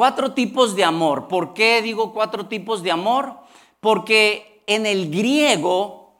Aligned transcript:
cuatro 0.00 0.32
tipos 0.32 0.74
de 0.76 0.82
amor. 0.82 1.28
¿Por 1.28 1.52
qué 1.52 1.82
digo 1.82 2.14
cuatro 2.14 2.46
tipos 2.46 2.82
de 2.82 2.90
amor? 2.90 3.36
Porque 3.80 4.62
en 4.66 4.86
el 4.86 5.10
griego, 5.10 6.14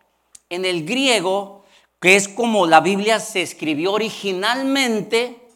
en 0.50 0.66
el 0.66 0.84
griego, 0.84 1.64
que 1.98 2.14
es 2.14 2.28
como 2.28 2.66
la 2.66 2.80
Biblia 2.80 3.20
se 3.20 3.40
escribió 3.40 3.94
originalmente, 3.94 5.48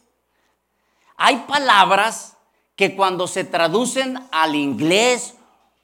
hay 1.17 1.43
palabras 1.47 2.35
que 2.75 2.95
cuando 2.95 3.27
se 3.27 3.43
traducen 3.43 4.17
al 4.31 4.55
inglés 4.55 5.35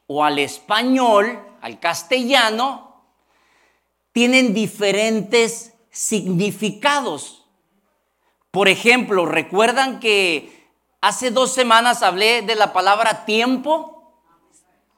o 0.08 0.24
al 0.24 0.40
español, 0.40 1.40
al 1.62 1.80
castellano, 1.80 3.04
tienen 4.14 4.56
diferentes 4.56 5.76
significados. 5.92 7.46
Por 8.50 8.68
ejemplo, 8.68 9.28
¿recuerdan 9.28 10.00
que 10.00 10.61
hace 11.02 11.32
dos 11.32 11.52
semanas 11.52 12.04
hablé 12.04 12.44
de 12.44 12.56
la 12.56 12.72
palabra 12.72 13.26
tiempo? 13.26 14.02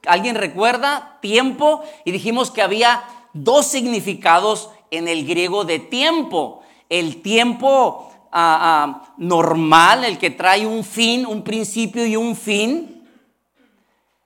¿Alguien 0.06 0.36
recuerda? 0.36 1.18
Tiempo. 1.20 1.82
Y 2.04 2.12
dijimos 2.12 2.50
que 2.50 2.62
había 2.62 3.04
dos 3.32 3.66
significados 3.66 4.70
en 4.90 5.08
el 5.08 5.26
griego 5.26 5.64
de 5.64 5.78
tiempo. 5.78 6.62
El 6.88 7.22
tiempo 7.22 8.12
ah, 8.30 9.14
normal, 9.16 10.04
el 10.04 10.18
que 10.18 10.30
trae 10.30 10.66
un 10.66 10.84
fin, 10.84 11.26
un 11.26 11.42
principio 11.42 12.06
y 12.06 12.16
un 12.16 12.36
fin. 12.36 13.08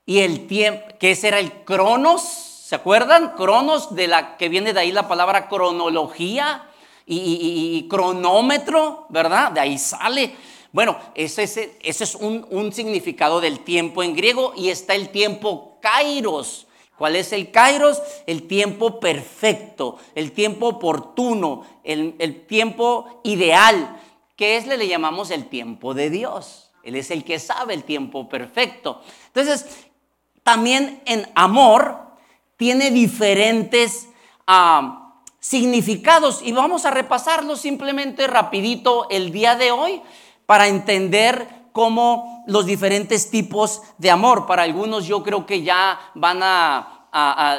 Y 0.04 0.20
el 0.20 0.46
tiempo, 0.46 0.86
que 0.98 1.12
ese 1.12 1.28
era 1.28 1.38
el 1.38 1.52
cronos, 1.64 2.22
¿se 2.22 2.74
acuerdan? 2.74 3.34
Cronos, 3.36 3.94
de 3.94 4.08
la 4.08 4.36
que 4.36 4.48
viene 4.48 4.72
de 4.72 4.80
ahí 4.80 4.92
la 4.92 5.06
palabra 5.06 5.48
cronología 5.48 6.64
y, 7.06 7.86
cronómetro, 7.88 9.06
¿verdad? 9.08 9.52
De 9.52 9.60
ahí 9.60 9.78
sale. 9.78 10.34
Bueno, 10.72 10.98
ese, 11.14 11.44
es 11.82 12.14
un, 12.14 12.72
significado 12.72 13.40
del 13.40 13.60
tiempo 13.60 14.02
en 14.02 14.14
griego 14.14 14.52
y 14.56 14.68
está 14.68 14.94
el 14.94 15.08
tiempo 15.08 15.78
kairos. 15.80 16.66
¿Cuál 16.96 17.16
es 17.16 17.32
el 17.32 17.50
kairos? 17.50 18.02
El 18.26 18.46
tiempo 18.46 19.00
perfecto, 19.00 19.98
el 20.14 20.32
tiempo 20.32 20.68
oportuno, 20.68 21.64
el, 21.84 22.46
tiempo 22.46 23.20
ideal, 23.24 24.00
que 24.36 24.56
es, 24.56 24.66
le 24.66 24.86
llamamos 24.86 25.30
el 25.30 25.48
tiempo 25.48 25.94
de 25.94 26.10
Dios. 26.10 26.70
Él 26.82 26.96
es 26.96 27.10
el 27.10 27.24
que 27.24 27.38
sabe 27.38 27.74
el 27.74 27.84
tiempo 27.84 28.28
perfecto. 28.28 29.00
Entonces, 29.28 29.66
también 30.42 31.02
en 31.06 31.26
amor 31.34 31.98
tiene 32.56 32.90
diferentes... 32.90 34.08
Ah, 34.46 35.04
significados 35.40 36.42
y 36.42 36.52
vamos 36.52 36.84
a 36.84 36.90
repasarlos 36.90 37.60
simplemente 37.60 38.26
rapidito 38.26 39.06
el 39.08 39.30
día 39.30 39.54
de 39.54 39.70
hoy 39.70 40.02
para 40.48 40.66
entender 40.66 41.46
cómo 41.72 42.42
los 42.46 42.64
diferentes 42.64 43.30
tipos 43.30 43.82
de 43.98 44.10
amor. 44.10 44.46
Para 44.46 44.62
algunos 44.62 45.04
yo 45.04 45.22
creo 45.22 45.44
que 45.44 45.62
ya 45.62 46.00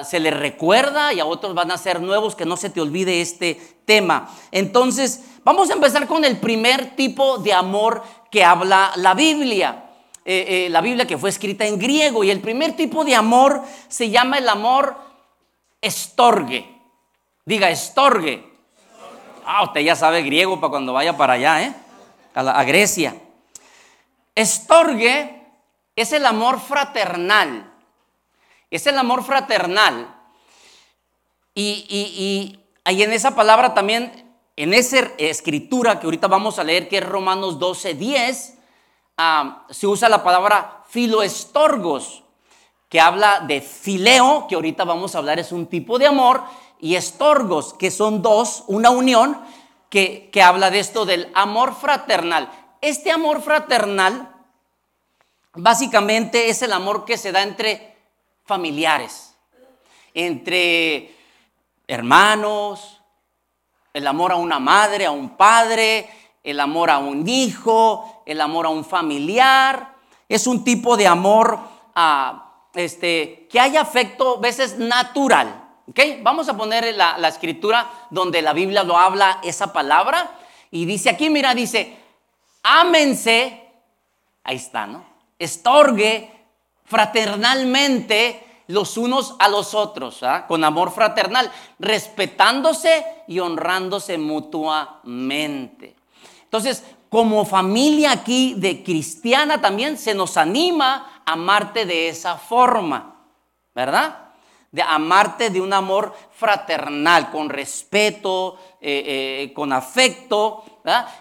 se 0.04 0.20
les 0.20 0.36
recuerda 0.36 1.14
y 1.14 1.20
a 1.20 1.26
otros 1.26 1.54
van 1.54 1.70
a 1.70 1.78
ser 1.78 2.02
nuevos, 2.02 2.36
que 2.36 2.48
no 2.48 2.58
se 2.58 2.72
te 2.72 2.82
olvide 2.82 3.22
este 3.22 3.62
tema. 3.86 4.28
Entonces, 4.52 5.23
vamos 5.44 5.70
a 5.70 5.73
empezar 5.73 6.08
con 6.08 6.26
el 6.26 6.40
primer 6.40 6.95
tipo 6.95 7.38
de 7.38 7.54
amor 7.54 8.02
que 8.32 8.44
habla 8.44 8.92
la 8.95 9.14
Biblia. 9.14 9.86
Eh, 10.26 10.66
eh, 10.66 10.70
la 10.72 10.82
Biblia 10.82 11.06
que 11.06 11.20
fue 11.20 11.30
escrita 11.30 11.67
en 11.67 11.78
griego 11.78 12.23
y 12.23 12.32
el 12.32 12.42
primer 12.42 12.76
tipo 12.76 13.06
de 13.06 13.14
amor 13.14 13.62
se 13.88 14.10
llama 14.10 14.40
el 14.40 14.50
amor 14.50 14.98
estorgue. 15.80 16.67
Diga, 17.45 17.70
estorgue. 17.70 18.52
Ah, 19.45 19.62
usted 19.62 19.82
ya 19.82 19.95
sabe 19.95 20.23
griego 20.23 20.60
para 20.60 20.72
cuando 20.72 20.92
vaya 20.94 21.16
para 21.16 21.34
allá, 21.34 21.62
¿eh? 21.62 21.73
A, 22.33 22.63
Grecia. 22.63 23.16
Estorgue 24.36 25.48
es 25.95 26.14
el 26.14 26.26
amor 26.26 26.59
fraternal. 26.59 27.73
Es 28.70 28.87
el 28.87 28.98
amor 28.98 29.23
fraternal. 29.23 30.15
Y, 31.54 31.86
y, 31.89 32.59
y, 32.89 33.04
en 33.04 33.11
esa 33.11 33.36
palabra 33.36 33.73
también, 33.73 34.33
en 34.55 34.73
esa 34.73 34.99
escritura 35.17 35.99
que 35.99 36.05
ahorita 36.05 36.27
vamos 36.27 36.59
a 36.59 36.64
leer, 36.64 36.87
que 36.87 36.99
es 36.99 37.05
Romanos 37.05 37.59
12, 37.59 37.95
10, 37.95 38.58
ah, 39.17 39.65
se 39.70 39.87
usa 39.87 40.08
la 40.08 40.23
palabra 40.23 40.83
filoestorgos, 40.87 42.23
que 42.87 42.99
habla 42.99 43.42
de 43.42 43.61
fileo, 43.61 44.48
que 44.48 44.55
ahorita 44.55 44.83
vamos 44.83 45.15
a 45.15 45.20
hablar, 45.20 45.39
es 45.39 45.52
un 45.52 45.67
tipo 45.67 45.99
de 45.99 46.08
amor, 46.08 46.43
y 46.80 46.95
estorgos, 46.95 47.73
que 47.73 47.92
son 47.92 48.21
dos, 48.21 48.64
una 48.67 48.89
unión 48.89 49.39
que, 49.89 50.32
habla 50.44 50.70
de 50.70 50.80
esto 50.80 51.05
del 51.05 51.32
amor 51.33 51.76
fraternal. 51.76 52.50
Este 52.82 53.11
amor 53.11 53.42
fraternal 53.42 54.33
básicamente 55.54 56.50
es 56.50 56.61
el 56.61 56.72
amor 56.72 57.05
que 57.05 57.17
se 57.17 57.32
da 57.32 57.42
entre 57.42 57.98
familiares, 58.45 59.36
entre 60.14 61.16
hermanos, 61.88 63.02
el 63.94 64.08
amor 64.08 64.32
a 64.32 64.36
una 64.36 64.60
madre, 64.60 65.05
a 65.05 65.11
un 65.11 65.36
padre, 65.36 66.10
el 66.44 66.60
amor 66.60 66.89
a 66.89 66.99
un 66.99 67.28
hijo, 67.28 68.23
el 68.26 68.39
amor 68.42 68.67
a 68.67 68.70
un 68.70 68.86
familiar. 68.86 69.95
Es 70.30 70.45
un 70.45 70.64
tipo 70.64 70.95
de 70.95 71.08
amor 71.08 71.60
a, 71.95 72.67
este, 72.76 73.48
que 73.52 73.60
hay 73.60 73.76
afecto 73.76 74.38
a 74.38 74.39
veces 74.39 74.78
natural. 74.78 75.58
Vamos 76.22 76.50
a 76.50 76.58
poner 76.58 76.95
la, 76.95 77.27
escritura 77.27 77.89
donde 78.10 78.42
la 78.42 78.54
Biblia 78.54 78.83
lo 78.83 78.98
habla 78.98 79.39
esa 79.44 79.73
palabra. 79.73 80.32
Y 80.72 80.86
dice 80.86 81.10
aquí, 81.10 81.30
mira, 81.30 81.55
dice, 81.55 81.98
ámense, 82.64 83.67
ahí 84.44 84.55
está, 84.58 84.86
¿no? 84.86 85.04
Estorgue 85.39 86.32
fraternalmente 86.86 88.45
los 88.67 88.98
unos 88.98 89.36
a 89.39 89.49
los 89.49 89.73
otros, 89.73 90.22
¿ah? 90.22 90.45
con 90.48 90.64
amor 90.64 90.92
fraternal, 90.92 91.52
respetándose 91.80 93.04
y 93.28 93.39
honrándose 93.39 94.17
mutuamente. 94.20 95.95
Entonces, 96.44 96.83
como 97.10 97.45
familia 97.45 98.11
aquí 98.11 98.54
de 98.55 98.83
cristiana 98.83 99.60
también 99.60 99.98
se 99.98 100.14
nos 100.14 100.38
anima 100.38 101.23
a 101.26 101.33
amarte 101.33 101.86
de 101.86 102.10
esa 102.10 102.38
forma, 102.38 103.16
¿verdad? 103.73 104.29
De 104.71 104.81
amarte 104.81 105.49
de 105.49 105.61
un 105.61 105.73
amor 105.73 106.13
fraternal, 106.31 107.31
con 107.31 107.49
respeto, 107.49 108.57
eh, 108.81 109.47
eh, 109.47 109.53
con 109.53 109.73
afecto. 109.73 110.63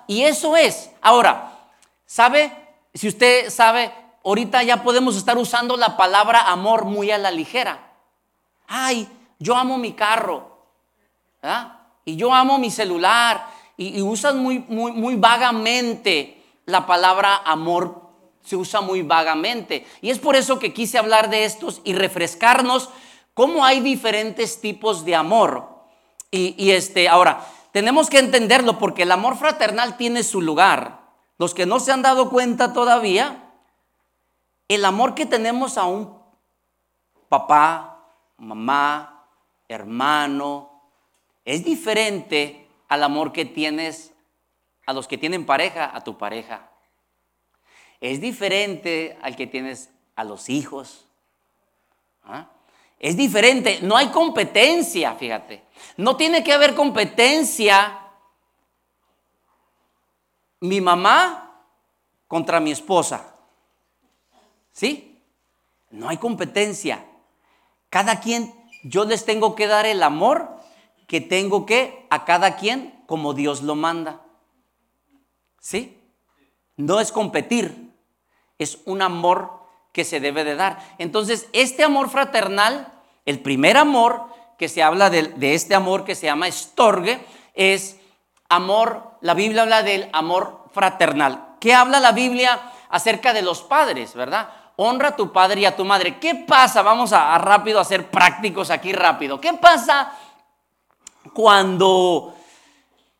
Y 0.06 0.22
eso 0.22 0.56
es. 0.56 0.90
Ahora, 1.00 1.70
¿sabe? 2.06 2.52
Si 2.94 3.08
usted 3.08 3.50
sabe, 3.50 3.92
ahorita 4.24 4.62
ya 4.62 4.82
podemos 4.82 5.16
estar 5.16 5.38
usando 5.38 5.76
la 5.76 5.96
palabra 5.96 6.50
amor 6.50 6.84
muy 6.84 7.10
a 7.10 7.18
la 7.18 7.30
ligera. 7.30 7.92
Ay, 8.66 9.08
yo 9.38 9.56
amo 9.56 9.78
mi 9.78 9.92
carro. 9.92 10.58
Y 12.04 12.16
yo 12.16 12.32
amo 12.32 12.58
mi 12.58 12.70
celular. 12.70 13.46
Y, 13.76 13.98
y 13.98 14.02
usan 14.02 14.42
muy, 14.42 14.58
muy, 14.68 14.92
muy 14.92 15.16
vagamente 15.16 16.38
la 16.68 16.86
palabra 16.86 17.42
amor 17.46 18.02
se 18.44 18.54
usa 18.56 18.82
muy 18.82 19.02
vagamente. 19.02 19.86
Y 20.02 20.10
es 20.10 20.18
por 20.18 20.36
eso 20.36 20.58
que 20.58 20.74
quise 20.74 20.98
hablar 20.98 21.30
de 21.30 21.44
estos 21.44 21.80
y 21.82 21.94
refrescarnos 21.94 22.90
cómo 23.38 23.64
hay 23.64 23.78
diferentes 23.78 24.60
tipos 24.60 25.04
de 25.04 25.14
amor. 25.14 25.68
Y, 26.28 26.72
este, 26.72 27.08
ahora, 27.08 27.46
tenemos 27.70 28.10
que 28.10 28.18
entenderlo 28.18 28.80
porque 28.80 29.04
el 29.04 29.12
amor 29.12 29.36
fraternal 29.36 29.96
tiene 29.96 30.24
su 30.24 30.42
lugar. 30.42 31.02
Los 31.38 31.54
que 31.54 31.64
no 31.64 31.78
se 31.78 31.92
han 31.92 32.02
dado 32.02 32.30
cuenta 32.30 32.72
todavía, 32.72 33.52
el 34.66 34.84
amor 34.84 35.14
que 35.14 35.24
tenemos 35.24 35.78
a 35.78 35.84
un 35.84 36.20
papá, 37.28 38.08
mamá, 38.38 39.28
hermano, 39.68 40.82
es 41.44 41.64
diferente 41.64 42.68
al 42.88 43.04
amor 43.04 43.30
que 43.30 43.44
tienes 43.44 44.14
a 44.84 44.92
los 44.92 45.06
que 45.06 45.16
tienen 45.16 45.46
pareja, 45.46 45.94
a 45.94 46.02
tu 46.02 46.18
pareja. 46.18 46.72
Es 48.00 48.20
diferente 48.20 49.16
al 49.22 49.36
que 49.36 49.46
tienes 49.46 49.90
a 50.16 50.24
los 50.24 50.48
hijos. 50.48 51.06
¿Ah? 52.24 52.48
Es 52.98 53.16
diferente, 53.16 53.78
no 53.82 53.96
hay 53.96 54.08
competencia, 54.08 55.14
fíjate. 55.14 55.64
No 55.96 56.16
tiene 56.16 56.42
que 56.42 56.52
haber 56.52 56.74
competencia 56.74 58.06
mi 60.60 60.80
mamá 60.80 61.64
contra 62.26 62.60
mi 62.60 62.72
esposa. 62.72 63.36
¿Sí? 64.72 65.22
No 65.90 66.08
hay 66.08 66.18
competencia. 66.18 67.04
Cada 67.88 68.20
quien, 68.20 68.52
yo 68.82 69.04
les 69.04 69.24
tengo 69.24 69.54
que 69.54 69.66
dar 69.66 69.86
el 69.86 70.02
amor 70.02 70.56
que 71.06 71.20
tengo 71.20 71.66
que 71.66 72.06
a 72.10 72.24
cada 72.24 72.56
quien 72.56 73.02
como 73.06 73.32
Dios 73.32 73.62
lo 73.62 73.74
manda. 73.74 74.22
¿Sí? 75.60 75.98
No 76.76 77.00
es 77.00 77.10
competir, 77.10 77.92
es 78.58 78.80
un 78.84 79.02
amor 79.02 79.57
que 79.92 80.04
se 80.04 80.20
debe 80.20 80.44
de 80.44 80.54
dar. 80.54 80.78
Entonces, 80.98 81.48
este 81.52 81.84
amor 81.84 82.10
fraternal, 82.10 82.92
el 83.24 83.40
primer 83.40 83.76
amor 83.76 84.26
que 84.58 84.68
se 84.68 84.82
habla 84.82 85.10
de, 85.10 85.54
este 85.54 85.74
amor 85.74 86.04
que 86.04 86.14
se 86.14 86.26
llama 86.26 86.48
estorgue, 86.48 87.24
es 87.54 87.98
amor, 88.48 89.12
la 89.20 89.34
Biblia 89.34 89.62
habla 89.62 89.82
del 89.82 90.08
amor 90.12 90.64
fraternal. 90.72 91.56
¿Qué 91.60 91.74
habla 91.74 92.00
la 92.00 92.12
Biblia 92.12 92.60
acerca 92.90 93.32
de 93.32 93.42
los 93.42 93.62
padres, 93.62 94.14
¿verdad? 94.14 94.48
Honra 94.76 95.08
a 95.08 95.16
tu 95.16 95.32
padre 95.32 95.60
y 95.62 95.64
a 95.64 95.76
tu 95.76 95.84
madre. 95.84 96.18
¿Qué 96.18 96.34
pasa? 96.34 96.82
Vamos 96.82 97.12
a, 97.12 97.36
rápido 97.38 97.80
a 97.80 97.84
ser 97.84 98.10
prácticos 98.10 98.70
aquí 98.70 98.92
rápido. 98.92 99.40
¿Qué 99.40 99.52
pasa 99.54 100.12
cuando 101.32 102.34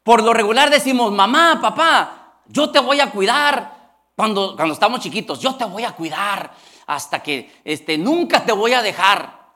por 0.03 0.23
lo 0.23 0.33
regular 0.33 0.71
decimos, 0.71 1.13
mamá, 1.13 1.59
papá, 1.61 2.39
yo 2.47 2.71
te 2.71 2.79
voy 2.79 2.99
a 3.01 3.11
cuidar 3.11 3.78
cuando, 4.19 4.57
cuando 4.57 4.75
estamos 4.75 4.99
chiquitos, 4.99 5.39
yo 5.39 5.55
te 5.55 5.65
voy 5.65 5.85
a 5.85 5.93
cuidar 5.93 6.51
hasta 6.89 7.23
que 7.23 7.61
este, 7.63 7.97
nunca 7.97 8.45
te 8.45 8.51
voy 8.51 8.73
a 8.73 8.83
dejar. 8.83 9.53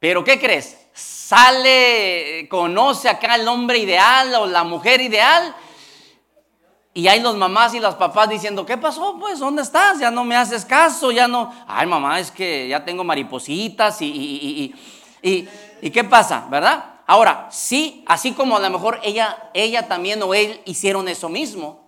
Pero 0.00 0.24
¿qué 0.24 0.40
crees? 0.40 0.88
Sale, 0.92 2.48
conoce 2.50 3.08
acá 3.08 3.36
el 3.36 3.46
hombre 3.46 3.78
ideal 3.78 4.34
o 4.34 4.46
la 4.48 4.64
mujer 4.64 5.00
ideal. 5.00 5.54
Y 6.94 7.06
hay 7.06 7.20
los 7.20 7.36
mamás 7.36 7.74
y 7.74 7.78
los 7.78 7.94
papás 7.94 8.28
diciendo, 8.28 8.66
¿qué 8.66 8.76
pasó? 8.76 9.18
Pues, 9.20 9.38
¿dónde 9.38 9.62
estás? 9.62 10.00
Ya 10.00 10.10
no 10.10 10.24
me 10.24 10.34
haces 10.34 10.64
caso, 10.64 11.12
ya 11.12 11.28
no. 11.28 11.54
Ay, 11.68 11.86
mamá, 11.86 12.18
es 12.18 12.32
que 12.32 12.66
ya 12.66 12.84
tengo 12.84 13.04
maripositas 13.04 14.02
y, 14.02 14.06
y, 14.06 14.74
y, 15.22 15.48
y 15.80 15.90
¿qué 15.92 16.02
pasa? 16.02 16.48
¿Verdad? 16.50 16.86
Ahora, 17.06 17.46
sí, 17.52 18.02
así 18.08 18.32
como 18.32 18.56
a 18.56 18.60
lo 18.60 18.68
mejor 18.68 18.98
ella, 19.04 19.48
ella 19.54 19.86
también 19.86 20.20
o 20.24 20.34
él 20.34 20.60
hicieron 20.64 21.06
eso 21.06 21.28
mismo. 21.28 21.85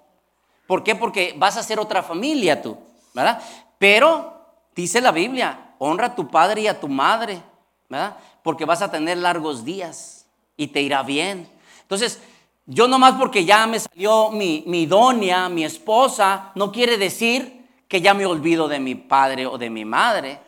¿Por 0.69 0.85
qué? 0.85 0.95
Porque 0.95 1.35
vas 1.35 1.57
a 1.57 1.63
ser 1.63 1.81
otra 1.81 2.03
familia 2.03 2.61
tú, 2.61 2.77
¿verdad? 3.15 3.43
Pero 3.79 4.45
dice 4.77 5.01
la 5.01 5.13
Biblia, 5.13 5.73
honra 5.79 6.09
a 6.09 6.15
tu 6.15 6.29
padre 6.29 6.61
y 6.61 6.67
a 6.67 6.79
tu 6.79 6.89
madre, 6.89 7.43
¿verdad? 7.89 8.19
Porque 8.43 8.67
vas 8.67 8.83
a 8.83 8.91
tener 8.91 9.17
largos 9.17 9.65
días 9.65 10.27
y 10.59 10.67
te 10.67 10.83
irá 10.83 11.03
bien. 11.03 11.49
Entonces, 11.81 12.21
yo 12.67 12.87
nomás 12.87 13.15
porque 13.15 13.47
ya 13.47 13.67
me 13.67 13.81
salió 13.81 14.31
mi, 14.31 14.63
mi 14.67 14.83
idónea, 14.83 15.49
mi 15.49 15.65
esposa, 15.65 16.53
no 16.55 16.71
quiere 16.71 16.99
decir 16.99 17.67
que 17.89 18.03
ya 18.03 18.13
me 18.13 18.27
olvido 18.27 18.69
de 18.69 18.79
mi 18.79 18.95
padre 18.95 19.47
o 19.47 19.57
de 19.57 19.71
mi 19.71 19.87
madre, 19.87 20.39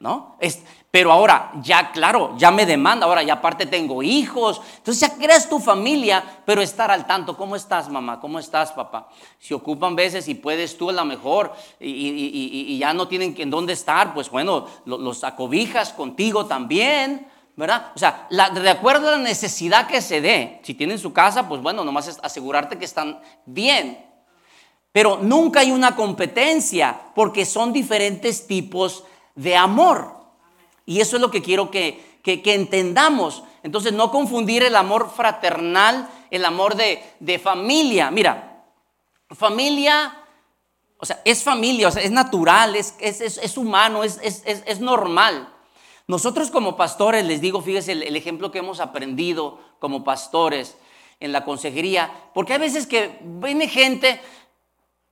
¿no? 0.00 0.34
Es, 0.40 0.64
pero 0.94 1.10
ahora, 1.10 1.50
ya 1.60 1.90
claro, 1.90 2.36
ya 2.38 2.52
me 2.52 2.64
demanda, 2.64 3.06
ahora 3.06 3.24
ya 3.24 3.32
aparte 3.32 3.66
tengo 3.66 4.00
hijos. 4.00 4.60
Entonces 4.76 5.00
ya 5.00 5.16
creas 5.16 5.48
tu 5.48 5.58
familia, 5.58 6.22
pero 6.46 6.62
estar 6.62 6.88
al 6.88 7.04
tanto. 7.04 7.36
¿Cómo 7.36 7.56
estás, 7.56 7.88
mamá? 7.88 8.20
¿Cómo 8.20 8.38
estás, 8.38 8.70
papá? 8.70 9.08
Si 9.40 9.52
ocupan 9.54 9.96
veces 9.96 10.28
y 10.28 10.36
puedes 10.36 10.78
tú 10.78 10.90
a 10.90 10.92
lo 10.92 11.04
mejor 11.04 11.52
y, 11.80 12.78
ya 12.78 12.94
no 12.94 13.08
tienen 13.08 13.34
en 13.36 13.50
dónde 13.50 13.72
estar, 13.72 14.14
pues 14.14 14.30
bueno, 14.30 14.68
los, 14.84 15.24
acobijas 15.24 15.92
contigo 15.92 16.46
también. 16.46 17.26
¿verdad? 17.56 17.90
O 17.96 17.98
sea, 17.98 18.28
de 18.30 18.70
acuerdo 18.70 19.08
a 19.08 19.12
la 19.16 19.18
necesidad 19.18 19.88
que 19.88 20.00
se 20.00 20.20
dé, 20.20 20.60
si 20.62 20.74
tienen 20.74 21.00
su 21.00 21.12
casa, 21.12 21.48
pues 21.48 21.60
bueno, 21.60 21.82
nomás 21.82 22.20
asegurarte 22.22 22.78
que 22.78 22.84
están 22.84 23.18
bien. 23.46 23.98
Pero 24.92 25.18
nunca 25.20 25.58
hay 25.58 25.72
una 25.72 25.96
competencia 25.96 26.96
porque 27.16 27.44
son 27.44 27.72
diferentes 27.72 28.46
tipos 28.46 29.02
de 29.34 29.56
amor. 29.56 30.23
Y 30.86 31.00
eso 31.00 31.16
es 31.16 31.22
lo 31.22 31.30
que 31.30 31.42
quiero 31.42 31.70
que, 31.70 32.20
entendamos. 32.24 33.42
Entonces, 33.62 33.92
no 33.92 34.10
confundir 34.10 34.62
el 34.62 34.76
amor 34.76 35.10
fraternal, 35.14 36.08
el 36.30 36.44
amor 36.44 36.76
de, 36.76 37.38
familia. 37.38 38.10
Mira, 38.10 38.64
familia, 39.30 40.16
o 40.98 41.06
sea, 41.06 41.20
es 41.24 41.42
familia, 41.42 41.88
o 41.88 41.90
sea, 41.90 42.02
es 42.02 42.10
natural, 42.10 42.76
es, 42.76 42.94
es, 42.98 43.56
humano, 43.56 44.02
es, 44.04 44.80
normal. 44.80 45.50
Nosotros 46.06 46.50
como 46.50 46.76
pastores, 46.76 47.24
les 47.24 47.40
digo, 47.40 47.62
fíjese 47.62 47.92
el, 47.92 48.02
el 48.02 48.16
ejemplo 48.16 48.50
que 48.50 48.58
hemos 48.58 48.80
aprendido 48.80 49.58
como 49.78 50.04
pastores 50.04 50.76
en 51.20 51.32
la 51.32 51.44
consejería, 51.44 52.12
porque 52.34 52.52
hay 52.52 52.58
veces 52.58 52.86
que 52.86 53.18
viene 53.22 53.68
gente 53.68 54.20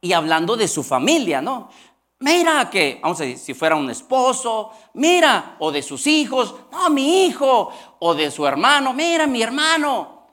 y 0.03 0.13
hablando 0.13 0.57
de 0.57 0.69
su 0.69 0.83
familia, 0.83 1.41
¿no? 1.41 1.71
Mira 2.23 2.71
que, 2.71 3.01
vamos 3.03 3.21
a 3.21 3.25
decir, 3.25 3.39
si 3.39 3.53
fuera 3.53 3.75
un 3.75 3.91
esposo, 3.91 4.71
mira, 4.95 5.57
o 5.59 5.73
de 5.73 5.83
sus 5.83 6.07
hijos, 6.07 6.55
no, 6.71 6.89
mi 6.89 7.27
hijo, 7.27 7.73
o 7.99 8.15
de 8.15 8.31
su 8.31 8.47
hermano, 8.47 8.93
mira, 8.93 9.27
mi 9.27 9.43
hermano. 9.43 10.29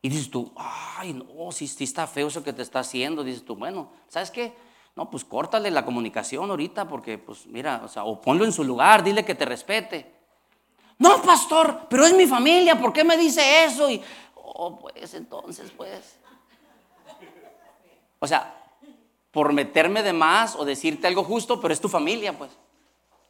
Y 0.00 0.10
dices 0.10 0.30
tú, 0.30 0.52
ay, 0.54 1.14
no, 1.14 1.50
si, 1.50 1.64
está 1.82 2.06
feo 2.06 2.28
eso 2.28 2.44
que 2.44 2.52
te 2.52 2.62
está 2.62 2.78
haciendo, 2.78 3.24
dices 3.24 3.44
tú, 3.44 3.56
bueno, 3.56 3.90
¿sabes 4.06 4.30
qué? 4.30 4.54
No, 4.94 5.10
pues 5.10 5.24
córtale 5.24 5.72
la 5.72 5.84
comunicación 5.84 6.48
ahorita 6.50 6.86
porque, 6.86 7.18
pues 7.18 7.46
mira, 7.46 7.82
o 7.84 7.88
sea, 7.88 8.04
o 8.04 8.20
ponlo 8.20 8.44
en 8.44 8.52
su 8.52 8.62
lugar, 8.62 9.02
dile 9.02 9.24
que 9.24 9.34
te 9.34 9.44
respete. 9.44 10.14
No, 10.98 11.20
pastor, 11.20 11.86
pero 11.90 12.06
es 12.06 12.14
mi 12.14 12.26
familia, 12.26 12.78
¿por 12.78 12.92
qué 12.92 13.02
me 13.02 13.16
dice 13.16 13.64
eso? 13.64 13.90
Y, 13.90 14.00
oh, 14.36 14.78
pues 14.78 15.14
entonces, 15.14 15.72
pues. 15.76 16.16
O 18.20 18.26
sea, 18.28 18.57
por 19.30 19.52
meterme 19.52 20.02
de 20.02 20.12
más 20.12 20.56
o 20.56 20.64
decirte 20.64 21.06
algo 21.06 21.24
justo, 21.24 21.60
pero 21.60 21.74
es 21.74 21.80
tu 21.80 21.88
familia, 21.88 22.36
pues. 22.36 22.50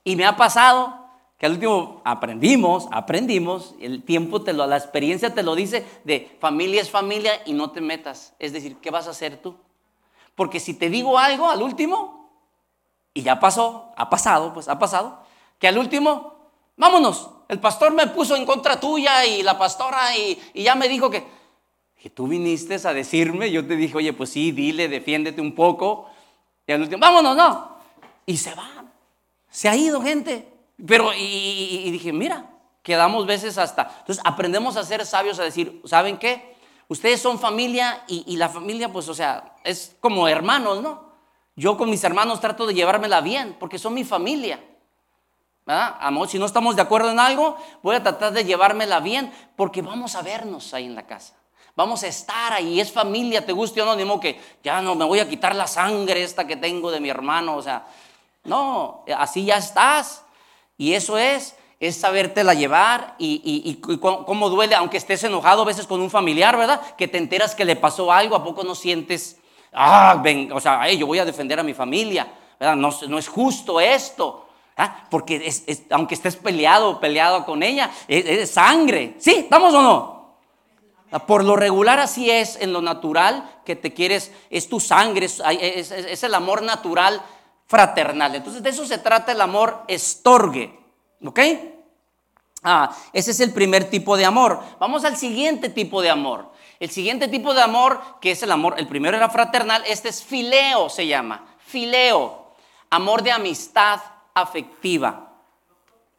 Y 0.04 0.16
me 0.16 0.24
ha 0.24 0.36
pasado 0.36 1.08
que 1.38 1.46
al 1.46 1.52
último 1.52 2.02
aprendimos, 2.04 2.88
aprendimos, 2.90 3.74
el 3.80 4.02
tiempo 4.02 4.42
te 4.42 4.52
lo, 4.52 4.66
la 4.66 4.76
experiencia 4.76 5.34
te 5.34 5.42
lo 5.42 5.54
dice, 5.54 5.86
de 6.04 6.36
familia 6.40 6.82
es 6.82 6.90
familia 6.90 7.42
y 7.46 7.52
no 7.52 7.70
te 7.70 7.80
metas. 7.80 8.34
Es 8.38 8.52
decir, 8.52 8.76
¿qué 8.78 8.90
vas 8.90 9.06
a 9.06 9.10
hacer 9.10 9.40
tú? 9.40 9.56
Porque 10.34 10.60
si 10.60 10.74
te 10.74 10.90
digo 10.90 11.18
algo 11.18 11.48
al 11.48 11.62
último, 11.62 12.30
y 13.14 13.22
ya 13.22 13.40
pasó, 13.40 13.92
ha 13.96 14.10
pasado, 14.10 14.52
pues 14.52 14.68
ha 14.68 14.78
pasado, 14.78 15.20
que 15.58 15.68
al 15.68 15.78
último, 15.78 16.34
vámonos, 16.76 17.30
el 17.48 17.60
pastor 17.60 17.92
me 17.92 18.06
puso 18.08 18.36
en 18.36 18.44
contra 18.44 18.78
tuya 18.78 19.24
y 19.24 19.42
la 19.42 19.58
pastora 19.58 20.16
y, 20.16 20.40
y 20.54 20.64
ya 20.64 20.74
me 20.74 20.88
dijo 20.88 21.10
que, 21.10 21.24
que 22.00 22.10
tú 22.10 22.28
viniste 22.28 22.76
a 22.76 22.92
decirme, 22.92 23.50
yo 23.50 23.66
te 23.66 23.74
dije, 23.74 23.96
oye, 23.96 24.12
pues 24.12 24.30
sí, 24.30 24.52
dile, 24.52 24.88
defiéndete 24.88 25.40
un 25.40 25.54
poco. 25.54 26.08
Y 26.66 26.72
al 26.72 26.82
último, 26.82 27.00
vámonos, 27.00 27.36
no. 27.36 27.76
Y 28.24 28.36
se 28.36 28.54
va. 28.54 28.84
Se 29.50 29.68
ha 29.68 29.74
ido 29.74 30.00
gente. 30.00 30.48
Pero, 30.86 31.10
y, 31.12 31.90
dije, 31.90 32.12
mira, 32.12 32.50
quedamos 32.82 33.26
veces 33.26 33.58
hasta. 33.58 33.90
Entonces 34.00 34.22
aprendemos 34.24 34.76
a 34.76 34.84
ser 34.84 35.04
sabios, 35.04 35.40
a 35.40 35.44
decir, 35.44 35.82
¿saben 35.84 36.18
qué? 36.18 36.56
Ustedes 36.86 37.20
son 37.20 37.38
familia 37.38 38.04
y, 38.06 38.36
la 38.36 38.48
familia, 38.48 38.92
pues, 38.92 39.08
o 39.08 39.14
sea, 39.14 39.56
es 39.64 39.96
como 39.98 40.28
hermanos, 40.28 40.80
¿no? 40.80 41.08
Yo 41.56 41.76
con 41.76 41.90
mis 41.90 42.04
hermanos 42.04 42.40
trato 42.40 42.66
de 42.66 42.74
llevármela 42.74 43.20
bien, 43.20 43.56
porque 43.58 43.78
son 43.78 43.92
mi 43.92 44.04
familia. 44.04 44.60
¿verdad? 45.66 45.96
Amor, 46.00 46.28
si 46.28 46.38
no 46.38 46.46
estamos 46.46 46.76
de 46.76 46.82
acuerdo 46.82 47.10
en 47.10 47.18
algo, 47.18 47.56
voy 47.82 47.96
a 47.96 48.02
tratar 48.02 48.32
de 48.32 48.44
llevármela 48.44 49.00
bien, 49.00 49.32
porque 49.56 49.82
vamos 49.82 50.14
a 50.14 50.22
vernos 50.22 50.72
ahí 50.72 50.86
en 50.86 50.94
la 50.94 51.06
casa. 51.06 51.37
Vamos 51.78 52.02
a 52.02 52.08
estar 52.08 52.52
ahí, 52.52 52.80
es 52.80 52.90
familia, 52.90 53.46
te 53.46 53.52
guste 53.52 53.80
o 53.80 53.84
no, 53.84 53.94
ni 53.94 54.18
que 54.18 54.40
ya 54.64 54.82
no 54.82 54.96
me 54.96 55.04
voy 55.04 55.20
a 55.20 55.28
quitar 55.28 55.54
la 55.54 55.68
sangre 55.68 56.24
esta 56.24 56.44
que 56.44 56.56
tengo 56.56 56.90
de 56.90 56.98
mi 56.98 57.08
hermano, 57.08 57.54
o 57.54 57.62
sea, 57.62 57.86
no, 58.42 59.04
así 59.16 59.44
ya 59.44 59.58
estás. 59.58 60.24
Y 60.76 60.94
eso 60.94 61.16
es, 61.16 61.54
es 61.78 61.96
sabértela 61.96 62.52
llevar 62.52 63.14
y, 63.16 63.40
y, 63.44 63.76
cómo 63.76 64.50
duele, 64.50 64.74
aunque 64.74 64.96
estés 64.96 65.22
enojado 65.22 65.62
a 65.62 65.66
veces 65.66 65.86
con 65.86 66.00
un 66.00 66.10
familiar, 66.10 66.56
¿verdad? 66.56 66.80
Que 66.96 67.06
te 67.06 67.16
enteras 67.16 67.54
que 67.54 67.64
le 67.64 67.76
pasó 67.76 68.10
algo, 68.10 68.34
¿a 68.34 68.42
poco 68.42 68.64
no 68.64 68.74
sientes, 68.74 69.38
ah, 69.72 70.20
ven, 70.20 70.50
o 70.50 70.58
sea, 70.58 70.90
yo 70.90 71.06
voy 71.06 71.20
a 71.20 71.24
defender 71.24 71.60
a 71.60 71.62
mi 71.62 71.74
familia, 71.74 72.26
¿verdad? 72.58 72.74
No, 72.74 72.90
no 73.06 73.18
es 73.18 73.28
justo 73.28 73.78
esto. 73.78 74.48
¿ah? 74.76 75.04
Porque 75.08 75.48
aunque 75.90 76.16
estés 76.16 76.34
peleado, 76.34 76.98
peleado 76.98 77.46
con 77.46 77.62
ella, 77.62 77.88
es, 78.08 78.26
es 78.26 78.50
sangre. 78.50 79.14
¿Sí? 79.20 79.30
¿Estamos 79.30 79.72
o 79.74 79.80
no? 79.80 80.17
Por 81.26 81.44
lo 81.44 81.56
regular 81.56 82.00
así 82.00 82.30
es 82.30 82.56
en 82.56 82.72
lo 82.72 82.82
natural 82.82 83.60
que 83.64 83.76
te 83.76 83.94
quieres, 83.94 84.32
es 84.50 84.68
tu 84.68 84.78
sangre, 84.78 85.26
es, 85.26 86.22
el 86.22 86.34
amor 86.34 86.62
natural 86.62 87.22
fraternal. 87.66 88.34
Entonces 88.34 88.62
de 88.62 88.70
eso 88.70 88.84
se 88.84 88.98
trata 88.98 89.32
el 89.32 89.40
amor 89.40 89.84
estorgue. 89.88 90.78
¿Ok? 91.24 91.40
Ah, 92.62 92.94
ese 93.12 93.30
es 93.30 93.40
el 93.40 93.52
primer 93.52 93.88
tipo 93.88 94.16
de 94.16 94.24
amor. 94.24 94.60
Vamos 94.78 95.04
al 95.04 95.16
siguiente 95.16 95.70
tipo 95.70 96.02
de 96.02 96.10
amor. 96.10 96.50
El 96.80 96.90
siguiente 96.90 97.26
tipo 97.28 97.54
de 97.54 97.62
amor, 97.62 98.00
que 98.20 98.32
es 98.32 98.42
el 98.42 98.52
amor, 98.52 98.74
el 98.78 98.86
primero 98.86 99.16
era 99.16 99.30
fraternal, 99.30 99.82
este 99.86 100.10
es 100.10 100.22
fileo, 100.22 100.88
se 100.88 101.06
llama. 101.06 101.44
Fileo, 101.58 102.52
amor 102.90 103.22
de 103.22 103.32
amistad 103.32 104.00
afectiva. 104.34 105.32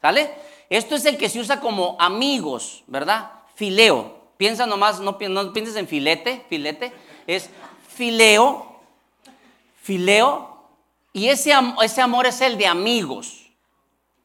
¿Sale? 0.02 0.34
Esto 0.70 0.96
es 0.96 1.06
el 1.06 1.18
que 1.18 1.30
se 1.30 1.40
usa 1.40 1.60
como 1.60 1.96
amigos, 2.00 2.84
¿verdad? 2.88 3.32
Fileo. 3.56 4.19
Piensa 4.40 4.66
nomás, 4.66 5.02
no, 5.02 5.18
no 5.20 5.52
pienses 5.52 5.76
en 5.76 5.86
filete, 5.86 6.46
filete, 6.48 6.94
es 7.28 7.50
fileo, 7.90 8.80
fileo, 9.82 10.64
y 11.12 11.28
ese, 11.28 11.52
ese 11.84 12.02
amor 12.02 12.26
es 12.26 12.40
el 12.40 12.58
de 12.58 12.66
amigos, 12.66 13.52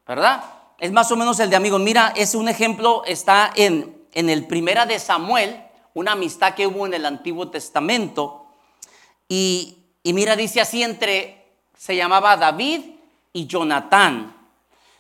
¿verdad? 0.06 0.44
Es 0.78 0.92
más 0.92 1.10
o 1.10 1.16
menos 1.16 1.40
el 1.40 1.50
de 1.50 1.56
amigos. 1.56 1.80
Mira, 1.80 2.12
es 2.14 2.36
un 2.36 2.48
ejemplo, 2.48 3.02
está 3.06 3.52
en, 3.56 4.06
en 4.12 4.30
el 4.30 4.46
primera 4.46 4.86
de 4.86 5.00
Samuel, 5.00 5.60
una 5.94 6.12
amistad 6.12 6.54
que 6.54 6.68
hubo 6.68 6.86
en 6.86 6.94
el 6.94 7.06
Antiguo 7.06 7.50
Testamento, 7.50 8.46
y, 9.28 9.78
y 10.04 10.12
mira, 10.12 10.36
dice 10.36 10.60
así 10.60 10.84
entre, 10.84 11.44
se 11.76 11.96
llamaba 11.96 12.36
David 12.36 12.82
y 13.32 13.48
Jonatán. 13.48 14.32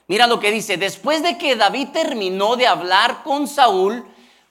Mira 0.08 0.26
lo 0.26 0.40
que 0.40 0.50
dice, 0.50 0.76
después 0.76 1.22
de 1.22 1.38
que 1.38 1.54
David 1.54 1.90
terminó 1.92 2.56
de 2.56 2.66
hablar 2.66 3.22
con 3.22 3.46
Saúl, 3.46 4.04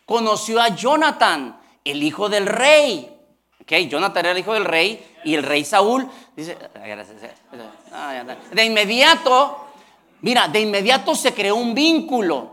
conoció 0.06 0.62
a 0.62 0.70
Jonathan, 0.70 1.60
el 1.84 2.04
hijo 2.04 2.30
del 2.30 2.46
rey. 2.46 3.10
Ok, 3.62 3.72
Jonathan 3.90 4.26
era 4.26 4.32
el 4.32 4.40
hijo 4.40 4.54
del 4.54 4.66
rey 4.66 5.16
Y 5.24 5.36
el 5.36 5.44
rey 5.44 5.64
Saúl 5.64 6.10
dice, 6.36 6.58
de 8.52 8.66
inmediato, 8.66 9.68
mira, 10.22 10.50
de 10.50 10.60
inmediato 10.60 11.16
se 11.16 11.34
creó 11.34 11.56
un 11.56 11.74
vínculo. 11.74 12.52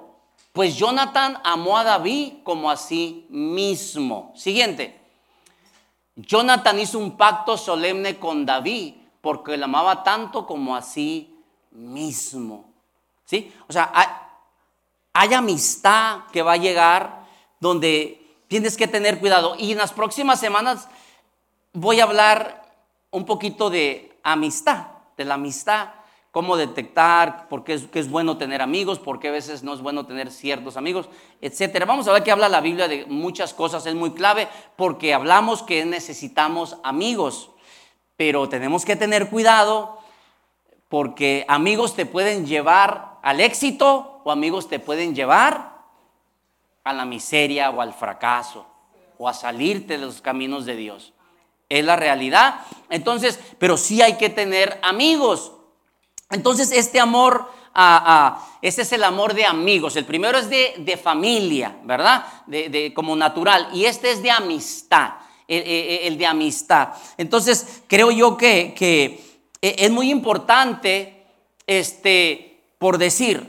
Pues 0.53 0.77
Jonathan 0.77 1.39
amó 1.45 1.79
a 1.79 1.85
David 1.85 2.35
como 2.45 2.71
a 2.71 2.77
sí 2.77 3.27
mismo. 3.31 4.33
Siguiente. 4.37 5.01
Jonathan 6.17 6.79
hizo 6.79 6.99
un 6.99 7.17
pacto 7.17 7.57
solemne 7.57 8.19
con 8.19 8.45
David 8.45 8.95
porque 9.21 9.57
le 9.57 9.65
amaba 9.65 10.03
tanto 10.03 10.47
como 10.47 10.75
a 10.75 10.83
sí 10.83 11.37
mismo. 11.71 12.65
¿Sí? 13.25 13.53
O 13.69 13.73
sea, 13.73 13.93
hay 15.13 15.35
amistad 15.35 16.23
que 16.33 16.43
va 16.43 16.55
a 16.55 16.57
llegar 16.57 17.20
donde 17.61 18.21
tienes 18.49 18.77
que 18.77 18.89
tener 18.89 19.21
cuidado. 19.21 19.55
Y 19.59 19.73
en 19.73 19.79
las 19.79 19.93
próximas 19.93 20.41
semanas 20.41 20.89
voy 21.73 22.01
a 22.01 22.05
hablar 22.05 22.69
un 23.11 23.25
poquito 23.25 23.71
de 23.71 24.19
amistad, 24.23 24.89
de 25.17 25.25
la 25.25 25.35
amistad 25.35 25.91
cómo 26.31 26.57
detectar 26.57 27.49
por 27.49 27.65
qué 27.65 27.75
es, 27.75 28.11
bueno 28.11 28.37
tener 28.37 28.63
amigos, 28.63 28.99
por 28.99 29.19
qué 29.19 29.29
a 29.29 29.33
veces 29.33 29.63
no 29.63 29.75
es 29.75 29.81
bueno 29.81 30.07
tener 30.07 30.31
ciertos 30.31 30.77
amigos, 30.77 31.09
etcétera. 31.41 31.87
Vamos 31.87 32.07
a 32.07 32.13
ver 32.13 32.23
que 32.23 32.31
habla 32.31 32.49
la 32.49 32.61
Biblia 32.61 32.87
de 32.87 33.05
muchas 33.07 33.53
cosas, 33.53 33.85
es 33.87 33.95
muy 33.95 34.13
clave 34.13 34.49
porque 34.77 35.13
hablamos 35.13 35.63
que 35.63 35.85
necesitamos 35.85 36.77
amigos, 36.85 37.51
pero 38.17 38.49
tenemos 38.49 38.85
que 38.85 38.97
tener 38.97 39.29
cuidado 39.29 39.99
porque 40.89 41.45
amigos 41.49 41.95
te 41.95 42.07
pueden 42.07 42.47
llevar 42.47 43.19
al 43.23 43.41
éxito 43.41 44.21
o 44.25 44.31
amigos 44.31 44.69
te 44.69 44.79
pueden 44.79 45.15
llevar 45.15 45.70
a 46.85 46.93
la 46.93 47.05
miseria 47.05 47.71
o 47.71 47.81
al 47.81 47.93
fracaso 47.93 48.67
o 49.19 49.29
a 49.29 49.35
salirte 49.35 49.99
de 49.99 50.07
los 50.07 50.21
caminos 50.21 50.65
de 50.65 50.77
Dios. 50.77 51.13
Es 51.69 51.85
la 51.85 51.97
realidad. 51.97 52.61
Entonces, 52.89 53.39
pero 53.59 53.77
sí 53.77 54.01
hay 54.03 54.17
que 54.17 54.31
tener 54.31 54.81
amigos. 54.83 55.53
Entonces, 56.31 56.73
este 56.73 56.99
amor, 56.99 57.51
ah, 57.75 58.49
ese 58.63 58.83
es 58.83 58.93
el 58.93 59.05
amor 59.05 59.35
de 59.35 59.45
amigos. 59.45 59.97
El 59.97 60.07
primero 60.07 60.39
es 60.39 60.49
de, 60.49 61.01
familia, 61.03 61.77
¿verdad? 61.85 62.25
De, 62.47 62.93
como 62.95 63.15
natural. 63.15 63.69
Y 63.75 63.85
este 63.85 64.11
es 64.11 64.23
de 64.23 64.31
amistad, 64.31 65.13
el, 65.47 66.17
de 66.17 66.27
amistad. 66.27 66.95
Entonces, 67.19 67.83
creo 67.87 68.11
yo 68.11 68.37
que, 68.39 68.75
e, 69.61 69.77
es 69.79 69.91
muy 69.91 70.11
importante, 70.11 71.27
este, 71.67 72.65
por 72.79 72.97
decir, 72.97 73.47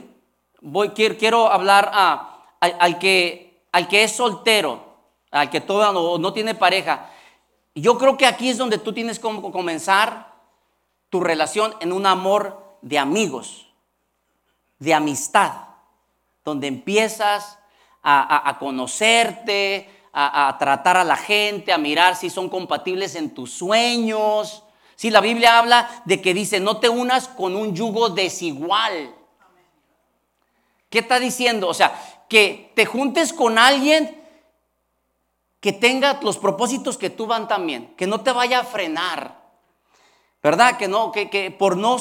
voy, 0.60 0.90
quiero, 0.90 1.50
hablar 1.50 1.90
a, 1.94 2.31
al, 2.62 2.98
que, 2.98 3.66
al 3.72 3.88
que 3.88 4.04
es 4.04 4.12
soltero, 4.12 4.84
al 5.30 5.50
que 5.50 5.60
todavía 5.60 6.00
no, 6.18 6.32
tiene 6.32 6.54
pareja. 6.54 7.10
Yo 7.74 7.98
creo 7.98 8.16
que 8.16 8.26
aquí 8.26 8.50
es 8.50 8.58
donde 8.58 8.78
tú 8.78 8.92
tienes 8.92 9.18
que 9.18 9.28
comenzar 9.52 10.32
tu 11.10 11.20
relación 11.20 11.74
en 11.80 11.92
un 11.92 12.06
amor 12.06 12.76
de 12.82 12.98
amigos, 12.98 13.66
de 14.78 14.94
amistad, 14.94 15.52
donde 16.44 16.68
empiezas 16.68 17.58
a, 18.02 18.56
conocerte, 18.60 19.90
a, 20.12 20.56
tratar 20.58 20.96
a 20.96 21.04
la 21.04 21.16
gente, 21.16 21.72
a 21.72 21.78
mirar 21.78 22.14
si 22.14 22.30
son 22.30 22.48
compatibles 22.48 23.16
en 23.16 23.34
tus 23.34 23.52
sueños. 23.52 24.62
Si 24.94 25.10
la 25.10 25.20
Biblia 25.20 25.58
habla 25.58 26.02
de 26.04 26.20
que 26.20 26.32
dice, 26.32 26.60
no 26.60 26.76
te 26.78 26.88
unas 26.88 27.26
con 27.26 27.56
un 27.56 27.74
yugo 27.74 28.10
desigual. 28.10 29.14
¿Qué 30.92 30.98
está 30.98 31.18
diciendo? 31.18 31.68
O 31.68 31.74
sea, 31.74 32.24
que 32.28 32.70
te 32.76 32.84
juntes 32.84 33.32
con 33.32 33.58
alguien 33.58 34.14
que 35.58 35.72
tenga 35.72 36.20
los 36.22 36.36
propósitos 36.36 36.98
que 36.98 37.08
tú 37.08 37.26
van 37.26 37.48
también, 37.48 37.94
que 37.96 38.06
no 38.06 38.20
te 38.20 38.30
vaya 38.30 38.60
a 38.60 38.64
frenar. 38.64 39.40
¿Verdad? 40.42 40.76
Que 40.76 40.88
no, 40.88 41.10
que, 41.10 41.56
por 41.58 41.78
no 41.78 41.96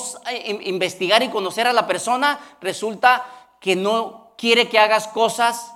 investigar 0.65 1.23
y 1.23 1.29
conocer 1.29 1.67
a 1.67 1.73
la 1.73 1.87
persona 1.87 2.37
resulta 2.59 3.23
que 3.61 3.77
no 3.77 4.33
quiere 4.37 4.67
que 4.67 4.77
hagas 4.77 5.07
cosas 5.07 5.73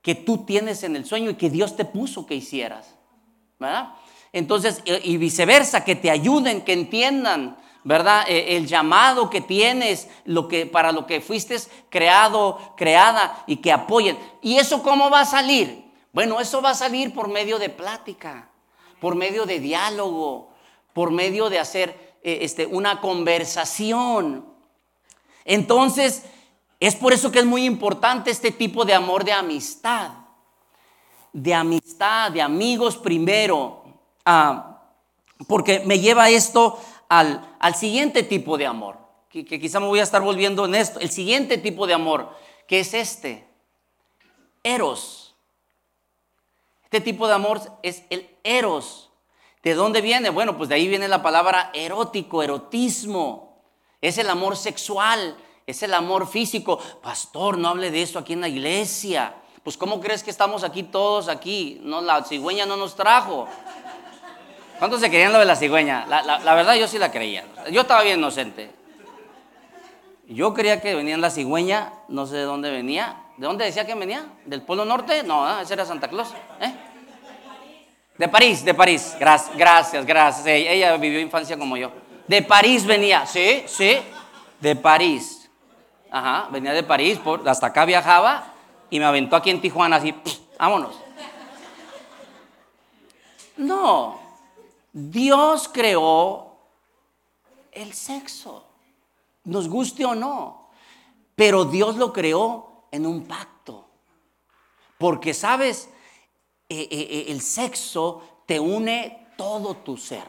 que 0.00 0.14
tú 0.14 0.46
tienes 0.46 0.82
en 0.82 0.96
el 0.96 1.04
sueño 1.04 1.30
y 1.30 1.34
que 1.34 1.50
Dios 1.50 1.76
te 1.76 1.84
puso 1.84 2.24
que 2.24 2.36
hicieras. 2.36 2.94
¿Verdad? 3.58 3.96
Entonces, 4.32 4.80
y 4.86 5.18
viceversa, 5.18 5.84
que 5.84 5.94
te 5.94 6.10
ayuden, 6.10 6.62
que 6.62 6.72
entiendan, 6.72 7.58
¿verdad? 7.84 8.24
E, 8.26 8.56
el 8.56 8.66
llamado 8.66 9.30
que 9.30 9.40
tienes, 9.40 10.08
lo 10.24 10.48
que, 10.48 10.66
para 10.66 10.90
lo 10.90 11.06
que 11.06 11.20
fuiste 11.20 11.56
creado, 11.90 12.58
creada 12.76 13.44
y 13.46 13.56
que 13.56 13.70
apoyen. 13.70 14.18
¿Y 14.42 14.56
eso 14.56 14.82
cómo 14.82 15.10
va 15.10 15.20
a 15.20 15.26
salir? 15.26 15.84
Bueno, 16.12 16.40
eso 16.40 16.62
va 16.62 16.70
a 16.70 16.74
salir 16.74 17.12
por 17.12 17.28
medio 17.28 17.58
de 17.58 17.68
plática, 17.68 18.48
por 19.00 19.14
medio 19.14 19.46
de 19.46 19.60
diálogo, 19.60 20.50
por 20.92 21.10
medio 21.10 21.50
de 21.50 21.58
hacer 21.58 22.18
eh, 22.22 22.38
este, 22.42 22.66
una 22.66 23.00
conversación. 23.00 24.46
Entonces, 25.44 26.24
es 26.80 26.96
por 26.96 27.12
eso 27.12 27.30
que 27.30 27.40
es 27.40 27.44
muy 27.44 27.64
importante 27.64 28.30
este 28.30 28.50
tipo 28.50 28.84
de 28.84 28.94
amor 28.94 29.24
de 29.24 29.32
amistad. 29.32 30.12
De 31.32 31.52
amistad, 31.52 32.30
de 32.30 32.40
amigos 32.40 32.96
primero. 32.96 33.82
Ah, 34.24 34.74
porque 35.48 35.80
me 35.80 35.98
lleva 35.98 36.30
esto 36.30 36.78
al, 37.18 37.74
siguiente 37.74 38.22
tipo 38.22 38.58
de 38.58 38.66
amor. 38.66 38.98
Que, 39.28 39.44
que 39.44 39.60
quizá 39.60 39.80
me 39.80 39.86
voy 39.86 40.00
a 40.00 40.04
estar 40.04 40.22
volviendo 40.22 40.64
en 40.64 40.74
esto. 40.74 41.00
El 41.00 41.10
siguiente 41.10 41.58
tipo 41.58 41.86
de 41.86 41.94
amor, 41.94 42.30
que 42.68 42.80
es 42.80 42.94
este. 42.94 43.48
Eros. 44.62 45.34
Este 46.84 47.00
tipo 47.00 47.26
de 47.26 47.34
amor 47.34 47.60
es 47.82 48.04
el 48.10 48.30
eros. 48.44 49.10
¿De 49.62 49.74
dónde 49.74 50.00
viene? 50.00 50.30
Bueno, 50.30 50.56
pues 50.56 50.68
de 50.68 50.76
ahí 50.76 50.86
viene 50.86 51.08
la 51.08 51.22
palabra 51.22 51.70
erótico, 51.72 52.42
erotismo. 52.42 53.64
Es 54.00 54.18
el 54.18 54.28
amor 54.28 54.56
sexual, 54.56 55.36
es 55.66 55.82
el 55.82 55.94
amor 55.94 56.28
físico. 56.28 56.78
Pastor, 57.02 57.58
no 57.58 57.68
hable 57.68 57.90
de 57.90 58.02
eso 58.02 58.18
aquí 58.18 58.34
en 58.34 58.42
la 58.42 58.48
iglesia. 58.48 59.34
Pues 59.62 59.78
¿cómo 59.78 60.00
crees 60.00 60.22
que 60.22 60.30
estamos 60.30 60.62
aquí 60.62 60.82
todos 60.82 61.28
aquí? 61.28 61.80
No, 61.82 62.02
la 62.02 62.22
cigüeña 62.22 62.66
no 62.66 62.76
nos 62.76 62.94
trajo. 62.94 63.48
¿Cuántos 64.78 65.00
se 65.00 65.10
querían 65.10 65.32
lo 65.32 65.38
de 65.38 65.44
la 65.44 65.56
cigüeña? 65.56 66.06
La, 66.06 66.54
verdad 66.54 66.74
yo 66.74 66.88
sí 66.88 66.98
la 66.98 67.10
creía. 67.10 67.44
Yo 67.70 67.82
estaba 67.82 68.02
bien 68.02 68.18
inocente. 68.18 68.70
Yo 70.26 70.54
creía 70.54 70.80
que 70.80 70.94
venía 70.94 71.16
la 71.16 71.30
cigüeña, 71.30 71.92
no 72.08 72.26
sé 72.26 72.36
de 72.36 72.42
dónde 72.42 72.70
venía. 72.70 73.16
¿De 73.36 73.46
dónde 73.46 73.64
decía 73.64 73.86
que 73.86 73.94
venía? 73.94 74.26
¿Del 74.46 74.62
Polo 74.62 74.84
Norte? 74.84 75.22
No, 75.22 75.60
ese 75.60 75.74
era 75.74 75.84
Santa 75.84 76.08
Claus. 76.08 76.32
¿Eh? 76.60 76.74
De 78.16 78.28
París, 78.28 78.64
de 78.64 78.74
París. 78.74 79.16
Gracias, 79.18 79.56
gracias, 79.56 80.06
gracias. 80.06 80.46
Ella 80.46 80.96
vivió 80.96 81.20
infancia 81.20 81.56
como 81.58 81.76
yo. 81.76 81.90
De 82.26 82.42
París 82.42 82.86
venía, 82.86 83.26
sí, 83.26 83.64
sí. 83.66 83.98
De 84.60 84.76
París. 84.76 85.50
Ajá, 86.10 86.48
venía 86.50 86.72
de 86.72 86.84
París, 86.84 87.18
por, 87.18 87.46
hasta 87.48 87.66
acá 87.66 87.84
viajaba 87.84 88.54
y 88.88 89.00
me 89.00 89.04
aventó 89.04 89.34
aquí 89.34 89.50
en 89.50 89.60
Tijuana 89.60 89.96
así, 89.96 90.14
vámonos. 90.56 90.94
No, 93.56 94.20
Dios 94.96 95.68
creó 95.72 96.52
el 97.72 97.92
sexo, 97.92 98.64
nos 99.42 99.68
guste 99.68 100.04
o 100.04 100.14
no, 100.14 100.68
pero 101.34 101.64
Dios 101.64 101.96
lo 101.96 102.12
creó 102.12 102.84
en 102.92 103.04
un 103.04 103.24
pacto. 103.24 103.86
Porque, 104.96 105.34
¿sabes? 105.34 105.88
Eh, 106.68 106.86
eh, 106.88 107.08
eh, 107.10 107.24
el 107.28 107.40
sexo 107.40 108.22
te 108.46 108.60
une 108.60 109.30
todo 109.36 109.78
tu 109.78 109.96
ser, 109.96 110.28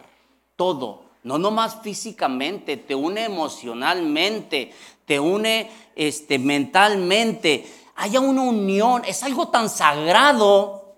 todo. 0.55 1.03
No 1.21 1.37
nomás 1.37 1.83
físicamente, 1.83 2.75
te 2.75 2.95
une 2.95 3.23
emocionalmente, 3.23 4.73
te 5.05 5.19
une 5.19 5.69
este, 5.95 6.39
mentalmente. 6.39 7.71
Haya 7.97 8.19
una 8.19 8.41
unión, 8.41 9.03
es 9.05 9.21
algo 9.21 9.49
tan 9.49 9.69
sagrado, 9.69 10.95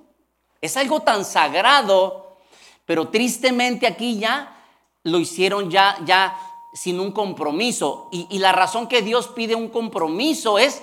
es 0.62 0.78
algo 0.78 1.02
tan 1.02 1.26
sagrado, 1.26 2.27
pero 2.88 3.10
tristemente 3.10 3.86
aquí 3.86 4.18
ya 4.18 4.58
lo 5.04 5.20
hicieron 5.20 5.70
ya, 5.70 5.98
ya 6.06 6.36
sin 6.74 7.00
un 7.00 7.12
compromiso. 7.12 8.10
Y, 8.12 8.40
la 8.40 8.52
razón 8.52 8.88
que 8.88 9.04
Dios 9.04 9.28
pide 9.28 9.54
un 9.54 9.68
compromiso 9.68 10.58
es 10.58 10.82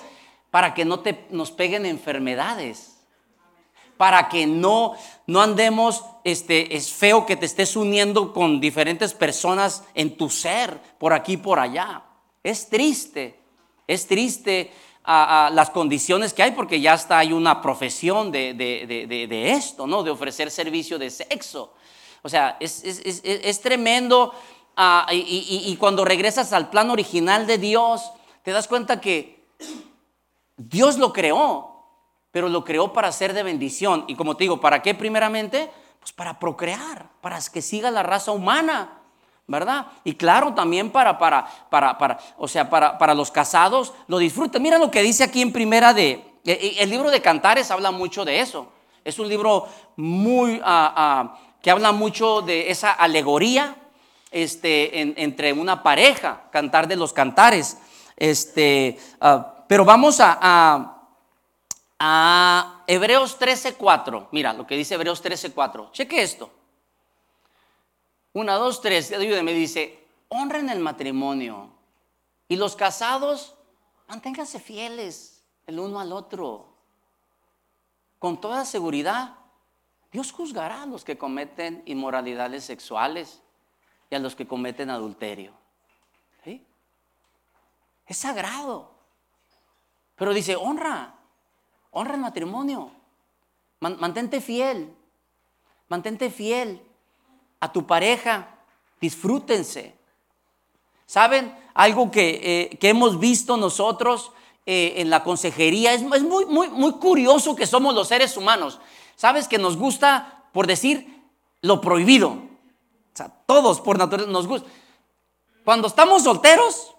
para 0.51 0.73
que 0.73 0.85
no 0.85 1.01
te, 1.01 1.25
nos 1.31 1.51
peguen 1.51 1.85
enfermedades 1.85 2.93
para 3.97 4.27
que 4.27 4.45
no, 4.45 4.93
no 5.27 5.41
andemos, 5.41 6.03
este, 6.23 6.75
es 6.75 6.91
feo 6.91 7.25
que 7.25 7.35
te 7.35 7.45
estés 7.45 7.75
uniendo 7.75 8.33
con 8.33 8.59
diferentes 8.59 9.13
personas 9.13 9.83
en 9.93 10.17
tu 10.17 10.29
ser, 10.29 10.79
por 10.97 11.13
aquí 11.13 11.33
y 11.33 11.37
por 11.37 11.59
allá. 11.59 12.03
Es 12.43 12.69
triste, 12.69 13.39
es 13.87 14.05
triste 14.05 14.71
a, 15.03 15.49
las 15.53 15.69
condiciones 15.69 16.33
que 16.33 16.43
hay 16.43 16.51
porque 16.51 16.81
ya 16.81 16.93
está 16.93 17.19
hay 17.19 17.31
una 17.31 17.61
profesión 17.61 18.31
de, 18.31 19.53
esto, 19.55 19.87
¿no? 19.87 20.03
De 20.03 20.11
ofrecer 20.11 20.51
servicio 20.51 20.99
de 20.99 21.09
sexo. 21.09 21.73
O 22.25 22.29
sea, 22.29 22.57
es, 22.59 23.61
tremendo. 23.61 24.33
Ah, 24.75 25.05
y, 25.11 25.63
y 25.67 25.77
cuando 25.77 26.03
regresas 26.03 26.51
al 26.53 26.71
plan 26.71 26.89
original 26.89 27.45
de 27.45 27.59
Dios, 27.59 28.01
te 28.41 28.51
das 28.51 28.67
cuenta 28.67 28.99
que 28.99 29.45
Dios 30.57 30.97
lo 30.97 31.13
creó 31.13 31.75
pero 32.35 32.49
lo 32.49 32.65
creó 32.65 32.91
para 32.91 33.13
ser 33.13 33.33
de 33.33 33.43
bendición. 33.43 34.03
Y 34.09 34.15
como 34.15 34.35
te 34.35 34.43
digo, 34.43 34.59
¿para 34.59 34.81
qué 34.81 34.93
primeramente? 34.93 35.71
Pues 36.01 36.11
para 36.11 36.37
procrear, 36.37 37.07
para 37.21 37.39
que 37.39 37.61
siga 37.61 37.89
la 37.89 38.03
raza 38.03 38.33
humana. 38.33 38.99
¿verdad? 39.47 39.87
Y 40.03 40.15
claro, 40.15 40.53
también 40.53 40.89
para, 40.89 41.17
para, 41.17 41.47
para, 41.69 41.97
para, 41.97 42.19
o 42.37 42.45
sea, 42.49 42.69
para, 42.69 42.97
para 42.97 43.13
los 43.13 43.31
casados, 43.31 43.93
lo 44.07 44.17
disfruten. 44.17 44.61
Mira 44.61 44.77
lo 44.77 44.91
que 44.91 45.01
dice 45.01 45.23
aquí 45.23 45.41
en 45.41 45.53
primera 45.53 45.93
de, 45.93 46.11
e, 46.43 46.51
e, 46.51 46.83
el 46.83 46.89
libro 46.89 47.09
de 47.09 47.21
Cantares 47.21 47.71
habla 47.71 47.91
mucho 47.91 48.25
de 48.25 48.41
eso. 48.41 48.67
Es 49.05 49.17
un 49.17 49.29
libro 49.29 49.69
muy, 49.95 50.59
ah, 50.61 50.93
ah, 50.93 51.39
que 51.65 51.71
habla 51.71 51.91
mucho 51.91 52.43
de 52.43 52.69
esa 52.69 52.91
alegoría 52.91 53.75
este, 54.29 55.01
entre 55.19 55.51
una 55.51 55.81
pareja, 55.81 56.43
cantar 56.51 56.87
de 56.87 56.95
los 56.95 57.11
cantares. 57.11 57.79
Este, 58.15 58.99
ah, 59.19 59.65
pero 59.67 59.83
vamos 59.83 60.19
a, 60.19 61.07
a, 61.99 62.83
Hebreos 62.85 63.39
13:4. 63.39 64.27
Mira 64.31 64.53
lo 64.53 64.67
que 64.67 64.77
dice 64.77 64.93
Hebreos 64.93 65.23
13:4. 65.23 65.91
Cheque 65.91 66.21
esto. 66.21 66.51
Una, 68.33 68.53
dos, 68.53 68.79
tres, 68.79 69.11
ayúdeme, 69.11 69.51
dice, 69.51 70.05
honren 70.29 70.69
el 70.69 70.81
matrimonio. 70.81 71.71
Y 72.47 72.57
los 72.57 72.75
casados, 72.75 73.55
manténganse 74.07 74.59
fieles 74.59 75.41
el 75.65 75.79
uno 75.79 75.99
al 75.99 76.13
otro. 76.13 76.67
Con 78.19 78.39
toda 78.39 78.65
seguridad, 78.65 79.33
Dios 80.15 80.31
juzgará 80.31 80.83
a 80.83 80.85
los 80.85 81.03
que 81.03 81.17
cometen 81.17 81.83
inmoralidades 81.85 82.63
sexuales 82.63 83.41
y 84.09 84.15
a 84.15 84.19
los 84.19 84.33
que 84.33 84.47
cometen 84.47 84.89
adulterio. 84.89 85.51
Es 88.07 88.15
sagrado. 88.15 88.91
Pero 90.15 90.33
dice, 90.33 90.55
honra, 90.55 91.15
honra 91.91 92.13
el 92.13 92.21
matrimonio. 92.21 92.91
mantente 93.81 94.39
fiel, 94.39 94.95
mantente 95.89 96.29
fiel 96.29 96.81
a 97.59 97.73
tu 97.73 97.85
pareja, 97.85 98.55
disfrútense. 99.01 99.97
¿Saben? 101.05 101.53
Algo 101.73 102.09
que, 102.09 102.69
eh, 102.71 102.77
hemos 102.83 103.19
visto 103.19 103.57
nosotros 103.57 104.31
eh, 104.65 104.93
en 104.95 105.09
la 105.09 105.25
consejería, 105.25 105.93
es, 105.93 106.03
es, 106.03 106.23
muy, 106.23 106.45
muy, 106.45 106.69
muy 106.69 106.93
curioso 106.93 107.53
que 107.53 107.67
somos 107.67 107.93
los 107.93 108.07
seres 108.07 108.37
humanos. 108.37 108.79
¿Sabes? 109.15 109.47
Que 109.47 109.57
nos 109.57 109.77
gusta, 109.77 110.45
por 110.51 110.67
decir, 110.67 111.23
lo 111.61 111.81
prohibido. 111.81 112.29
O 112.29 113.17
sea, 113.17 113.29
todos 113.45 113.81
por 113.81 113.97
naturaleza 113.97 114.31
nos 114.31 114.47
gusta. 114.47 114.69
Cuando 115.63 115.87
estamos 115.87 116.23
solteros, 116.23 116.95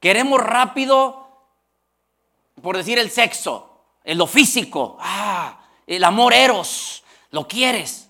queremos 0.00 0.40
rápido, 0.40 1.28
por 2.60 2.76
decir, 2.76 2.98
el 2.98 3.10
sexo, 3.10 3.80
lo 4.04 4.26
físico, 4.26 4.96
ah, 5.00 5.60
el 5.86 6.02
amor 6.04 6.34
eros, 6.34 7.04
lo 7.30 7.46
quieres. 7.46 8.08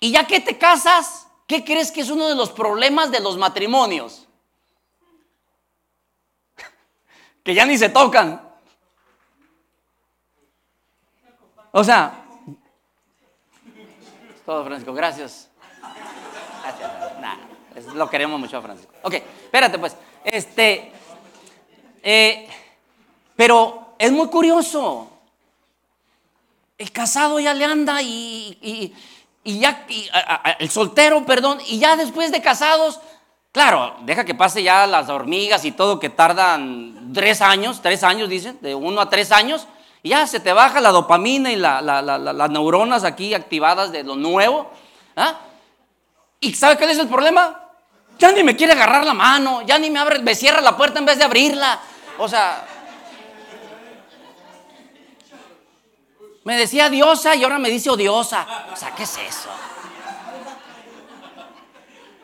Y 0.00 0.10
ya 0.10 0.26
que 0.26 0.40
te 0.40 0.58
casas, 0.58 1.28
¿qué 1.46 1.64
crees 1.64 1.90
que 1.90 2.00
es 2.00 2.10
uno 2.10 2.28
de 2.28 2.34
los 2.34 2.50
problemas 2.50 3.10
de 3.10 3.20
los 3.20 3.38
matrimonios? 3.38 4.26
que 7.44 7.54
ya 7.54 7.64
ni 7.64 7.78
se 7.78 7.88
tocan. 7.88 8.53
O 11.76 11.84
sea, 11.84 12.24
todo 14.46 14.64
Francisco, 14.64 14.94
gracias. 14.94 15.50
Gracias. 17.70 17.94
lo 17.94 18.08
queremos 18.08 18.38
mucho 18.40 18.62
Francisco. 18.62 18.92
Ok, 19.02 19.14
espérate 19.14 19.78
pues. 19.78 19.96
Este, 20.24 20.92
eh, 22.02 22.48
pero 23.36 23.94
es 23.98 24.12
muy 24.12 24.28
curioso. 24.28 25.10
El 26.78 26.90
casado 26.90 27.38
ya 27.40 27.52
le 27.54 27.64
anda 27.64 28.00
y 28.02 28.94
y 29.44 29.58
ya, 29.58 29.86
el 30.58 30.70
soltero, 30.70 31.24
perdón, 31.26 31.58
y 31.66 31.78
ya 31.78 31.96
después 31.96 32.32
de 32.32 32.40
casados, 32.40 32.98
claro, 33.52 33.94
deja 34.04 34.24
que 34.24 34.34
pase 34.34 34.62
ya 34.62 34.86
las 34.86 35.10
hormigas 35.10 35.66
y 35.66 35.72
todo 35.72 36.00
que 36.00 36.08
tardan 36.08 37.12
tres 37.12 37.42
años, 37.42 37.82
tres 37.82 38.02
años 38.02 38.30
dicen, 38.30 38.58
de 38.62 38.74
uno 38.74 39.02
a 39.02 39.10
tres 39.10 39.30
años, 39.32 39.68
y 40.04 40.10
ya 40.10 40.26
se 40.26 40.38
te 40.38 40.52
baja 40.52 40.82
la 40.82 40.90
dopamina 40.90 41.50
y 41.50 41.56
las 41.56 42.50
neuronas 42.50 43.04
aquí 43.04 43.32
activadas 43.32 43.90
de 43.90 44.04
lo 44.04 44.16
nuevo. 44.16 44.70
¿ah? 45.16 45.40
¿Y 46.40 46.54
sabe 46.54 46.76
cuál 46.76 46.90
es 46.90 46.98
el 46.98 47.08
problema? 47.08 47.62
Ya 48.18 48.30
ni 48.30 48.44
me 48.44 48.54
quiere 48.54 48.74
agarrar 48.74 49.06
la 49.06 49.14
mano, 49.14 49.62
ya 49.62 49.78
ni 49.78 49.90
me 49.90 49.98
abre, 49.98 50.18
me 50.18 50.34
cierra 50.34 50.60
la 50.60 50.76
puerta 50.76 50.98
en 50.98 51.06
vez 51.06 51.16
de 51.16 51.24
abrirla. 51.24 51.80
O 52.18 52.28
sea, 52.28 52.66
Me 56.44 56.58
decía 56.58 56.90
diosa 56.90 57.34
y 57.34 57.42
ahora 57.42 57.58
me 57.58 57.70
dice 57.70 57.88
odiosa. 57.88 58.46
O 58.70 58.76
sea, 58.76 58.94
¿qué 58.94 59.04
es 59.04 59.16
eso? 59.16 59.48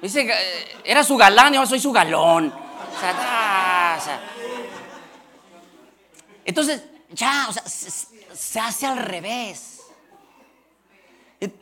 Dice, 0.02 0.20
eh, 0.20 0.80
era 0.84 1.02
su 1.02 1.16
galán 1.16 1.54
y 1.54 1.56
ahora 1.56 1.66
soy 1.68 1.80
su 1.80 1.90
galón. 1.90 2.52
O 2.52 3.00
sea, 3.00 3.96
o 3.98 4.04
sea. 4.04 4.20
Entonces, 6.44 6.84
ya, 7.12 7.46
o 7.48 7.52
sea, 7.52 7.62
se, 7.66 8.60
hace 8.60 8.86
al 8.86 8.98
revés. 8.98 9.80
Eh, 11.40 11.52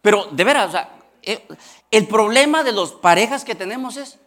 pero, 0.00 0.26
de 0.26 0.44
veras, 0.44 0.68
o 0.68 0.72
sea, 0.72 0.90
eh, 1.22 1.46
el 1.90 2.06
problema 2.06 2.62
de 2.62 2.72
las 2.72 2.92
parejas 2.92 3.44
que 3.44 3.54
tenemos 3.54 3.96
es, 3.96 4.18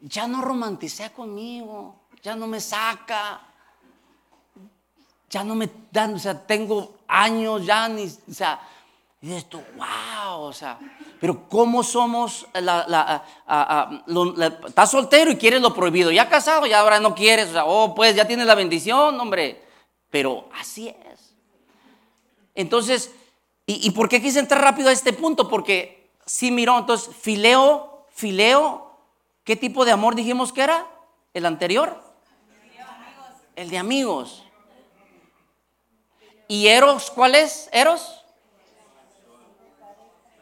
ya 0.00 0.26
no 0.26 0.40
romanticé 0.42 1.10
conmigo, 1.12 1.96
ya 2.22 2.34
no 2.34 2.46
me 2.46 2.60
saca, 2.60 3.40
ya 5.28 5.44
no 5.44 5.54
me 5.54 5.70
dan, 5.90 6.14
o 6.14 6.18
sea, 6.18 6.38
tengo 6.46 6.98
años 7.08 7.64
ya, 7.64 7.88
ni, 7.88 8.04
o 8.04 8.34
sea, 8.34 8.60
y 9.20 9.40
tú, 9.42 9.62
wow, 9.76 10.40
o 10.40 10.52
sea, 10.52 10.78
pero 11.20 11.48
¿cómo 11.48 11.84
somos, 11.84 12.46
la, 12.54 13.24
estás 14.66 14.90
soltero 14.90 15.30
y 15.30 15.36
quieres 15.36 15.62
lo 15.62 15.72
prohibido, 15.72 16.10
ya 16.10 16.28
casado, 16.28 16.66
ya 16.66 16.80
ahora 16.80 16.98
no 16.98 17.14
quieres, 17.14 17.50
o 17.50 17.52
sea, 17.52 17.64
oh, 17.64 17.94
pues 17.94 18.16
ya 18.16 18.26
tienes 18.26 18.46
la 18.46 18.56
bendición, 18.56 19.18
hombre, 19.20 19.62
pero 20.12 20.46
así 20.52 20.88
es. 20.88 21.34
Entonces, 22.54 23.10
¿y, 23.64 23.90
por 23.92 24.10
qué 24.10 24.20
quise 24.20 24.38
entrar 24.38 24.62
rápido 24.62 24.90
a 24.90 24.92
este 24.92 25.14
punto? 25.14 25.48
Porque 25.48 26.10
sí, 26.26 26.50
miró, 26.50 26.78
entonces, 26.78 27.16
fileo, 27.16 28.04
fileo, 28.10 28.94
¿qué 29.42 29.56
tipo 29.56 29.86
de 29.86 29.92
amor 29.92 30.14
dijimos 30.14 30.52
que 30.52 30.60
era? 30.60 30.86
¿El 31.32 31.46
anterior? 31.46 31.98
El 33.56 33.70
de 33.70 33.78
amigos. 33.78 34.44
¿Y 36.46 36.66
Eros 36.66 37.10
cuál 37.10 37.34
es? 37.34 37.70
¿Eros? 37.72 38.22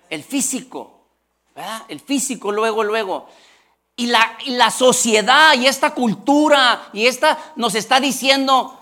El 0.08 0.24
físico. 0.24 1.00
¿verdad? 1.54 1.82
El 1.86 2.00
físico 2.00 2.50
luego, 2.50 2.82
luego. 2.82 3.28
Y 3.94 4.06
la, 4.06 4.36
y 4.44 4.50
la 4.50 4.72
sociedad 4.72 5.54
y 5.54 5.66
esta 5.66 5.94
cultura 5.94 6.88
y 6.92 7.06
esta 7.06 7.38
nos 7.54 7.76
está 7.76 8.00
diciendo, 8.00 8.79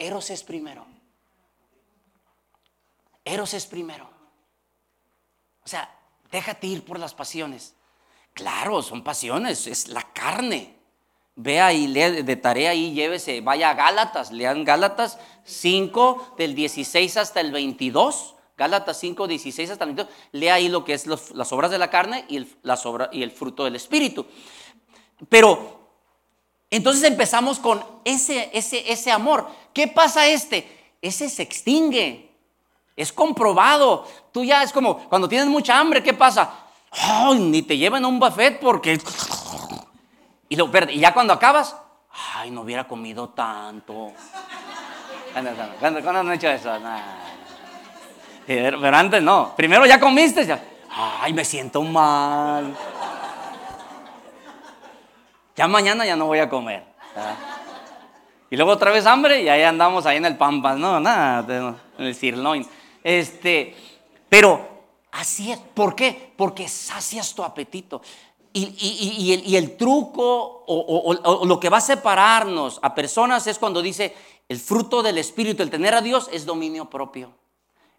Eros 0.00 0.30
es 0.30 0.42
primero. 0.42 0.86
Eros 3.22 3.52
es 3.52 3.66
primero. 3.66 4.08
O 5.62 5.68
sea, 5.68 5.94
déjate 6.32 6.66
ir 6.66 6.84
por 6.84 6.98
las 6.98 7.12
pasiones. 7.12 7.74
Claro, 8.32 8.82
son 8.82 9.04
pasiones, 9.04 9.66
es 9.66 9.88
la 9.88 10.02
carne. 10.14 10.74
Vea 11.36 11.74
y 11.74 11.86
lee 11.86 12.22
de 12.22 12.36
tarea 12.36 12.70
ahí, 12.70 12.94
llévese, 12.94 13.42
vaya 13.42 13.70
a 13.70 13.74
Gálatas, 13.74 14.32
lean 14.32 14.64
Gálatas 14.64 15.18
5 15.44 16.34
del 16.38 16.54
16 16.54 17.18
hasta 17.18 17.40
el 17.40 17.52
22. 17.52 18.36
Gálatas 18.56 18.98
5, 18.98 19.26
16 19.26 19.70
hasta 19.70 19.84
el 19.84 19.94
22. 19.94 20.14
Lea 20.32 20.54
ahí 20.54 20.68
lo 20.68 20.82
que 20.82 20.94
es 20.94 21.06
las 21.06 21.52
obras 21.52 21.70
de 21.70 21.78
la 21.78 21.90
carne 21.90 22.24
y 22.28 22.46
las 22.62 22.84
y 23.12 23.22
el 23.22 23.30
fruto 23.30 23.64
del 23.64 23.76
Espíritu. 23.76 24.26
Pero 25.28 25.79
entonces 26.70 27.04
empezamos 27.04 27.58
con 27.58 27.84
ese, 28.04 28.50
ese, 28.52 28.90
ese 28.90 29.10
amor. 29.10 29.48
¿Qué 29.72 29.88
pasa 29.88 30.26
este? 30.26 30.94
Ese 31.02 31.28
se 31.28 31.42
extingue. 31.42 32.30
Es 32.96 33.12
comprobado. 33.12 34.06
Tú 34.32 34.44
ya 34.44 34.62
es 34.62 34.72
como 34.72 35.08
cuando 35.08 35.28
tienes 35.28 35.48
mucha 35.48 35.78
hambre, 35.78 36.02
¿qué 36.02 36.12
pasa? 36.12 36.50
Ay, 36.92 37.38
ni 37.38 37.62
te 37.62 37.76
llevan 37.76 38.04
a 38.04 38.08
un 38.08 38.18
buffet 38.18 38.60
porque 38.60 38.98
y, 40.50 40.98
ya 40.98 41.14
cuando 41.14 41.32
acabas, 41.32 41.76
ay, 42.34 42.50
no 42.50 42.62
hubiera 42.62 42.86
comido 42.86 43.28
tanto. 43.28 44.12
¿Cuándo, 45.78 46.10
han 46.10 46.32
hecho 46.32 46.48
eso? 46.48 46.72
Pero 48.44 48.96
antes 48.96 49.22
no. 49.22 49.54
Primero 49.56 49.86
ya 49.86 50.00
comiste, 50.00 50.44
ya. 50.44 50.60
Ay, 50.90 51.32
me 51.32 51.44
siento 51.44 51.82
mal. 51.82 52.76
Ya 55.60 55.68
mañana 55.68 56.06
ya 56.06 56.16
no 56.16 56.24
voy 56.24 56.38
a 56.38 56.48
comer. 56.48 56.82
Y 58.48 58.56
luego 58.56 58.72
otra 58.72 58.92
vez 58.92 59.04
hambre 59.04 59.42
y 59.42 59.48
ahí 59.50 59.60
andamos 59.60 60.06
ahí 60.06 60.16
en 60.16 60.24
el 60.24 60.38
pampas, 60.38 60.78
no, 60.78 60.98
nada, 60.98 61.76
en 61.98 62.06
el 62.06 62.14
sirloin. 62.14 62.66
Este, 63.04 63.76
pero 64.26 64.66
así 65.12 65.52
es. 65.52 65.58
¿Por 65.58 65.94
qué? 65.94 66.32
Porque 66.34 66.66
sacias 66.66 67.34
tu 67.34 67.44
apetito. 67.44 68.00
Y, 68.54 69.54
el, 69.54 69.76
truco 69.76 70.64
o, 70.66 71.44
lo 71.44 71.60
que 71.60 71.68
va 71.68 71.76
a 71.76 71.82
separarnos 71.82 72.78
a 72.80 72.94
personas 72.94 73.46
es 73.46 73.58
cuando 73.58 73.82
dice 73.82 74.16
el 74.48 74.58
fruto 74.58 75.02
del 75.02 75.18
Espíritu, 75.18 75.62
el 75.62 75.68
tener 75.68 75.92
a 75.92 76.00
Dios 76.00 76.30
es 76.32 76.46
dominio 76.46 76.88
propio. 76.88 77.32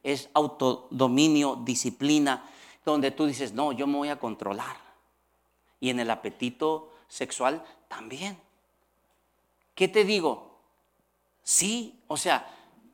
es 0.02 0.32
autodominio, 0.34 1.60
disciplina, 1.64 2.44
donde 2.84 3.12
tú 3.12 3.28
dices, 3.28 3.54
no, 3.54 3.72
yo 3.72 3.86
me 3.86 3.98
voy 3.98 4.10
a 4.10 4.18
controlar. 4.18 4.78
Y 5.80 5.92
en 5.92 6.00
el 6.00 6.10
apetito 6.10 6.91
sexual 7.12 7.62
también. 7.90 8.40
¿Qué 9.76 9.90
te 9.90 10.06
digo? 10.06 10.60
Sí, 11.44 12.00
o 12.08 12.16
sea, 12.16 12.50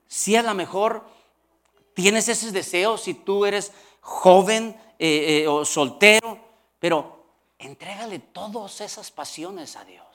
sí 0.07 0.35
a 0.35 0.41
lo 0.41 0.55
mejor 0.55 1.07
tienes 1.93 2.27
ese 2.27 2.51
deseo 2.51 2.97
si 2.97 3.13
tú 3.13 3.45
eres 3.45 3.71
joven 4.01 4.75
eh, 4.97 5.43
eh, 5.43 5.47
o 5.47 5.63
soltero, 5.63 6.39
pero 6.79 7.25
entrégale 7.59 8.17
todas 8.19 8.81
esas 8.81 9.11
pasiones 9.11 9.75
a 9.75 9.85
Dios. 9.85 10.05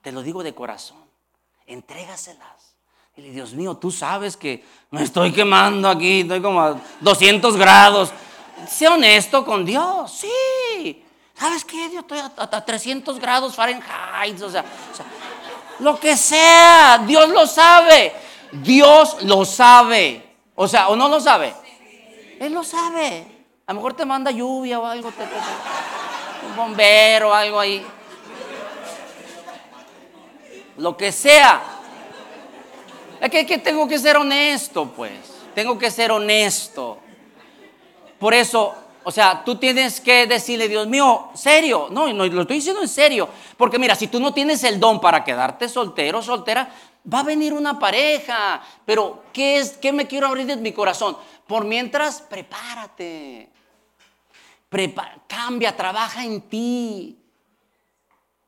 Te 0.00 0.10
lo 0.10 0.22
digo 0.22 0.42
de 0.42 0.54
corazón, 0.54 1.04
entrégaselas. 1.66 2.76
Dile, 3.14 3.30
Dios 3.30 3.52
mío, 3.52 3.76
tú 3.76 3.90
sabes 3.90 4.38
que 4.38 4.64
me 4.90 5.02
estoy 5.02 5.32
quemando 5.32 5.86
aquí, 5.86 6.20
estoy 6.20 6.40
como 6.40 6.62
a 6.62 6.80
200 7.00 7.58
grados. 7.58 8.10
Sé 8.66 8.88
honesto 8.88 9.44
con 9.44 9.66
Dios, 9.66 10.10
sí. 10.12 11.04
¿Sabes 11.38 11.64
qué? 11.64 11.90
Yo 11.92 12.00
estoy 12.00 12.18
a, 12.18 12.64
300 12.64 13.18
grados 13.18 13.54
Fahrenheit, 13.54 14.40
o 14.42 14.50
sea, 14.50 14.64
lo 15.78 15.98
que 15.98 16.16
sea, 16.16 17.02
Dios 17.06 17.28
lo 17.28 17.46
sabe. 17.46 18.14
Dios 18.52 19.22
lo 19.22 19.44
sabe. 19.44 20.22
O 20.54 20.68
sea, 20.68 20.88
¿o 20.88 20.96
no 20.96 21.08
lo 21.08 21.20
sabe? 21.20 21.54
Él 22.38 22.52
lo 22.52 22.62
sabe. 22.62 23.26
A 23.66 23.72
lo 23.72 23.76
mejor 23.76 23.94
te 23.94 24.04
manda 24.04 24.30
lluvia 24.30 24.78
o 24.78 24.86
algo, 24.86 25.12
un 26.48 26.56
bombero 26.56 27.30
o 27.30 27.32
algo 27.32 27.58
ahí. 27.58 27.84
Lo 30.76 30.96
que 30.96 31.10
sea. 31.10 31.62
Es 33.20 33.30
que, 33.30 33.46
que 33.46 33.58
tengo 33.58 33.88
que 33.88 33.98
ser 33.98 34.16
honesto, 34.16 34.86
pues. 34.86 35.12
Tengo 35.54 35.78
que 35.78 35.90
ser 35.90 36.12
honesto. 36.12 36.98
Por 38.18 38.34
eso, 38.34 38.74
o 39.04 39.10
sea, 39.10 39.42
tú 39.44 39.56
tienes 39.56 40.00
que 40.00 40.26
decirle, 40.26 40.68
Dios 40.68 40.86
mío, 40.86 41.30
serio. 41.34 41.88
No, 41.90 42.12
no, 42.12 42.26
lo 42.26 42.42
estoy 42.42 42.56
diciendo 42.56 42.82
en 42.82 42.88
serio. 42.88 43.28
Porque 43.56 43.78
mira, 43.78 43.94
si 43.94 44.08
tú 44.08 44.20
no 44.20 44.32
tienes 44.32 44.62
el 44.64 44.78
don 44.78 45.00
para 45.00 45.24
quedarte 45.24 45.68
soltero, 45.68 46.22
soltera, 46.22 46.70
va 47.12 47.20
a 47.20 47.24
venir 47.24 47.52
una 47.52 47.78
pareja. 47.78 48.62
Pero, 48.84 49.24
¿qué 49.32 49.58
es? 49.58 49.72
¿Qué 49.72 49.92
me 49.92 50.06
quiero 50.06 50.28
abrir 50.28 50.50
en 50.50 50.62
mi 50.62 50.72
corazón? 50.72 51.16
Por 51.46 51.64
mientras, 51.64 52.22
prepárate. 52.22 53.50
cambia, 55.26 55.76
trabaja 55.76 56.24
en 56.24 56.40
ti. 56.42 57.18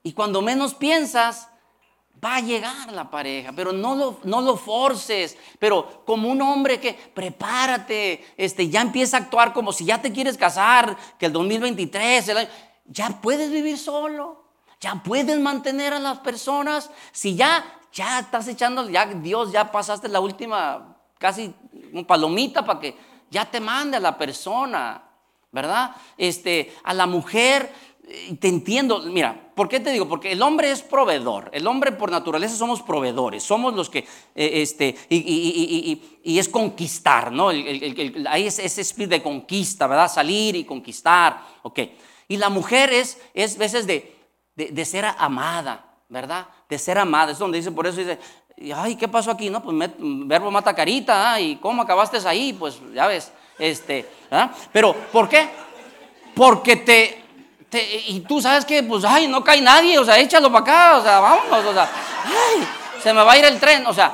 Y 0.03 0.13
cuando 0.13 0.43
menos 0.43 0.75
piensas, 0.75 1.49
va 2.25 2.37
a 2.37 2.41
llegar 2.41 2.93
la 2.93 3.11
pareja, 3.11 3.53
pero 3.53 3.73
no 3.73 3.95
lo, 3.95 4.21
no 4.25 4.41
lo 4.41 4.57
forces, 4.57 5.37
pero 5.59 6.03
como 6.07 6.29
un 6.29 6.41
hombre 6.41 6.81
que 6.81 6.95
prepárate, 6.95 8.25
este, 8.37 8.69
ya 8.69 8.81
empieza 8.81 9.17
a 9.17 9.21
actuar 9.21 9.53
como 9.53 9.73
si 9.73 9.85
ya 9.85 10.01
te 10.01 10.13
quieres 10.13 10.39
casar, 10.39 10.97
que 11.19 11.27
el 11.27 11.33
2023, 11.33 12.49
ya 12.87 13.09
puedes 13.21 13.51
vivir 13.51 13.79
solo, 13.79 14.45
ya 14.81 15.03
puedes 15.03 15.39
mantener 15.39 15.93
a 15.93 15.99
las 15.99 16.19
personas, 16.21 16.91
si 17.13 17.35
ya, 17.35 17.65
ya 17.93 18.21
estás 18.21 18.49
echando, 18.49 18.89
ya 18.89 19.07
Dios, 19.07 19.53
ya 19.53 19.71
pasaste 19.71 20.09
la 20.09 20.21
última, 20.21 20.97
casi 21.19 21.55
palomita 22.07 22.65
para 22.65 22.81
que 22.81 22.97
ya 23.31 23.51
te 23.51 23.61
mande 23.61 23.97
a 23.97 24.01
la 24.01 24.17
persona, 24.17 25.03
¿verdad? 25.51 25.95
Este, 26.17 26.75
a 26.83 26.93
la 26.93 27.07
mujer, 27.07 27.73
te 28.39 28.49
entiendo, 28.49 29.01
mira, 29.01 29.51
¿por 29.55 29.69
qué 29.69 29.81
te 29.81 29.91
digo? 29.91 30.09
Porque 30.09 30.33
el 30.33 30.43
hombre 30.43 30.71
es 30.71 30.83
proveedor, 30.83 31.51
el 31.53 31.67
hombre 31.67 31.93
por 31.93 32.11
naturaleza 32.11 32.55
somos 32.57 32.83
proveedores, 32.83 33.43
somos 33.43 33.75
los 33.75 33.89
que, 33.89 34.01
eh, 34.35 34.63
este, 34.63 34.95
y, 35.09 36.39
es 36.39 36.49
conquistar, 36.49 37.33
¿no? 37.33 37.49
hay 37.49 38.47
ese, 38.47 38.81
espíritu 38.81 39.13
de 39.13 39.23
conquista, 39.23 39.87
¿verdad? 39.87 40.11
Salir 40.11 40.57
y 40.57 40.65
conquistar, 40.65 41.41
ok. 41.63 41.81
Y 42.29 42.37
la 42.37 42.51
mujer 42.51 42.93
es, 42.93 43.21
es 43.33 43.57
veces 43.57 43.87
de, 43.87 44.15
de, 44.55 44.85
ser 44.85 45.07
amada, 45.19 45.85
¿verdad? 46.09 46.47
De 46.69 46.79
ser 46.79 46.99
amada, 46.99 47.33
es 47.33 47.39
donde 47.39 47.59
dice, 47.59 47.73
por 47.73 47.87
eso 47.87 47.99
dice, 47.99 48.19
ay, 48.75 48.97
¿qué 48.97 49.09
pasó 49.09 49.31
aquí? 49.31 49.49
No, 49.49 49.63
pues 49.63 49.91
verbo 49.99 50.51
mata 50.51 50.75
carita, 50.75 51.41
¿y 51.41 51.57
cómo 51.57 51.83
acabaste 51.83 52.19
ahí? 52.27 52.53
Pues 52.53 52.81
ya 52.95 53.07
ves, 53.07 53.33
este, 53.59 54.07
¿ah? 54.31 54.53
Pero, 54.73 54.95
¿por 55.13 55.29
qué? 55.29 55.49
Porque 56.35 56.77
te, 56.77 57.24
y 57.83 58.21
tú 58.21 58.41
sabes 58.41 58.65
que, 58.65 58.83
pues, 58.83 59.05
ay, 59.05 59.27
no 59.27 59.43
cae 59.43 59.61
nadie, 59.61 59.99
o 59.99 60.05
sea, 60.05 60.19
échalo 60.19 60.51
para 60.51 60.63
acá, 60.63 60.97
o 60.99 61.03
sea, 61.03 61.21
vámonos, 61.21 61.65
o 61.65 61.73
sea, 61.73 61.89
ay, 62.25 62.67
se 63.03 63.13
me 63.13 63.23
va 63.23 63.33
a 63.33 63.39
ir 63.39 63.45
el 63.45 63.59
tren, 63.61 63.87
o 63.87 63.93
sea. 63.93 64.13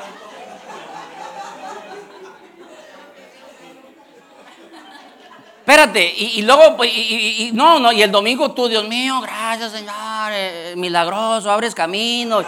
Espérate, 5.61 6.15
y, 6.17 6.43
luego, 6.43 6.77
pues, 6.77 6.91
y, 6.93 7.51
no, 7.53 7.79
no, 7.79 7.93
y 7.93 8.03
el 8.03 8.11
domingo 8.11 8.51
tú, 8.51 8.67
Dios 8.67 8.89
mío, 8.89 9.21
gracias, 9.21 9.71
Señor, 9.71 10.33
eh, 10.33 10.75
milagroso, 10.77 11.49
abres 11.49 11.77
camino. 11.77 12.43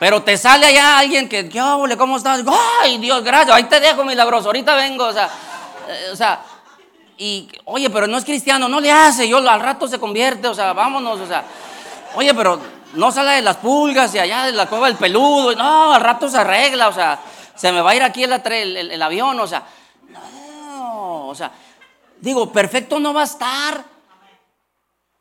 pero 0.00 0.20
te 0.22 0.36
sale 0.36 0.66
allá 0.66 0.98
alguien 0.98 1.28
que, 1.28 1.48
¿qué 1.48 1.60
¿Cómo 1.96 2.16
estás? 2.16 2.42
Ay, 2.82 2.98
Dios, 2.98 3.22
gracias, 3.22 3.54
ahí 3.54 3.64
te 3.64 3.78
dejo, 3.78 4.04
milagroso, 4.04 4.48
ahorita 4.48 4.74
vengo, 4.74 5.04
o 5.04 5.12
sea, 5.12 5.30
eh, 5.88 6.08
o 6.12 6.16
sea, 6.16 6.40
y, 7.18 7.48
oye, 7.64 7.88
pero 7.90 8.06
no 8.06 8.18
es 8.18 8.24
cristiano, 8.24 8.68
no 8.68 8.80
le 8.80 8.92
hace, 8.92 9.28
yo 9.28 9.38
al 9.38 9.60
rato 9.60 9.88
se 9.88 9.98
convierte, 9.98 10.48
o 10.48 10.54
sea, 10.54 10.72
vámonos, 10.72 11.20
o 11.20 11.26
sea, 11.26 11.44
oye, 12.14 12.34
pero 12.34 12.60
no 12.94 13.10
sale 13.10 13.32
de 13.32 13.42
las 13.42 13.56
pulgas 13.56 14.14
y 14.14 14.18
allá 14.18 14.44
de 14.44 14.52
la 14.52 14.68
cueva 14.68 14.88
del 14.88 14.96
peludo, 14.96 15.54
no, 15.54 15.92
al 15.92 16.00
rato 16.00 16.28
se 16.28 16.38
arregla, 16.38 16.88
o 16.88 16.92
sea, 16.92 17.18
se 17.54 17.72
me 17.72 17.80
va 17.80 17.90
a 17.90 17.96
ir 17.96 18.02
aquí 18.02 18.24
el, 18.24 19.02
avión, 19.02 19.40
o 19.40 19.46
sea, 19.46 19.66
no, 20.08 21.28
o 21.28 21.34
sea, 21.34 21.52
digo, 22.20 22.52
perfecto 22.52 22.98
no 22.98 23.14
va 23.14 23.22
a 23.22 23.24
estar, 23.24 23.84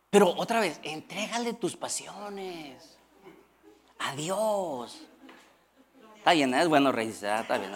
pero 0.10 0.34
otra 0.36 0.60
vez, 0.60 0.80
entrégale 0.84 1.54
tus 1.54 1.76
pasiones 1.76 2.98
a 4.00 4.16
Dios. 4.16 5.02
Está 6.18 6.34
bien, 6.34 6.54
¿eh? 6.54 6.62
es 6.62 6.68
bueno 6.68 6.92
reírse, 6.92 7.34
está 7.34 7.58
bien. 7.58 7.72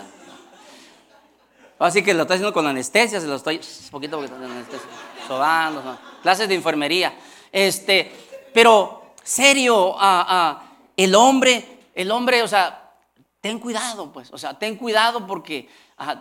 Así 1.80 2.04
que 2.04 2.14
lo 2.14 2.24
estoy 2.24 2.36
haciendo 2.36 2.54
con 2.54 2.68
anestesia, 2.68 3.22
se 3.22 3.28
lo 3.28 3.36
estoy 3.36 3.60
poquito, 3.92 4.18
poquito 4.18 4.36
anestesia, 4.36 4.88
sobando, 5.28 5.98
clases 6.22 6.48
de 6.50 6.56
enfermería. 6.56 7.14
Este, 7.52 8.12
pero 8.54 9.14
serio, 9.24 9.96
el 10.98 11.16
hombre, 11.16 11.80
el 11.96 12.12
hombre, 12.12 12.44
o 12.44 12.48
sea, 12.48 12.92
ten 13.42 13.60
cuidado, 13.60 14.12
pues, 14.12 14.32
o 14.34 14.38
sea, 14.38 14.58
ten 14.58 14.76
cuidado 14.76 15.26
porque, 15.26 15.70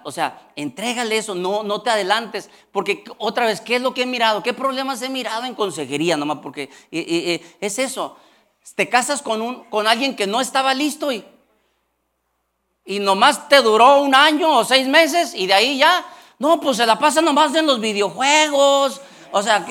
o 0.05 0.13
sea, 0.13 0.51
entrégale 0.55 1.17
eso, 1.17 1.35
no, 1.35 1.63
no 1.63 1.83
te 1.83 1.91
adelantes, 1.91 2.49
porque 2.71 3.05
otra 3.19 3.47
vez, 3.47 3.61
¿qué 3.61 3.77
es 3.77 3.83
lo 3.83 3.93
que 3.93 4.03
he 4.03 4.07
mirado? 4.07 4.43
¿Qué 4.43 4.53
problemas 4.53 5.03
he 5.03 5.09
mirado 5.09 5.45
en 5.45 5.55
consejería 5.55 6.17
nomás? 6.17 6.39
Porque 6.43 6.65
eh, 6.65 6.71
eh, 6.93 7.35
eh, 7.35 7.57
es 7.61 7.79
eso, 7.79 8.17
te 8.75 8.89
casas 8.89 9.23
con, 9.23 9.43
un, 9.43 9.65
con 9.65 9.87
alguien 9.87 10.15
que 10.15 10.27
no 10.27 10.41
estaba 10.41 10.75
listo 10.75 11.11
y 11.11 11.25
y 12.89 13.01
nomás 13.01 13.51
te 13.51 13.61
duró 13.61 14.01
un 14.01 14.15
año 14.15 14.51
o 14.51 14.65
seis 14.65 14.89
meses 14.89 15.35
y 15.35 15.47
de 15.47 15.53
ahí 15.53 15.77
ya, 15.77 16.07
no, 16.39 16.59
pues 16.59 16.79
se 16.79 16.87
la 16.87 16.99
pasa 16.99 17.21
nomás 17.21 17.55
en 17.55 17.67
los 17.67 17.79
videojuegos, 17.79 19.03
o 19.31 19.43
sea, 19.43 19.67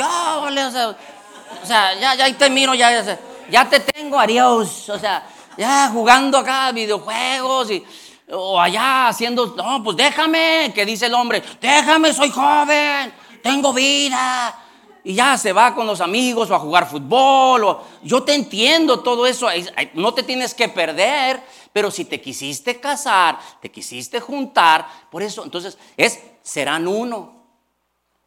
o 1.64 1.66
sea, 1.66 2.00
ya, 2.00 2.14
ya 2.14 2.26
ahí 2.26 2.34
te 2.34 2.48
miro, 2.52 2.76
ya, 2.76 3.18
ya 3.50 3.68
te 3.68 3.80
tengo, 3.80 4.20
adiós, 4.20 4.88
o 4.90 5.00
sea, 5.00 5.28
ya 5.58 5.90
jugando 5.92 6.38
acá 6.38 6.72
videojuegos 6.72 7.72
y, 7.72 7.84
o 8.32 8.62
allá 8.62 9.08
haciendo, 9.08 9.48
no, 9.58 9.84
pues 9.84 9.98
déjame, 9.98 10.72
que 10.76 10.86
dice 10.86 11.08
el 11.08 11.16
hombre, 11.16 11.42
déjame, 11.60 12.14
soy 12.14 12.30
joven, 12.30 13.12
tengo 13.42 13.74
vida. 13.74 14.64
Y 15.04 15.14
ya 15.14 15.38
se 15.38 15.54
va 15.54 15.74
con 15.74 15.88
los 15.88 16.02
amigos 16.02 16.52
o 16.52 16.56
a 16.56 16.60
jugar 16.60 16.90
fútbol. 16.90 17.64
O, 17.64 17.84
yo 18.04 18.24
te 18.24 18.34
entiendo 18.36 19.00
todo 19.00 19.26
eso, 19.26 19.48
no 19.94 20.14
te 20.14 20.22
tienes 20.22 20.54
que 20.54 20.68
perder. 20.68 21.42
Pero 21.78 21.92
si 21.92 22.06
te 22.06 22.20
quisiste 22.20 22.80
casar, 22.80 23.38
te 23.62 23.70
quisiste 23.70 24.20
juntar, 24.20 24.88
por 25.12 25.22
eso, 25.22 25.44
entonces 25.44 25.78
es, 25.96 26.20
serán 26.42 26.88
uno. 26.88 27.36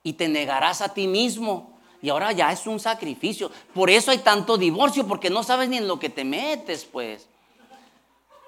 Y 0.04 0.12
te 0.12 0.28
negarás 0.28 0.80
a 0.82 0.94
ti 0.94 1.08
mismo. 1.08 1.76
Y 2.00 2.10
ahora 2.10 2.30
ya 2.30 2.52
es 2.52 2.68
un 2.68 2.78
sacrificio. 2.78 3.50
Por 3.74 3.90
eso 3.90 4.12
hay 4.12 4.18
tanto 4.18 4.56
divorcio, 4.56 5.04
porque 5.04 5.30
no 5.30 5.42
sabes 5.42 5.68
ni 5.68 5.78
en 5.78 5.88
lo 5.88 5.98
que 5.98 6.10
te 6.10 6.22
metes, 6.22 6.84
pues. 6.84 7.26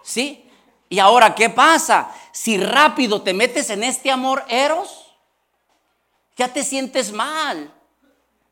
¿Sí? 0.04 0.48
Y 0.88 1.00
ahora, 1.00 1.34
¿qué 1.34 1.50
pasa? 1.50 2.14
Si 2.30 2.56
rápido 2.56 3.22
te 3.22 3.34
metes 3.34 3.70
en 3.70 3.82
este 3.82 4.08
amor 4.08 4.44
eros, 4.48 5.16
ya 6.36 6.46
te 6.46 6.62
sientes 6.62 7.10
mal. 7.10 7.74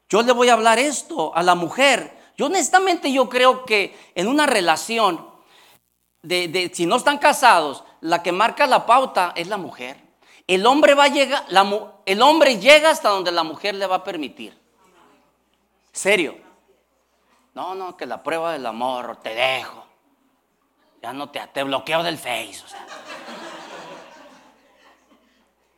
Yo 0.09 0.21
le 0.23 0.33
voy 0.33 0.49
a 0.49 0.55
hablar 0.55 0.81
esto 0.81 1.33
a 1.33 1.45
la 1.45 1.55
mujer. 1.55 2.19
Yo 2.37 2.47
honestamente 2.47 3.13
yo 3.13 3.29
creo 3.29 3.65
que 3.65 3.97
en 4.17 4.27
una 4.27 4.47
relación 4.47 5.30
de, 6.23 6.71
si 6.75 6.87
no 6.87 6.97
están 6.97 7.19
casados, 7.19 7.85
la 8.01 8.23
que 8.23 8.33
marca 8.33 8.67
la 8.67 8.87
pauta 8.87 9.33
es 9.37 9.49
la 9.49 9.57
mujer. 9.57 10.01
El 10.47 10.67
hombre 10.67 10.95
va 10.95 11.07
el 11.07 12.23
hombre 12.23 12.59
llega 12.59 12.91
hasta 12.91 13.09
donde 13.09 13.31
la 13.31 13.45
mujer 13.45 13.75
le 13.75 13.87
va 13.87 13.97
a 13.97 14.05
permitir. 14.05 14.59
Serio. 15.93 16.37
No, 17.55 17.75
no, 17.75 17.97
que 17.97 18.07
la 18.07 18.23
prueba 18.23 18.53
del 18.53 18.67
amor, 18.67 19.19
te 19.23 19.35
dejo. 19.35 19.87
Ya 21.03 21.13
no 21.13 21.31
te, 21.31 21.41
te 21.49 21.63
bloqueo 21.63 22.03
del 22.03 22.19
Face. 22.19 22.63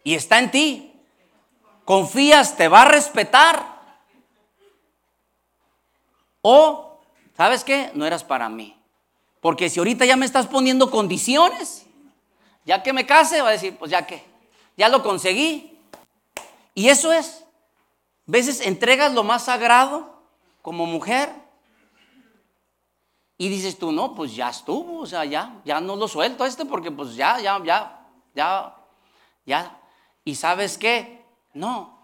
Y 0.05 0.15
está 0.15 0.39
en 0.39 0.51
ti. 0.51 1.01
Confías, 1.85 2.57
te 2.57 2.69
va 2.69 2.83
a 2.83 2.87
respetar. 2.87 3.65
O, 6.41 7.01
¿sabes 7.37 7.63
qué? 7.63 7.91
No 7.95 8.05
eras 8.05 8.25
para 8.25 8.49
mí. 8.49 8.82
Porque 9.43 9.69
si 9.69 9.81
ahorita 9.81 10.05
ya 10.05 10.15
me 10.15 10.25
estás 10.25 10.47
poniendo 10.47 10.89
condiciones, 10.89 11.85
ya 12.65 12.81
que 12.81 12.93
me 12.93 13.05
case, 13.05 13.43
va 13.43 13.49
a 13.49 13.53
decir, 13.53 13.77
pues 13.77 13.91
ya 13.91 14.07
que, 14.07 14.25
ya 14.77 14.89
lo 14.89 15.03
conseguí. 15.03 15.81
Y 16.75 16.89
eso 16.89 17.13
es, 17.13 17.45
veces 18.25 18.61
entregas 18.61 19.13
lo 19.13 19.25
más 19.25 19.47
sagrado 19.47 20.23
como 20.63 20.87
mujer 20.87 21.35
y 23.37 23.49
dices 23.49 23.77
tú, 23.81 23.91
no, 23.91 24.15
pues 24.15 24.37
ya 24.37 24.49
estuvo, 24.49 25.01
o 25.01 25.07
sea, 25.07 25.25
ya, 25.25 25.61
ya 25.65 25.81
no 25.81 25.97
lo 25.97 26.07
suelto 26.07 26.45
a 26.45 26.47
este 26.47 26.65
porque 26.65 26.93
pues 26.93 27.17
ya, 27.17 27.41
ya, 27.41 27.61
ya, 27.65 28.07
ya, 28.37 28.77
ya. 29.45 29.81
¿Y 30.25 30.37
sabes 30.37 30.79
qué? 30.79 31.25
No, 31.53 31.99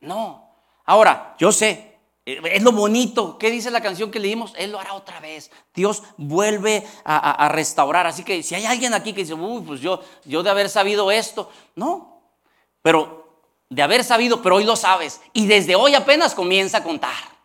no. 0.00 0.48
Ahora, 0.84 1.34
yo 1.36 1.50
sé, 1.50 1.89
es 2.24 2.62
lo 2.62 2.72
bonito. 2.72 3.38
¿Qué 3.38 3.50
dice 3.50 3.70
la 3.70 3.80
canción 3.80 4.10
que 4.10 4.20
leímos? 4.20 4.52
Él 4.56 4.72
lo 4.72 4.78
hará 4.78 4.94
otra 4.94 5.20
vez. 5.20 5.50
Dios 5.74 6.02
vuelve 6.16 6.86
a, 7.04 7.48
restaurar. 7.48 8.06
Así 8.06 8.22
que 8.22 8.42
si 8.42 8.54
hay 8.54 8.66
alguien 8.66 8.94
aquí 8.94 9.12
que 9.12 9.22
dice, 9.22 9.34
uy, 9.34 9.62
pues 9.62 9.80
yo, 9.80 10.00
yo 10.24 10.42
de 10.42 10.50
haber 10.50 10.68
sabido 10.68 11.10
esto, 11.10 11.50
no. 11.74 12.22
Pero 12.82 13.20
de 13.68 13.82
haber 13.82 14.04
sabido, 14.04 14.42
pero 14.42 14.56
hoy 14.56 14.64
lo 14.64 14.76
sabes. 14.76 15.20
Y 15.32 15.46
desde 15.46 15.76
hoy 15.76 15.94
apenas 15.94 16.34
comienza 16.34 16.78
a 16.78 16.82
contar. 16.82 17.40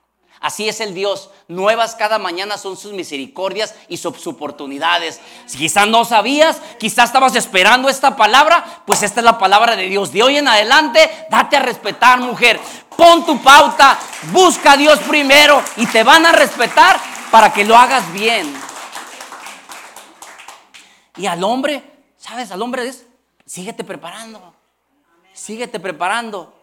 Así 0.45 0.69
es 0.69 0.79
el 0.79 0.93
Dios. 0.93 1.31
Nuevas 1.47 1.95
cada 1.95 2.19
mañana 2.19 2.59
son 2.59 2.77
sus 2.77 2.93
misericordias 2.93 3.73
y 3.87 3.97
sus 3.97 4.27
oportunidades. 4.27 5.19
Si 5.47 5.57
quizás 5.57 5.87
no 5.87 6.05
sabías, 6.05 6.61
quizás 6.77 7.05
estabas 7.05 7.35
esperando 7.35 7.89
esta 7.89 8.15
palabra, 8.15 8.83
pues 8.85 9.01
esta 9.01 9.21
es 9.21 9.25
la 9.25 9.39
palabra 9.39 9.75
de 9.75 9.89
Dios. 9.89 10.11
De 10.11 10.21
hoy 10.21 10.37
en 10.37 10.47
adelante, 10.47 11.09
date 11.31 11.55
a 11.55 11.61
respetar, 11.61 12.19
mujer. 12.19 12.59
Pon 12.97 13.25
tu 13.25 13.41
pauta, 13.41 13.99
busca 14.31 14.73
a 14.73 14.77
Dios 14.77 14.99
primero 14.99 15.61
y 15.77 15.85
te 15.87 16.03
van 16.03 16.25
a 16.25 16.31
respetar 16.31 16.99
para 17.31 17.53
que 17.53 17.65
lo 17.65 17.75
hagas 17.75 18.11
bien. 18.13 18.53
Y 21.17 21.25
al 21.25 21.43
hombre, 21.43 21.83
¿sabes? 22.17 22.51
Al 22.51 22.61
hombre 22.61 22.87
es, 22.87 23.05
síguete 23.45 23.83
preparando. 23.83 24.53
Síguete 25.33 25.79
preparando. 25.79 26.53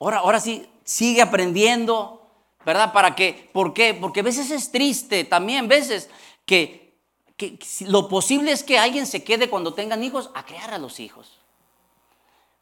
Ahora, 0.00 0.18
ahora 0.18 0.40
sí, 0.40 0.68
sigue 0.84 1.22
aprendiendo 1.22 2.22
¿verdad? 2.64 2.92
¿Para 2.92 3.14
qué? 3.14 3.50
¿Por 3.52 3.74
qué? 3.74 3.94
Porque 3.94 4.20
a 4.20 4.24
veces 4.24 4.50
es 4.50 4.70
triste 4.70 5.24
también, 5.24 5.68
veces 5.68 6.08
que, 6.46 6.96
que 7.36 7.58
lo 7.86 8.08
posible 8.08 8.52
es 8.52 8.62
que 8.62 8.78
alguien 8.78 9.06
se 9.06 9.24
quede 9.24 9.50
cuando 9.50 9.74
tengan 9.74 10.02
hijos 10.02 10.30
a 10.34 10.44
crear 10.44 10.72
a 10.72 10.78
los 10.78 11.00
hijos. 11.00 11.38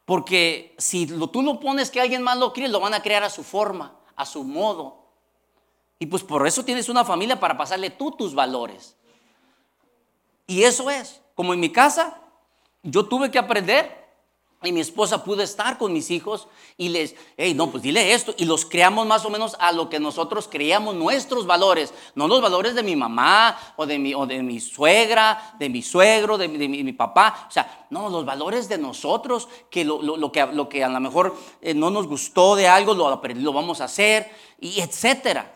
Porque 0.05 0.75
si 0.77 1.05
lo, 1.07 1.29
tú 1.29 1.41
lo 1.41 1.59
pones 1.59 1.89
que 1.91 2.01
alguien 2.01 2.21
más 2.21 2.37
lo 2.37 2.53
críe, 2.53 2.67
lo 2.67 2.79
van 2.79 2.93
a 2.93 3.01
crear 3.01 3.23
a 3.23 3.29
su 3.29 3.43
forma, 3.43 3.95
a 4.15 4.25
su 4.25 4.43
modo. 4.43 5.05
Y 5.99 6.07
pues 6.07 6.23
por 6.23 6.45
eso 6.47 6.65
tienes 6.65 6.89
una 6.89 7.05
familia 7.05 7.39
para 7.39 7.57
pasarle 7.57 7.89
tú 7.89 8.11
tus 8.11 8.33
valores. 8.33 8.95
Y 10.47 10.63
eso 10.63 10.89
es, 10.89 11.21
como 11.35 11.53
en 11.53 11.59
mi 11.59 11.71
casa, 11.71 12.19
yo 12.83 13.05
tuve 13.05 13.31
que 13.31 13.39
aprender 13.39 14.00
y 14.63 14.71
mi 14.71 14.79
esposa 14.79 15.23
pudo 15.23 15.41
estar 15.41 15.79
con 15.79 15.91
mis 15.91 16.11
hijos 16.11 16.47
y 16.77 16.89
les, 16.89 17.15
hey, 17.35 17.55
no, 17.55 17.71
pues 17.71 17.81
dile 17.81 18.13
esto. 18.13 18.35
Y 18.37 18.45
los 18.45 18.63
creamos 18.63 19.07
más 19.07 19.25
o 19.25 19.31
menos 19.31 19.55
a 19.59 19.71
lo 19.71 19.89
que 19.89 19.99
nosotros 19.99 20.47
creíamos 20.47 20.93
nuestros 20.93 21.47
valores. 21.47 21.91
No 22.13 22.27
los 22.27 22.41
valores 22.41 22.75
de 22.75 22.83
mi 22.83 22.95
mamá 22.95 23.57
o 23.75 23.87
de 23.87 23.97
mi, 23.97 24.13
o 24.13 24.27
de 24.27 24.43
mi 24.43 24.59
suegra, 24.59 25.55
de 25.57 25.67
mi 25.67 25.81
suegro, 25.81 26.37
de, 26.37 26.47
mi, 26.47 26.93
papá. 26.93 27.47
O 27.47 27.51
sea, 27.51 27.87
no, 27.89 28.09
los 28.09 28.23
valores 28.23 28.69
de 28.69 28.77
nosotros, 28.77 29.49
que 29.71 29.83
lo, 29.83 30.31
que, 30.31 30.45
lo 30.45 30.69
que 30.69 30.83
a 30.83 30.89
lo 30.89 30.99
mejor 30.99 31.35
eh, 31.61 31.73
no 31.73 31.89
nos 31.89 32.05
gustó 32.05 32.55
de 32.55 32.67
algo, 32.67 32.93
lo, 32.93 33.19
lo 33.19 33.53
vamos 33.53 33.81
a 33.81 33.85
hacer, 33.85 34.29
y 34.59 34.79
etcétera. 34.79 35.55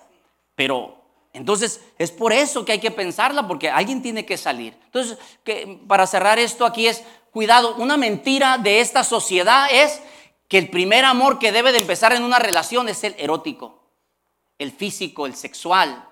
Pero 0.55 1.04
entonces, 1.35 1.81
es 1.97 2.11
por 2.11 2.31
eso 2.31 2.63
que 2.63 2.71
hay 2.71 2.79
que 2.79 2.91
pensarla, 2.91 3.45
porque 3.45 3.69
alguien 3.69 4.01
tiene 4.01 4.25
que 4.25 4.37
salir. 4.37 4.79
Entonces, 4.85 5.17
que, 5.43 5.81
para 5.85 6.07
cerrar 6.07 6.39
esto 6.39 6.65
aquí 6.65 6.87
es, 6.87 7.03
cuidado, 7.31 7.75
una 7.75 7.97
mentira 7.97 8.57
de 8.57 8.79
esta 8.79 9.03
sociedad 9.03 9.67
es 9.69 10.01
que 10.47 10.57
el 10.57 10.69
primer 10.69 11.03
amor 11.03 11.37
que 11.37 11.51
debe 11.51 11.73
de 11.73 11.79
empezar 11.79 12.13
en 12.13 12.23
una 12.23 12.39
relación 12.39 12.87
es 12.87 13.03
el 13.03 13.15
erótico, 13.17 13.83
el 14.57 14.71
físico, 14.71 15.25
el 15.25 15.35
sexual. 15.35 16.07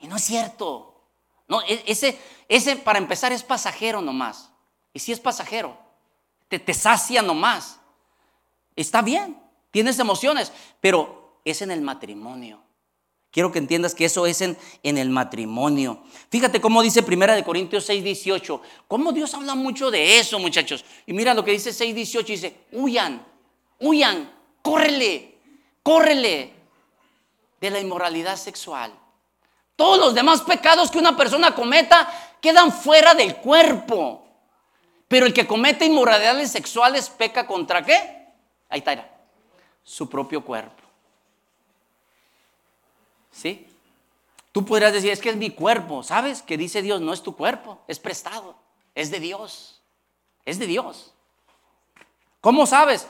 Y 0.00 0.08
no 0.08 0.16
es 0.16 0.24
cierto. 0.24 1.02
No, 1.48 1.60
e, 1.60 1.82
ese, 1.86 2.18
ese 2.48 2.76
para 2.76 2.98
empezar 2.98 3.32
es 3.32 3.42
pasajero 3.42 4.00
nomás. 4.00 4.50
Y 4.94 5.00
si 5.00 5.12
es 5.12 5.20
pasajero, 5.20 5.76
te, 6.48 6.58
te 6.58 6.72
sacia 6.72 7.20
nomás. 7.20 7.78
Está 8.74 9.02
bien, 9.02 9.38
tienes 9.70 9.98
emociones, 9.98 10.50
pero 10.80 11.40
es 11.44 11.60
en 11.60 11.70
el 11.70 11.82
matrimonio. 11.82 12.65
Quiero 13.30 13.52
que 13.52 13.58
entiendas 13.58 13.94
que 13.94 14.06
eso 14.06 14.26
es 14.26 14.40
en, 14.40 14.56
el 14.82 15.10
matrimonio. 15.10 16.02
Fíjate 16.30 16.60
cómo 16.60 16.82
dice 16.82 17.02
Primera 17.02 17.34
de 17.34 17.44
Corintios 17.44 17.84
6, 17.84 18.02
18. 18.02 18.62
Cómo 18.88 19.12
Dios 19.12 19.34
habla 19.34 19.54
mucho 19.54 19.90
de 19.90 20.18
eso, 20.18 20.38
muchachos. 20.38 20.84
Y 21.04 21.12
mira 21.12 21.34
lo 21.34 21.44
que 21.44 21.50
dice 21.50 21.72
6, 21.72 21.94
18. 21.94 22.26
Dice, 22.26 22.56
huyan, 22.72 23.22
huyan, 23.78 24.32
córrele, 24.62 25.34
córrele 25.82 26.52
de 27.60 27.70
la 27.70 27.80
inmoralidad 27.80 28.36
sexual. 28.36 28.92
Todos 29.76 29.98
los 29.98 30.14
demás 30.14 30.40
pecados 30.40 30.90
que 30.90 30.98
una 30.98 31.16
persona 31.16 31.54
cometa 31.54 32.08
quedan 32.40 32.72
fuera 32.72 33.14
del 33.14 33.36
cuerpo. 33.36 34.26
Pero 35.08 35.26
el 35.26 35.34
que 35.34 35.46
comete 35.46 35.84
inmoralidades 35.84 36.50
sexuales 36.50 37.10
peca 37.10 37.46
contra 37.46 37.84
qué? 37.84 38.26
Ahí 38.68 38.78
está, 38.78 39.08
su 39.84 40.08
propio 40.08 40.42
cuerpo. 40.44 40.85
¿Sí? 43.36 43.66
Tú 44.50 44.64
podrías 44.64 44.94
decir, 44.94 45.10
es 45.10 45.20
que 45.20 45.28
es 45.28 45.36
mi 45.36 45.50
cuerpo, 45.50 46.02
¿sabes? 46.02 46.40
Que 46.40 46.56
dice 46.56 46.80
Dios, 46.80 47.02
no 47.02 47.12
es 47.12 47.22
tu 47.22 47.36
cuerpo, 47.36 47.78
es 47.86 47.98
prestado, 47.98 48.56
es 48.94 49.10
de 49.10 49.20
Dios, 49.20 49.82
es 50.46 50.58
de 50.58 50.66
Dios. 50.66 51.12
¿Cómo 52.40 52.64
sabes? 52.66 53.06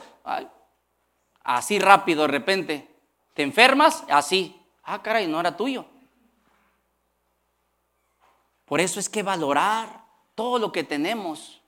así 1.45 1.79
rápido 1.79 2.23
de 2.23 2.27
repente, 2.27 2.93
te 3.33 3.43
enfermas, 3.43 4.03
así, 4.09 4.61
ah, 4.83 5.01
caray, 5.01 5.25
no 5.25 5.39
era 5.39 5.55
tuyo. 5.55 5.85
Por 8.65 8.81
eso 8.81 8.99
es 8.99 9.07
que 9.07 9.23
valorar 9.23 10.03
todo 10.35 10.59
lo 10.59 10.73
que 10.73 10.83
tenemos 10.83 11.61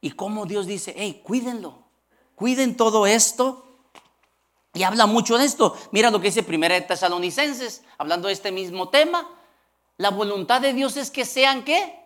y 0.00 0.12
cómo 0.12 0.46
Dios 0.46 0.66
dice, 0.66 0.94
hey, 0.96 1.20
cuídenlo, 1.22 1.84
cuiden 2.34 2.78
todo 2.78 3.06
esto 3.06 3.67
y 4.78 4.84
habla 4.84 5.06
mucho 5.06 5.36
de 5.36 5.44
esto. 5.44 5.76
Mira 5.90 6.08
lo 6.08 6.20
que 6.20 6.28
dice 6.28 6.44
Primera 6.44 6.76
de 6.76 6.82
Tesalonicenses, 6.82 7.82
hablando 7.98 8.28
de 8.28 8.34
este 8.34 8.52
mismo 8.52 8.88
tema. 8.90 9.28
La 9.96 10.10
voluntad 10.10 10.60
de 10.60 10.72
Dios 10.72 10.96
es 10.96 11.10
que 11.10 11.24
sean 11.24 11.64
qué? 11.64 11.98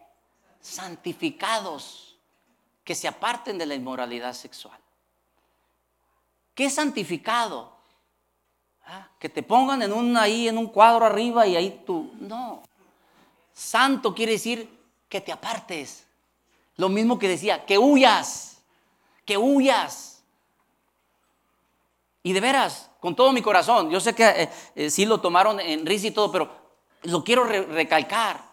Santificados, 0.63 2.17
que 2.83 2.95
se 2.95 3.09
aparten 3.09 3.59
de 3.59 3.67
la 3.67 3.75
inmoralidad 3.75 4.33
sexual. 4.33 4.79
¿Qué 6.55 6.67
es 6.67 6.75
santificado? 6.75 7.77
Ah, 8.87 9.09
que 9.19 9.29
te 9.29 9.43
pongan 9.43 9.83
en 9.83 9.93
un, 9.93 10.17
ahí 10.17 10.49
en 10.49 10.57
un 10.57 10.69
cuadro 10.69 11.05
arriba 11.05 11.47
y 11.47 11.57
ahí 11.57 11.83
tú. 11.87 12.11
No. 12.21 12.63
Santo 13.53 14.15
quiere 14.15 14.33
decir 14.33 14.81
que 15.11 15.21
te 15.21 15.31
apartes. 15.31 16.07
Lo 16.77 16.89
mismo 16.89 17.19
que 17.19 17.29
decía, 17.29 17.67
que 17.67 17.77
huyas, 17.77 18.63
que 19.27 19.37
huyas. 19.37 20.12
Y 22.23 22.33
de 22.33 22.41
veras, 22.41 22.91
con 23.01 23.17
todo 23.17 23.33
mi 23.33 23.43
corazón, 23.43 23.91
yo 23.91 24.01
sé 24.01 24.15
que 24.15 24.25
eh, 24.25 24.49
eh, 24.77 24.91
sí 24.91 25.05
lo 25.05 25.21
tomaron 25.21 25.59
en 25.59 25.85
risa 25.85 26.07
y 26.07 26.13
todo, 26.13 26.31
pero 26.31 26.51
lo 27.03 27.25
quiero 27.25 27.45
recalcar. 27.45 28.53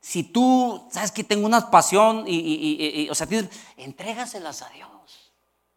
Si 0.00 0.22
tú 0.22 0.86
sabes 0.90 1.10
que 1.10 1.24
tengo 1.24 1.44
una 1.44 1.70
pasión 1.70 2.24
y, 2.26 3.08
o 3.10 3.14
sea, 3.14 3.26
entrégaselas 3.76 4.62
a 4.62 4.68
Dios. 4.70 4.88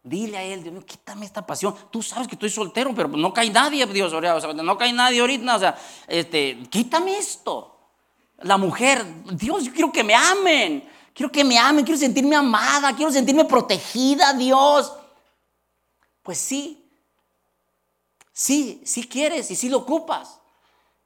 Dile 0.04 0.38
a 0.38 0.42
Él, 0.42 0.62
Dios 0.62 0.74
mío, 0.74 0.84
quítame 0.84 1.26
esta 1.26 1.44
pasión. 1.46 1.76
Tú 1.90 2.02
sabes 2.02 2.26
que 2.26 2.34
estoy 2.34 2.50
soltero, 2.50 2.92
pero 2.94 3.08
no 3.08 3.32
cae 3.32 3.50
nadie, 3.50 3.86
Dios, 3.86 4.12
o 4.12 4.20
no 4.20 4.78
cae 4.78 4.92
nadie 4.92 5.20
ahorita, 5.20 5.56
o 5.56 5.58
sea, 5.58 5.78
este, 6.08 6.58
quítame 6.70 7.18
esto. 7.18 7.76
La 8.38 8.56
mujer, 8.56 9.04
Dios, 9.32 9.64
yo 9.64 9.72
quiero 9.72 9.92
que 9.92 10.02
me 10.02 10.14
amen, 10.14 10.88
quiero 11.14 11.30
que 11.30 11.44
me 11.44 11.56
amen, 11.56 11.84
quiero 11.84 11.98
sentirme 11.98 12.34
amada, 12.34 12.94
quiero 12.96 13.12
sentirme 13.12 13.44
protegida, 13.44 14.32
Dios. 14.32 14.92
Pues 16.22 16.38
sí, 16.38 16.81
Sí, 18.42 18.82
sí 18.84 19.06
quieres 19.06 19.52
y 19.52 19.54
sí 19.54 19.68
lo 19.68 19.76
ocupas, 19.76 20.40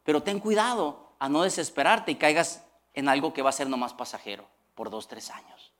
pero 0.05 0.22
ten 0.22 0.40
cuidado 0.40 1.11
a 1.18 1.29
no 1.29 1.42
desesperarte 1.42 2.12
y 2.12 2.14
caigas 2.14 2.64
en 2.94 3.11
algo 3.11 3.35
que 3.35 3.42
va 3.42 3.51
a 3.51 3.53
ser 3.53 3.68
nomás 3.68 3.92
pasajero 3.92 4.46
por 4.75 4.88
dos, 4.88 5.07
tres 5.07 5.29
años. 5.29 5.70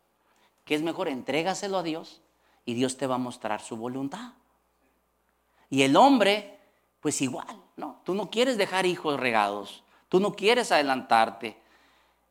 Que 0.67 0.75
es 0.75 0.83
mejor 0.83 1.09
entrégaselo 1.09 1.79
a 1.79 1.83
Dios 1.83 2.21
y 2.67 2.75
Dios 2.75 2.99
te 2.99 3.07
va 3.07 3.15
a 3.15 3.19
mostrar 3.19 3.63
su 3.63 3.79
voluntad. 3.79 4.35
Y 5.71 5.81
el 5.81 5.97
hombre, 5.97 6.59
pues 7.01 7.23
igual, 7.23 7.59
¿no? 7.77 8.03
Tú 8.05 8.13
no 8.13 8.29
quieres 8.29 8.59
dejar 8.59 8.85
hijos 8.85 9.19
regados, 9.19 9.83
tú 10.11 10.21
no 10.21 10.35
quieres 10.35 10.73
adelantarte. 10.73 11.57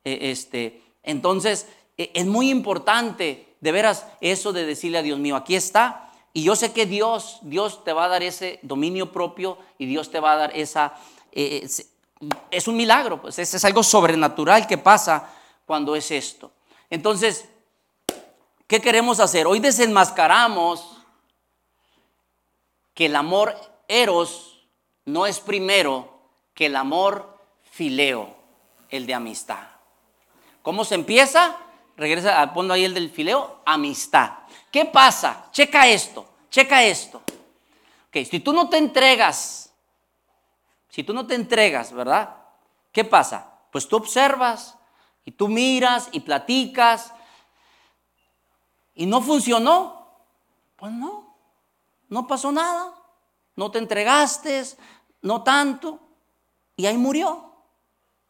E, 0.03 0.29
este, 0.29 0.83
entonces, 1.01 1.67
e, 1.97 2.11
es 2.13 2.27
muy 2.27 2.51
importante 2.51 3.55
de 3.59 3.71
veras 3.71 4.05
eso 4.21 4.53
de 4.53 4.67
decirle 4.67 4.99
a 4.99 5.01
Dios 5.01 5.17
mío, 5.17 5.35
aquí 5.35 5.55
está. 5.55 6.04
Y 6.35 6.43
yo 6.43 6.57
sé 6.57 6.73
que 6.73 6.85
Dios, 6.85 7.39
Dios 7.43 7.85
te 7.85 7.93
va 7.93 8.03
a 8.03 8.07
dar 8.09 8.21
ese 8.21 8.59
dominio 8.61 9.13
propio 9.13 9.57
y 9.77 9.85
Dios 9.85 10.11
te 10.11 10.19
va 10.19 10.33
a 10.33 10.35
dar 10.35 10.51
esa... 10.53 10.93
Eh, 11.31 11.65
es, 12.51 12.67
un 12.67 12.75
milagro, 12.75 13.21
pues 13.21 13.39
es, 13.39 13.53
es 13.53 13.63
algo 13.63 13.81
sobrenatural 13.81 14.67
que 14.67 14.77
pasa 14.77 15.33
cuando 15.65 15.95
es 15.95 16.11
esto. 16.11 16.51
Entonces, 16.89 17.47
¿qué 18.67 18.81
queremos 18.81 19.21
hacer? 19.21 19.47
Hoy 19.47 19.61
desenmascaramos 19.61 20.97
que 22.93 23.05
el 23.05 23.15
amor 23.15 23.55
eros 23.87 24.67
no 25.05 25.27
es 25.27 25.39
primero 25.39 26.19
que 26.53 26.65
el 26.65 26.75
amor 26.75 27.39
fileo, 27.71 28.35
el 28.89 29.05
de 29.05 29.13
amistad. 29.13 29.69
¿Cómo 30.61 30.83
se 30.83 30.95
empieza? 30.95 31.55
Regresa, 31.97 32.41
ah, 32.41 32.53
ponlo 32.53 32.73
ahí 32.73 32.84
el 32.84 32.93
del 32.93 33.10
fileo, 33.10 33.62
amistad. 33.65 34.31
¿Qué 34.71 34.86
pasa? 34.86 35.47
Checa 35.51 35.88
esto, 35.88 36.27
checa 36.49 36.84
esto. 36.84 37.21
Ok, 38.08 38.25
si 38.29 38.39
tú 38.41 38.51
no 38.51 38.67
te 38.69 38.77
entregas, 38.77 39.73
si 40.89 41.03
tú 41.03 41.13
no 41.13 41.25
te 41.25 41.36
entregas, 41.36 41.93
¿verdad? 41.93 42.36
¿Qué 42.91 43.03
pasa? 43.03 43.51
Pues 43.71 43.88
tú 43.88 43.97
observas 43.97 44.77
y 45.23 45.31
tú 45.31 45.47
miras 45.47 46.10
y 46.12 46.21
platicas 46.21 47.13
y 48.93 49.05
no 49.05 49.21
funcionó. 49.21 50.05
Pues 50.75 50.91
no, 50.91 51.36
no 52.10 52.27
pasó 52.27 52.51
nada. 52.51 52.93
No 53.55 53.71
te 53.71 53.79
entregaste, 53.79 54.63
no 55.21 55.43
tanto. 55.43 55.99
Y 56.75 56.86
ahí 56.86 56.97
murió. 56.97 57.53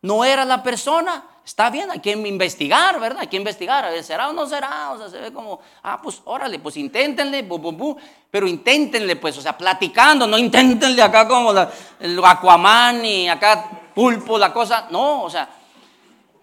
No 0.01 0.23
era 0.23 0.45
la 0.45 0.62
persona. 0.62 1.23
Está 1.45 1.69
bien, 1.69 1.91
hay 1.91 1.99
que 1.99 2.12
investigar, 2.12 2.99
¿verdad? 2.99 3.19
Hay 3.21 3.27
que 3.27 3.38
investigar. 3.38 3.86
A 3.86 3.91
ver, 3.91 4.03
¿será 4.03 4.29
o 4.29 4.34
no 4.34 4.47
será? 4.47 4.91
O 4.91 4.97
sea, 4.97 5.10
se 5.10 5.19
ve 5.19 5.31
como, 5.31 5.60
ah, 5.84 6.01
pues 6.01 6.21
órale, 6.25 6.58
pues 6.58 6.75
inténtenle, 6.75 7.43
bu, 7.43 7.60
bu, 7.60 7.71
bu. 7.71 7.97
pero 8.31 8.47
inténtenle, 8.47 9.15
pues, 9.15 9.38
o 9.38 9.41
sea, 9.41 9.55
platicando, 9.55 10.25
no 10.25 10.39
inténtenle 10.39 11.03
acá 11.03 11.27
como 11.27 11.51
el 11.99 12.25
Aquaman 12.25 13.05
y 13.05 13.29
acá 13.29 13.69
pulpo, 13.93 14.39
la 14.39 14.51
cosa. 14.51 14.88
No, 14.89 15.23
o 15.23 15.29
sea, 15.29 15.47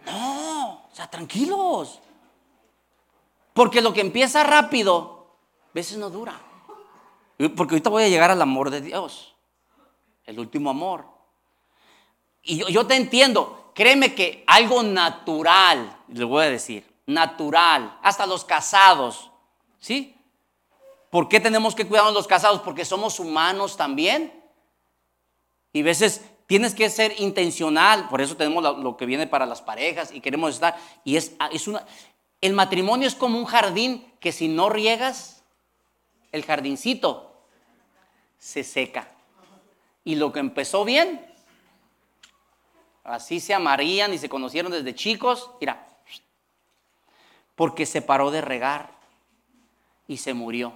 no, 0.06 0.72
o 0.72 0.94
sea, 0.94 1.10
tranquilos. 1.10 1.98
Porque 3.52 3.82
lo 3.82 3.92
que 3.92 4.00
empieza 4.00 4.44
rápido, 4.44 5.36
a 5.64 5.74
veces 5.74 5.98
no 5.98 6.10
dura. 6.10 6.40
Porque 7.56 7.74
ahorita 7.74 7.90
voy 7.90 8.04
a 8.04 8.08
llegar 8.08 8.30
al 8.30 8.40
amor 8.40 8.70
de 8.70 8.80
Dios, 8.80 9.34
el 10.26 10.38
último 10.38 10.70
amor. 10.70 11.06
Y 12.42 12.72
yo, 12.72 12.86
te 12.86 12.94
entiendo, 12.94 13.61
créeme 13.74 14.14
que 14.14 14.44
algo 14.46 14.82
natural, 14.82 15.98
le 16.08 16.24
voy 16.24 16.44
a 16.44 16.50
decir, 16.50 16.84
natural, 17.06 17.98
hasta 18.02 18.26
los 18.26 18.44
casados, 18.44 19.30
¿sí? 19.78 20.16
¿Por 21.10 21.28
qué 21.28 21.40
tenemos 21.40 21.74
que 21.74 21.86
cuidar 21.86 22.06
a 22.06 22.10
los 22.10 22.26
casados? 22.26 22.60
Porque 22.62 22.84
somos 22.84 23.20
humanos 23.20 23.76
también. 23.76 24.32
Y 25.72 25.82
a 25.82 25.84
veces 25.84 26.22
tienes 26.46 26.74
que 26.74 26.88
ser 26.88 27.14
intencional, 27.18 28.08
por 28.08 28.20
eso 28.20 28.36
tenemos 28.36 28.62
lo, 28.62 28.96
que 28.96 29.06
viene 29.06 29.26
para 29.26 29.46
las 29.46 29.60
parejas 29.62 30.10
y 30.12 30.20
queremos 30.20 30.54
estar. 30.54 30.76
Y 31.04 31.16
es, 31.16 31.32
es 31.50 31.68
una, 31.68 31.84
el 32.40 32.54
matrimonio 32.54 33.06
es 33.06 33.14
como 33.14 33.38
un 33.38 33.44
jardín 33.44 34.12
que 34.20 34.32
si 34.32 34.48
no 34.48 34.68
riegas, 34.68 35.44
el 36.32 36.44
jardincito 36.44 37.46
se 38.38 38.64
seca. 38.64 39.12
Y 40.04 40.16
lo 40.16 40.32
que 40.32 40.40
empezó 40.40 40.84
bien, 40.84 41.31
así 43.04 43.40
se 43.40 43.54
amarían 43.54 44.12
y 44.12 44.18
se 44.18 44.28
conocieron 44.28 44.72
desde 44.72 44.94
chicos, 44.94 45.50
mira, 45.60 45.86
porque 47.54 47.86
se 47.86 48.02
paró 48.02 48.30
de 48.30 48.40
regar 48.40 48.90
y 50.08 50.16
se 50.16 50.34
murió. 50.34 50.74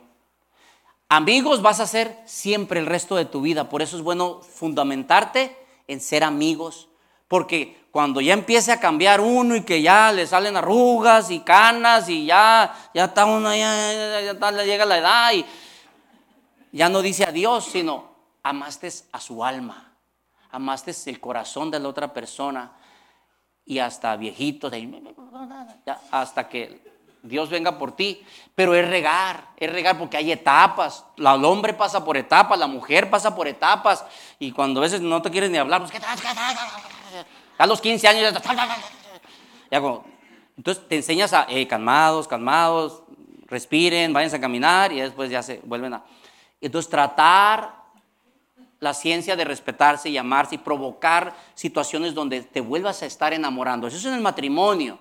Amigos 1.08 1.62
vas 1.62 1.80
a 1.80 1.86
ser 1.86 2.18
siempre 2.24 2.80
el 2.80 2.86
resto 2.86 3.16
de 3.16 3.26
tu 3.26 3.40
vida, 3.40 3.68
por 3.68 3.80
eso 3.80 3.96
es 3.96 4.02
bueno 4.02 4.40
fundamentarte 4.42 5.56
en 5.86 6.00
ser 6.00 6.24
amigos, 6.24 6.88
porque 7.28 7.86
cuando 7.92 8.20
ya 8.20 8.34
empiece 8.34 8.72
a 8.72 8.80
cambiar 8.80 9.20
uno 9.20 9.56
y 9.56 9.62
que 9.62 9.80
ya 9.80 10.12
le 10.12 10.26
salen 10.26 10.56
arrugas 10.56 11.30
y 11.30 11.40
canas 11.40 12.08
y 12.08 12.26
ya, 12.26 12.90
ya 12.92 13.04
está 13.04 13.24
uno, 13.24 13.54
ya, 13.54 14.32
ya, 14.34 14.64
llega 14.64 14.84
la 14.84 14.98
edad 14.98 15.32
y 15.32 15.46
ya 16.72 16.88
no 16.88 17.00
dice 17.02 17.24
adiós, 17.24 17.64
sino 17.64 18.10
amaste 18.42 18.92
a 19.12 19.20
su 19.20 19.44
alma, 19.44 19.95
amaste 20.56 20.94
el 21.10 21.20
corazón 21.20 21.70
de 21.70 21.78
la 21.78 21.88
otra 21.88 22.12
persona 22.12 22.72
y 23.64 23.78
hasta 23.78 24.16
viejito, 24.16 24.70
hasta 26.10 26.48
que 26.48 26.82
Dios 27.22 27.50
venga 27.50 27.76
por 27.76 27.94
ti. 27.94 28.24
Pero 28.54 28.74
es 28.74 28.88
regar, 28.88 29.48
es 29.58 29.70
regar 29.70 29.98
porque 29.98 30.16
hay 30.16 30.32
etapas. 30.32 31.04
El 31.18 31.44
hombre 31.44 31.74
pasa 31.74 32.02
por 32.02 32.16
etapas, 32.16 32.58
la 32.58 32.66
mujer 32.66 33.10
pasa 33.10 33.34
por 33.34 33.46
etapas. 33.46 34.04
Y 34.38 34.50
cuando 34.52 34.80
a 34.80 34.84
veces 34.84 35.02
no 35.02 35.20
te 35.20 35.30
quieres 35.30 35.50
ni 35.50 35.58
hablar, 35.58 35.82
pues, 35.82 35.92
a 37.58 37.66
los 37.66 37.80
15 37.80 38.08
años 38.08 38.22
ya 38.22 39.78
entonces 40.56 40.88
te 40.88 40.96
enseñas 40.96 41.34
a, 41.34 41.46
calmados, 41.68 42.26
calmados, 42.26 43.02
respiren, 43.46 44.14
váyanse 44.14 44.36
a 44.36 44.40
caminar 44.40 44.90
y 44.90 45.00
después 45.00 45.28
ya 45.28 45.42
se 45.42 45.60
vuelven 45.64 45.92
a... 45.92 46.04
Entonces 46.62 46.90
tratar 46.90 47.85
la 48.86 48.94
ciencia 48.94 49.34
de 49.34 49.44
respetarse 49.44 50.08
y 50.08 50.16
amarse 50.16 50.54
y 50.54 50.58
provocar 50.58 51.36
situaciones 51.54 52.14
donde 52.14 52.42
te 52.42 52.60
vuelvas 52.60 53.02
a 53.02 53.06
estar 53.06 53.32
enamorando. 53.32 53.88
Eso 53.88 53.96
es 53.96 54.04
en 54.04 54.14
el 54.14 54.20
matrimonio, 54.20 55.00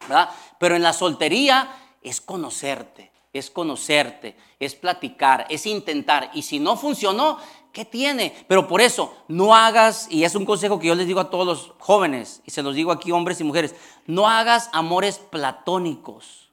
¿verdad? 0.00 0.30
Pero 0.58 0.74
en 0.74 0.82
la 0.82 0.94
soltería 0.94 1.70
es 2.00 2.22
conocerte, 2.22 3.12
es 3.30 3.50
conocerte, 3.50 4.38
es 4.58 4.74
platicar, 4.74 5.46
es 5.50 5.66
intentar. 5.66 6.30
Y 6.32 6.40
si 6.40 6.58
no 6.60 6.76
funcionó, 6.76 7.38
¿qué 7.72 7.84
tiene? 7.84 8.34
Pero 8.48 8.66
por 8.66 8.80
eso, 8.80 9.14
no 9.28 9.54
hagas, 9.54 10.08
y 10.10 10.24
es 10.24 10.34
un 10.34 10.46
consejo 10.46 10.78
que 10.78 10.86
yo 10.86 10.94
les 10.94 11.06
digo 11.06 11.20
a 11.20 11.28
todos 11.28 11.46
los 11.46 11.74
jóvenes, 11.78 12.40
y 12.46 12.52
se 12.52 12.62
los 12.62 12.74
digo 12.74 12.90
aquí 12.90 13.12
hombres 13.12 13.38
y 13.42 13.44
mujeres, 13.44 13.74
no 14.06 14.26
hagas 14.26 14.70
amores 14.72 15.18
platónicos. 15.18 16.48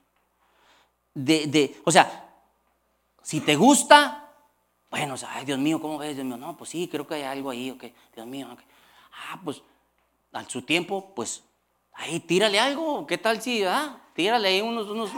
De, 1.14 1.48
de, 1.48 1.82
o 1.86 1.92
sea, 1.92 2.30
si 3.24 3.40
te 3.40 3.56
gusta, 3.56 4.25
bueno, 4.98 5.16
ay 5.28 5.44
Dios 5.44 5.60
mío, 5.60 5.82
¿cómo 5.82 5.98
ves? 5.98 6.16
Dios 6.16 6.26
mío, 6.26 6.38
no, 6.38 6.56
pues 6.56 6.70
sí, 6.70 6.88
creo 6.88 7.06
que 7.06 7.16
hay 7.16 7.24
algo 7.24 7.50
ahí, 7.50 7.70
ok, 7.70 7.84
Dios 8.16 8.26
mío, 8.26 8.48
ah, 9.12 9.38
pues 9.44 9.62
a 10.32 10.50
su 10.50 10.62
tiempo, 10.62 11.12
pues 11.14 11.44
ahí 11.92 12.22
tírale 12.22 12.58
algo, 12.58 13.06
¿qué 13.06 13.18
tal 13.18 13.42
si, 13.42 13.62
ah, 13.66 13.98
tírale 14.14 14.48
ahí 14.48 14.62
unos, 14.62 14.88
unos, 14.88 15.10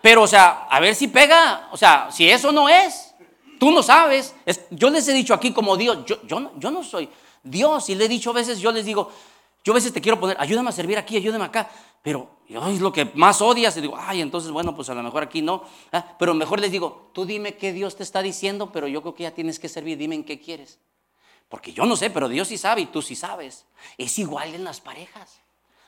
pero 0.00 0.22
o 0.22 0.26
sea, 0.26 0.66
a 0.68 0.80
ver 0.80 0.96
si 0.96 1.06
pega, 1.06 1.68
o 1.70 1.76
sea, 1.76 2.10
si 2.10 2.28
eso 2.28 2.50
no 2.50 2.68
es, 2.68 3.14
tú 3.60 3.70
no 3.70 3.80
sabes, 3.84 4.34
yo 4.70 4.90
les 4.90 5.06
he 5.06 5.12
dicho 5.12 5.34
aquí 5.34 5.52
como 5.52 5.76
Dios, 5.76 6.04
yo, 6.04 6.20
yo, 6.26 6.50
yo 6.58 6.72
no 6.72 6.82
soy 6.82 7.08
Dios, 7.44 7.88
y 7.90 7.94
le 7.94 8.06
he 8.06 8.08
dicho 8.08 8.30
a 8.30 8.34
veces, 8.34 8.58
yo 8.58 8.72
les 8.72 8.84
digo, 8.84 9.12
yo 9.64 9.72
a 9.72 9.74
veces 9.74 9.92
te 9.92 10.00
quiero 10.00 10.18
poner, 10.18 10.36
ayúdame 10.40 10.70
a 10.70 10.72
servir 10.72 10.98
aquí, 10.98 11.16
ayúdame 11.16 11.44
acá, 11.44 11.70
pero 12.02 12.30
es 12.48 12.80
lo 12.80 12.92
que 12.92 13.04
más 13.14 13.40
odias. 13.40 13.76
Y 13.76 13.80
digo, 13.80 13.96
ay, 13.98 14.20
entonces, 14.20 14.50
bueno, 14.50 14.74
pues 14.74 14.90
a 14.90 14.94
lo 14.94 15.02
mejor 15.02 15.22
aquí 15.22 15.40
no. 15.40 15.64
Ah, 15.92 16.16
pero 16.18 16.34
mejor 16.34 16.60
les 16.60 16.72
digo, 16.72 17.10
tú 17.12 17.24
dime 17.24 17.56
qué 17.56 17.72
Dios 17.72 17.96
te 17.96 18.02
está 18.02 18.22
diciendo, 18.22 18.72
pero 18.72 18.88
yo 18.88 19.02
creo 19.02 19.14
que 19.14 19.22
ya 19.22 19.30
tienes 19.30 19.58
que 19.58 19.68
servir, 19.68 19.98
dime 19.98 20.16
en 20.16 20.24
qué 20.24 20.40
quieres. 20.40 20.78
Porque 21.48 21.72
yo 21.72 21.84
no 21.84 21.96
sé, 21.96 22.10
pero 22.10 22.28
Dios 22.28 22.48
sí 22.48 22.58
sabe 22.58 22.80
y 22.80 22.86
tú 22.86 23.02
sí 23.02 23.14
sabes. 23.14 23.66
Es 23.98 24.18
igual 24.18 24.54
en 24.54 24.64
las 24.64 24.80
parejas. 24.80 25.40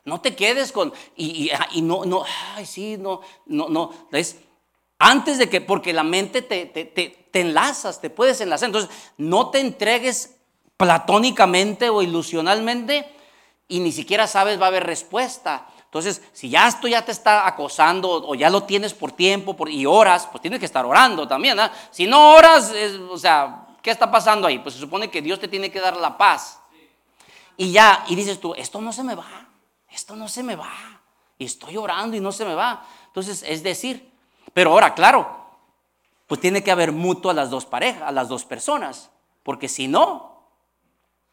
No 0.05 0.21
te 0.21 0.37
quedes 0.37 0.71
con, 0.71 0.93
y, 1.17 1.51
ah, 1.51 1.67
no, 1.83 2.05
no, 2.05 2.25
ay, 2.55 2.67
sí, 2.67 2.97
no, 2.99 3.23
no, 3.47 3.69
no. 3.69 3.91
Es 4.13 4.39
antes 4.99 5.39
de 5.39 5.49
que, 5.49 5.61
porque 5.61 5.93
la 5.93 6.05
mente 6.05 6.43
te, 6.43 6.67
te, 6.67 6.85
te, 6.85 7.29
te 7.31 7.41
enlazas, 7.41 8.01
te 8.01 8.11
puedes 8.11 8.41
enlazar. 8.41 8.69
Entonces, 8.69 8.91
no 9.17 9.51
te 9.51 9.61
entregues 9.61 10.37
platónicamente 10.77 11.89
o 11.89 12.03
ilusionalmente 12.03 13.14
y 13.69 13.81
ni 13.81 13.93
siquiera 13.93 14.27
sabes 14.27 14.61
va 14.61 14.67
a 14.67 14.69
haber 14.69 14.85
respuesta. 14.85 15.67
Entonces, 15.85 16.23
si 16.33 16.49
ya 16.49 16.67
esto 16.67 16.89
ya 16.89 17.05
te 17.05 17.13
está 17.13 17.47
acosando 17.47 18.11
o 18.27 18.35
ya 18.35 18.51
lo 18.51 18.65
tienes 18.65 18.93
por 18.93 19.13
tiempo 19.13 19.55
por, 19.55 19.71
y 19.71 19.87
horas, 19.87 20.27
pues 20.31 20.43
tienes 20.43 20.59
que 20.59 20.67
estar 20.67 20.85
orando 20.85 21.29
también. 21.29 21.59
¿ah? 21.61 21.73
Si 21.91 22.07
no 22.07 22.35
oras, 22.35 22.73
o 23.11 23.17
sea, 23.17 23.69
¿qué 23.81 23.91
está 23.91 24.11
pasando 24.11 24.47
ahí? 24.47 24.59
Pues 24.59 24.75
se 24.75 24.81
supone 24.81 25.09
que 25.09 25.23
Dios 25.23 25.39
te 25.39 25.49
tiene 25.49 25.71
que 25.71 25.81
dar 25.81 25.97
la 25.97 26.19
paz. 26.19 26.61
Y 27.57 27.71
ya, 27.71 28.05
y 28.09 28.17
dices 28.17 28.41
tú, 28.41 28.55
esto 28.55 28.81
no 28.81 28.93
se 28.93 29.05
me 29.05 29.15
va, 29.15 29.49
esto 29.89 30.17
no 30.17 30.27
se 30.29 30.43
me 30.43 30.57
va. 30.57 30.73
Y 31.39 31.45
estoy 31.45 31.77
orando 31.77 32.17
y 32.17 32.21
no 32.21 32.33
se 32.33 32.45
me 32.45 32.55
va. 32.55 32.85
Entonces, 33.07 33.45
es 33.47 33.63
decir, 33.63 34.11
pero 34.53 34.73
ahora, 34.73 34.95
claro, 34.95 35.45
pues 36.27 36.41
tiene 36.41 36.65
que 36.65 36.73
haber 36.73 36.91
mutuo 36.91 37.31
a 37.31 37.35
las 37.35 37.51
dos 37.51 37.67
parejas, 37.67 38.03
a 38.03 38.13
las 38.13 38.29
dos 38.29 38.45
personas. 38.45 39.11
Porque 39.43 39.69
si 39.69 39.87
no, 39.87 40.49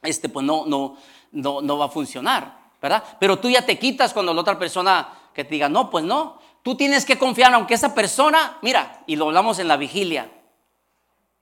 este, 0.04 0.30
pues 0.30 0.46
no, 0.46 0.66
no, 0.66 0.98
no, 1.32 1.62
no 1.62 1.78
va 1.78 1.86
a 1.86 1.90
funcionar, 1.90 2.72
¿verdad? 2.82 3.04
Pero 3.20 3.40
tú 3.40 3.50
ya 3.50 3.66
te 3.66 3.78
quitas 3.80 4.14
cuando 4.14 4.34
la 4.34 4.42
otra 4.42 4.60
persona 4.60 5.10
que 5.34 5.44
te 5.44 5.52
diga, 5.52 5.70
no, 5.70 5.90
pues 5.90 6.04
no. 6.04 6.40
Tú 6.64 6.76
tienes 6.76 7.06
que 7.06 7.18
confiar, 7.18 7.54
aunque 7.54 7.74
esa 7.74 7.96
persona, 7.96 8.58
mira, 8.62 9.04
y 9.08 9.16
lo 9.16 9.26
hablamos 9.26 9.60
en 9.60 9.68
la 9.68 9.78
vigilia, 9.78 10.32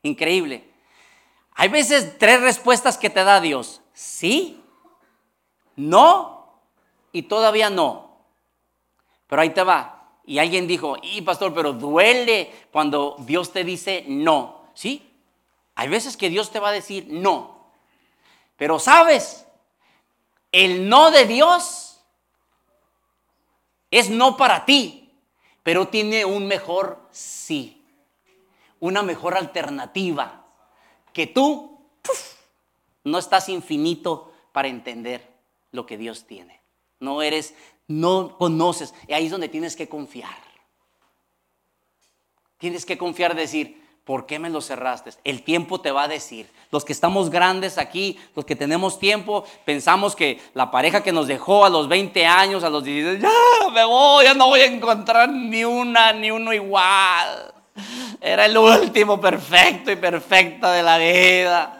increíble. 0.03 0.69
Hay 1.55 1.67
veces 1.67 2.17
tres 2.17 2.41
respuestas 2.41 2.97
que 2.97 3.09
te 3.09 3.23
da 3.23 3.41
Dios, 3.41 3.81
sí, 3.93 4.63
no 5.75 6.39
y 7.11 7.23
todavía 7.23 7.69
no. 7.69 8.09
Pero 9.27 9.41
ahí 9.41 9.49
te 9.51 9.63
va. 9.63 9.95
Y 10.25 10.39
alguien 10.39 10.67
dijo, 10.67 10.97
y 11.01 11.21
pastor, 11.21 11.53
pero 11.53 11.73
duele 11.73 12.51
cuando 12.71 13.15
Dios 13.19 13.51
te 13.51 13.63
dice 13.63 14.05
no. 14.07 14.63
¿Sí? 14.73 15.11
Hay 15.75 15.87
veces 15.87 16.17
que 16.17 16.29
Dios 16.29 16.51
te 16.51 16.59
va 16.59 16.69
a 16.69 16.73
decir 16.73 17.07
no. 17.09 17.71
Pero 18.55 18.79
sabes, 18.79 19.45
el 20.51 20.89
no 20.89 21.11
de 21.11 21.25
Dios 21.25 22.01
es 23.91 24.09
no 24.09 24.37
para 24.37 24.65
ti, 24.65 25.11
pero 25.63 25.87
tiene 25.87 26.25
un 26.25 26.47
mejor 26.47 27.07
sí, 27.11 27.83
una 28.79 29.03
mejor 29.03 29.35
alternativa 29.35 30.45
que 31.13 31.27
tú 31.27 31.79
no 33.03 33.17
estás 33.17 33.49
infinito 33.49 34.33
para 34.51 34.67
entender 34.67 35.27
lo 35.71 35.85
que 35.85 35.97
Dios 35.97 36.25
tiene. 36.25 36.61
No 36.99 37.21
eres, 37.21 37.55
no 37.87 38.37
conoces. 38.37 38.93
Y 39.07 39.13
ahí 39.13 39.25
es 39.25 39.31
donde 39.31 39.49
tienes 39.49 39.75
que 39.75 39.89
confiar. 39.89 40.37
Tienes 42.57 42.85
que 42.85 42.97
confiar, 42.97 43.35
decir, 43.35 43.81
¿por 44.09 44.25
qué 44.25 44.39
me 44.39 44.49
lo 44.49 44.59
cerraste? 44.59 45.11
El 45.23 45.43
tiempo 45.43 45.81
te 45.81 45.91
va 45.91 46.05
a 46.05 46.07
decir. 46.07 46.49
Los 46.71 46.83
que 46.83 46.93
estamos 46.93 47.29
grandes 47.29 47.77
aquí, 47.77 48.17
los 48.35 48.43
que 48.43 48.55
tenemos 48.55 48.97
tiempo, 48.97 49.45
pensamos 49.65 50.15
que 50.15 50.41
la 50.55 50.71
pareja 50.71 51.03
que 51.03 51.11
nos 51.11 51.27
dejó 51.27 51.63
a 51.63 51.69
los 51.69 51.87
20 51.87 52.25
años, 52.25 52.63
a 52.63 52.71
los 52.71 52.83
16, 52.83 53.21
ya 53.21 53.29
me 53.71 53.85
voy, 53.85 54.25
ya 54.25 54.33
no 54.33 54.47
voy 54.47 54.61
a 54.61 54.65
encontrar 54.65 55.29
ni 55.29 55.63
una, 55.63 56.11
ni 56.11 56.31
uno 56.31 56.51
igual. 56.51 57.53
Era 58.19 58.47
el 58.47 58.57
último 58.57 59.21
perfecto 59.21 59.91
y 59.91 59.95
perfecta 59.95 60.71
de 60.71 60.81
la 60.81 60.97
vida 60.97 61.75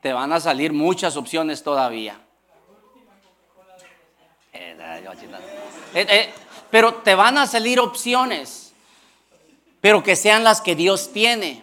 te 0.00 0.12
van 0.12 0.32
a 0.32 0.40
salir 0.40 0.72
muchas 0.72 1.16
opciones 1.16 1.62
todavía. 1.62 2.18
Eh, 4.52 4.74
eh, 5.94 6.34
pero 6.68 6.94
te 6.94 7.14
van 7.14 7.38
a 7.38 7.46
salir 7.46 7.78
opciones, 7.78 8.65
pero 9.86 10.02
que 10.02 10.16
sean 10.16 10.42
las 10.42 10.60
que 10.60 10.74
Dios 10.74 11.12
tiene. 11.12 11.62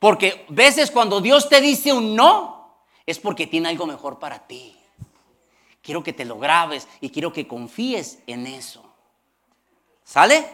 Porque 0.00 0.44
veces 0.48 0.90
cuando 0.90 1.20
Dios 1.20 1.48
te 1.48 1.60
dice 1.60 1.92
un 1.92 2.16
no, 2.16 2.82
es 3.06 3.20
porque 3.20 3.46
tiene 3.46 3.68
algo 3.68 3.86
mejor 3.86 4.18
para 4.18 4.48
ti. 4.48 4.76
Quiero 5.80 6.02
que 6.02 6.12
te 6.12 6.24
lo 6.24 6.40
grabes 6.40 6.88
y 7.00 7.10
quiero 7.10 7.32
que 7.32 7.46
confíes 7.46 8.18
en 8.26 8.48
eso. 8.48 8.82
¿Sale? 10.02 10.44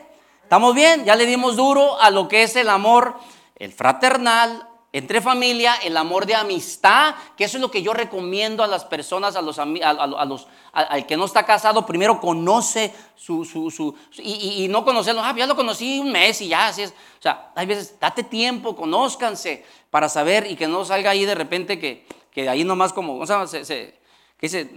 ¿Estamos 0.42 0.74
bien? 0.74 1.06
Ya 1.06 1.16
le 1.16 1.24
dimos 1.24 1.56
duro 1.56 1.98
a 1.98 2.10
lo 2.10 2.28
que 2.28 2.42
es 2.42 2.54
el 2.56 2.68
amor, 2.68 3.14
el 3.56 3.72
fraternal, 3.72 4.68
entre 4.92 5.22
familia, 5.22 5.76
el 5.76 5.96
amor 5.96 6.26
de 6.26 6.34
amistad, 6.34 7.14
que 7.38 7.44
eso 7.44 7.56
es 7.56 7.62
lo 7.62 7.70
que 7.70 7.80
yo 7.80 7.94
recomiendo 7.94 8.62
a 8.62 8.66
las 8.66 8.84
personas, 8.84 9.34
a 9.34 9.40
los, 9.40 9.58
a, 9.58 10.24
los 10.26 10.46
al 10.72 11.06
que 11.06 11.16
no 11.16 11.24
está 11.24 11.44
casado, 11.44 11.84
primero 11.86 12.20
conoce 12.20 12.94
su, 13.16 13.44
su, 13.44 13.70
su, 13.70 13.94
y, 14.16 14.66
no 14.68 14.84
conocerlo, 14.84 15.22
ah, 15.22 15.34
ya 15.36 15.46
lo 15.46 15.56
conocí 15.56 15.98
un 15.98 16.12
mes 16.12 16.40
y 16.40 16.48
ya, 16.48 16.68
así 16.68 16.82
es. 16.82 16.90
O 16.90 17.22
sea, 17.22 17.50
hay 17.54 17.66
veces, 17.66 17.98
date 18.00 18.22
tiempo, 18.22 18.76
conózcanse 18.76 19.64
para 19.90 20.08
saber 20.08 20.50
y 20.50 20.56
que 20.56 20.68
no 20.68 20.84
salga 20.84 21.10
ahí 21.10 21.24
de 21.24 21.34
repente 21.34 21.78
que, 21.78 22.06
que 22.30 22.48
ahí 22.48 22.64
nomás 22.64 22.92
como, 22.92 23.18
o 23.18 23.26
sea, 23.26 23.46
se, 23.46 23.98
que 24.38 24.48
se, 24.48 24.70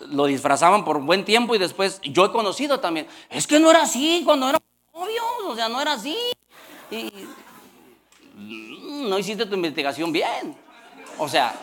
lo 0.00 0.26
disfrazaban 0.26 0.84
por 0.84 1.00
buen 1.00 1.24
tiempo 1.24 1.54
y 1.54 1.58
después 1.58 2.00
yo 2.02 2.24
he 2.24 2.32
conocido 2.32 2.80
también, 2.80 3.06
es 3.30 3.46
que 3.46 3.60
no 3.60 3.70
era 3.70 3.82
así 3.82 4.22
cuando 4.24 4.48
era 4.48 4.58
obvio, 4.92 5.22
o 5.46 5.54
sea, 5.54 5.68
no 5.68 5.80
era 5.80 5.92
así. 5.92 6.16
Y, 6.90 7.10
no 9.04 9.18
hiciste 9.18 9.46
tu 9.46 9.54
investigación 9.54 10.12
bien. 10.12 10.56
O 11.18 11.28
sea, 11.28 11.54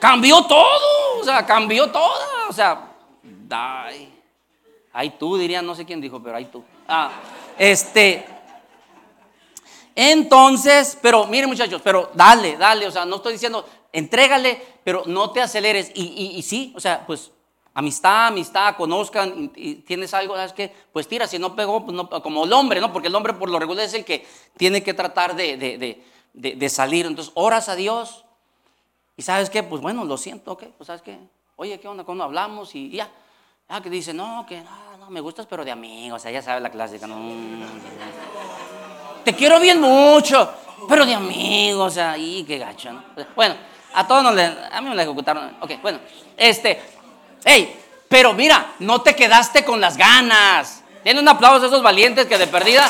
cambió 0.00 0.42
todo. 0.44 1.20
O 1.20 1.24
sea, 1.24 1.44
cambió 1.44 1.90
todo. 1.90 2.37
O 2.48 2.52
sea, 2.52 2.92
ay, 3.50 4.12
ay 4.92 5.10
tú, 5.18 5.36
diría, 5.36 5.62
no 5.62 5.74
sé 5.74 5.84
quién 5.84 6.00
dijo, 6.00 6.22
pero 6.22 6.36
ay 6.36 6.46
tú. 6.46 6.64
Ah, 6.86 7.10
este. 7.58 8.24
Entonces, 9.94 10.96
pero 11.02 11.26
miren 11.26 11.50
muchachos, 11.50 11.80
pero 11.82 12.10
dale, 12.14 12.56
dale, 12.56 12.86
o 12.86 12.90
sea, 12.90 13.04
no 13.04 13.16
estoy 13.16 13.32
diciendo, 13.32 13.66
entrégale, 13.92 14.62
pero 14.84 15.02
no 15.06 15.30
te 15.30 15.40
aceleres. 15.40 15.90
Y, 15.94 16.36
y, 16.36 16.42
sí, 16.42 16.72
o 16.76 16.80
sea, 16.80 17.04
pues 17.04 17.32
amistad, 17.74 18.28
amistad, 18.28 18.76
conozcan, 18.76 19.50
y, 19.56 19.76
tienes 19.76 20.14
algo, 20.14 20.36
¿sabes 20.36 20.52
qué? 20.52 20.72
Pues 20.92 21.08
tira, 21.08 21.26
si 21.26 21.38
no 21.38 21.56
pegó, 21.56 21.84
pues 21.84 21.96
no, 21.96 22.08
como 22.08 22.44
el 22.44 22.52
hombre, 22.52 22.80
¿no? 22.80 22.92
Porque 22.92 23.08
el 23.08 23.14
hombre 23.14 23.34
por 23.34 23.50
lo 23.50 23.58
regular 23.58 23.84
es 23.84 23.94
el 23.94 24.04
que 24.04 24.24
tiene 24.56 24.82
que 24.82 24.94
tratar 24.94 25.34
de, 25.34 25.56
de 25.56 26.04
de, 26.38 26.68
salir. 26.68 27.06
Entonces, 27.06 27.32
oras 27.34 27.68
a 27.68 27.76
Dios. 27.76 28.24
Y 29.16 29.22
sabes 29.22 29.50
qué, 29.50 29.62
pues 29.62 29.82
bueno, 29.82 30.04
lo 30.04 30.16
siento, 30.16 30.52
ok, 30.52 30.64
pues 30.76 30.86
sabes 30.86 31.02
qué, 31.02 31.18
oye, 31.58 31.78
¿qué 31.80 31.88
onda? 31.88 32.04
Cuando 32.04 32.24
hablamos 32.24 32.74
y 32.74 32.90
ya. 32.90 33.08
Ah, 33.68 33.82
que 33.82 33.90
dice, 33.90 34.14
no, 34.14 34.46
que 34.48 34.62
no, 34.62 34.96
no, 34.98 35.10
me 35.10 35.20
gustas, 35.20 35.44
pero 35.46 35.64
de 35.64 35.70
amigos, 35.70 36.20
o 36.20 36.22
sea, 36.22 36.30
ya 36.30 36.40
sabes 36.40 36.62
la 36.62 36.70
clásica, 36.70 37.06
no. 37.06 37.16
Te 39.24 39.34
quiero 39.34 39.60
bien 39.60 39.80
mucho, 39.80 40.50
pero 40.88 41.04
de 41.04 41.14
amigos, 41.14 41.92
o 41.92 41.94
sea, 41.94 42.16
y 42.16 42.44
qué 42.44 42.58
gacho, 42.58 42.92
¿no? 42.92 43.02
Bueno, 43.36 43.56
a 43.92 44.06
todos 44.06 44.22
nos 44.22 44.34
le, 44.34 44.44
a 44.44 44.80
mí 44.80 44.88
me 44.88 44.94
la 44.94 45.02
ejecutaron, 45.02 45.56
ok, 45.60 45.82
bueno, 45.82 45.98
este, 46.36 46.80
hey, 47.44 47.76
pero 48.08 48.32
mira, 48.32 48.74
no 48.78 49.02
te 49.02 49.14
quedaste 49.14 49.64
con 49.64 49.80
las 49.80 49.96
ganas. 49.96 50.82
Tiene 51.02 51.20
un 51.20 51.28
aplauso 51.28 51.64
a 51.64 51.68
esos 51.68 51.82
valientes 51.82 52.26
que 52.26 52.38
de 52.38 52.46
perdida, 52.46 52.88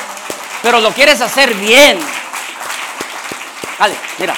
pero 0.62 0.80
lo 0.80 0.90
quieres 0.92 1.20
hacer 1.20 1.54
bien. 1.54 1.98
Dale, 3.78 3.94
mira. 4.18 4.36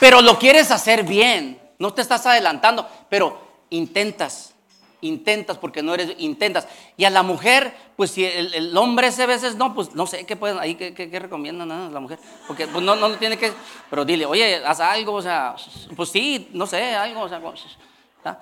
Pero 0.00 0.22
lo 0.22 0.38
quieres 0.38 0.70
hacer 0.70 1.02
bien. 1.02 1.63
No 1.78 1.92
te 1.92 2.02
estás 2.02 2.26
adelantando, 2.26 2.88
pero 3.08 3.38
intentas. 3.70 4.54
Intentas 5.00 5.58
porque 5.58 5.82
no 5.82 5.92
eres, 5.92 6.14
intentas. 6.18 6.66
Y 6.96 7.04
a 7.04 7.10
la 7.10 7.22
mujer, 7.22 7.74
pues 7.96 8.10
si 8.10 8.24
el, 8.24 8.74
hombre 8.76 9.08
ese 9.08 9.26
veces 9.26 9.54
no, 9.56 9.74
pues 9.74 9.94
no 9.94 10.06
sé 10.06 10.24
qué 10.24 10.34
pueden, 10.34 10.58
ahí 10.58 10.76
qué, 10.76 10.94
qué, 10.94 11.18
recomiendan 11.18 11.70
a 11.70 11.90
la 11.90 12.00
mujer. 12.00 12.18
Porque 12.46 12.66
pues 12.66 12.82
no, 12.82 12.96
no 12.96 13.10
tiene 13.16 13.36
que, 13.36 13.52
pero 13.90 14.04
dile, 14.04 14.24
oye, 14.24 14.64
haz 14.64 14.80
algo, 14.80 15.12
o 15.12 15.22
sea, 15.22 15.56
pues 15.94 16.08
sí, 16.08 16.48
no 16.54 16.66
sé, 16.66 16.94
algo, 16.94 17.20
o 17.20 17.28
sea, 17.28 17.40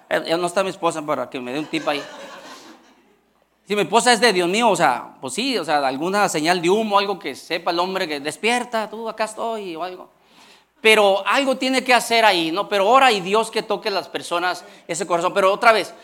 ya 0.09 0.37
no 0.37 0.47
está 0.47 0.63
mi 0.63 0.71
esposa 0.71 1.03
para 1.03 1.29
que 1.29 1.41
me 1.41 1.53
dé 1.53 1.59
un 1.59 1.67
tip 1.67 1.87
ahí. 1.89 2.03
Si 3.67 3.75
mi 3.75 3.83
esposa 3.83 4.13
es 4.13 4.21
de 4.21 4.33
Dios 4.33 4.49
mío, 4.49 4.69
o 4.69 4.77
sea, 4.77 5.15
pues 5.21 5.35
sí, 5.35 5.57
o 5.59 5.65
sea, 5.65 5.87
alguna 5.87 6.29
señal 6.29 6.61
de 6.61 6.71
humo, 6.71 6.99
algo 6.99 7.19
que 7.19 7.35
sepa 7.35 7.71
el 7.71 7.79
hombre 7.79 8.07
que 8.07 8.21
despierta, 8.21 8.89
tú 8.89 9.09
acá 9.09 9.25
estoy 9.25 9.75
o 9.77 9.83
algo. 9.83 10.11
Pero 10.83 11.27
algo 11.27 11.57
tiene 11.57 11.85
que 11.85 11.95
hacer 11.95 12.25
ahí, 12.25 12.51
¿no? 12.51 12.69
Pero 12.69 12.89
ora 12.89 13.13
y 13.13 13.21
Dios 13.21 13.51
que 13.51 13.63
toque 13.63 13.89
las 13.89 14.09
personas 14.09 14.65
ese 14.89 15.07
corazón. 15.07 15.33
Pero 15.33 15.53
otra 15.53 15.73
vez, 15.73 15.95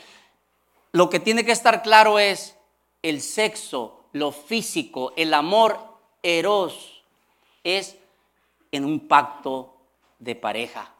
lo 0.93 1.11
que 1.11 1.21
tiene 1.21 1.45
que 1.45 1.53
estar 1.53 1.83
claro 1.83 2.19
es 2.19 2.57
el 3.03 3.21
sexo, 3.21 4.05
lo 4.13 4.33
físico, 4.33 5.13
el 5.17 5.35
amor 5.35 5.81
eros, 6.23 7.03
es 7.65 7.97
en 8.71 8.85
un 8.85 9.09
pacto 9.09 9.75
de 10.21 10.37
pareja. 10.37 10.93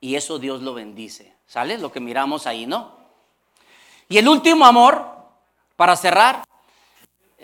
Y 0.00 0.16
eso 0.16 0.40
Dios 0.40 0.60
lo 0.60 0.74
bendice. 0.74 1.32
¿Sale? 1.46 1.78
Lo 1.78 1.90
que 1.90 2.00
miramos 2.00 2.46
ahí, 2.46 2.66
¿no? 2.66 2.98
Y 4.08 4.18
el 4.18 4.28
último 4.28 4.66
amor 4.66 5.06
para 5.76 5.96
cerrar, 5.96 6.44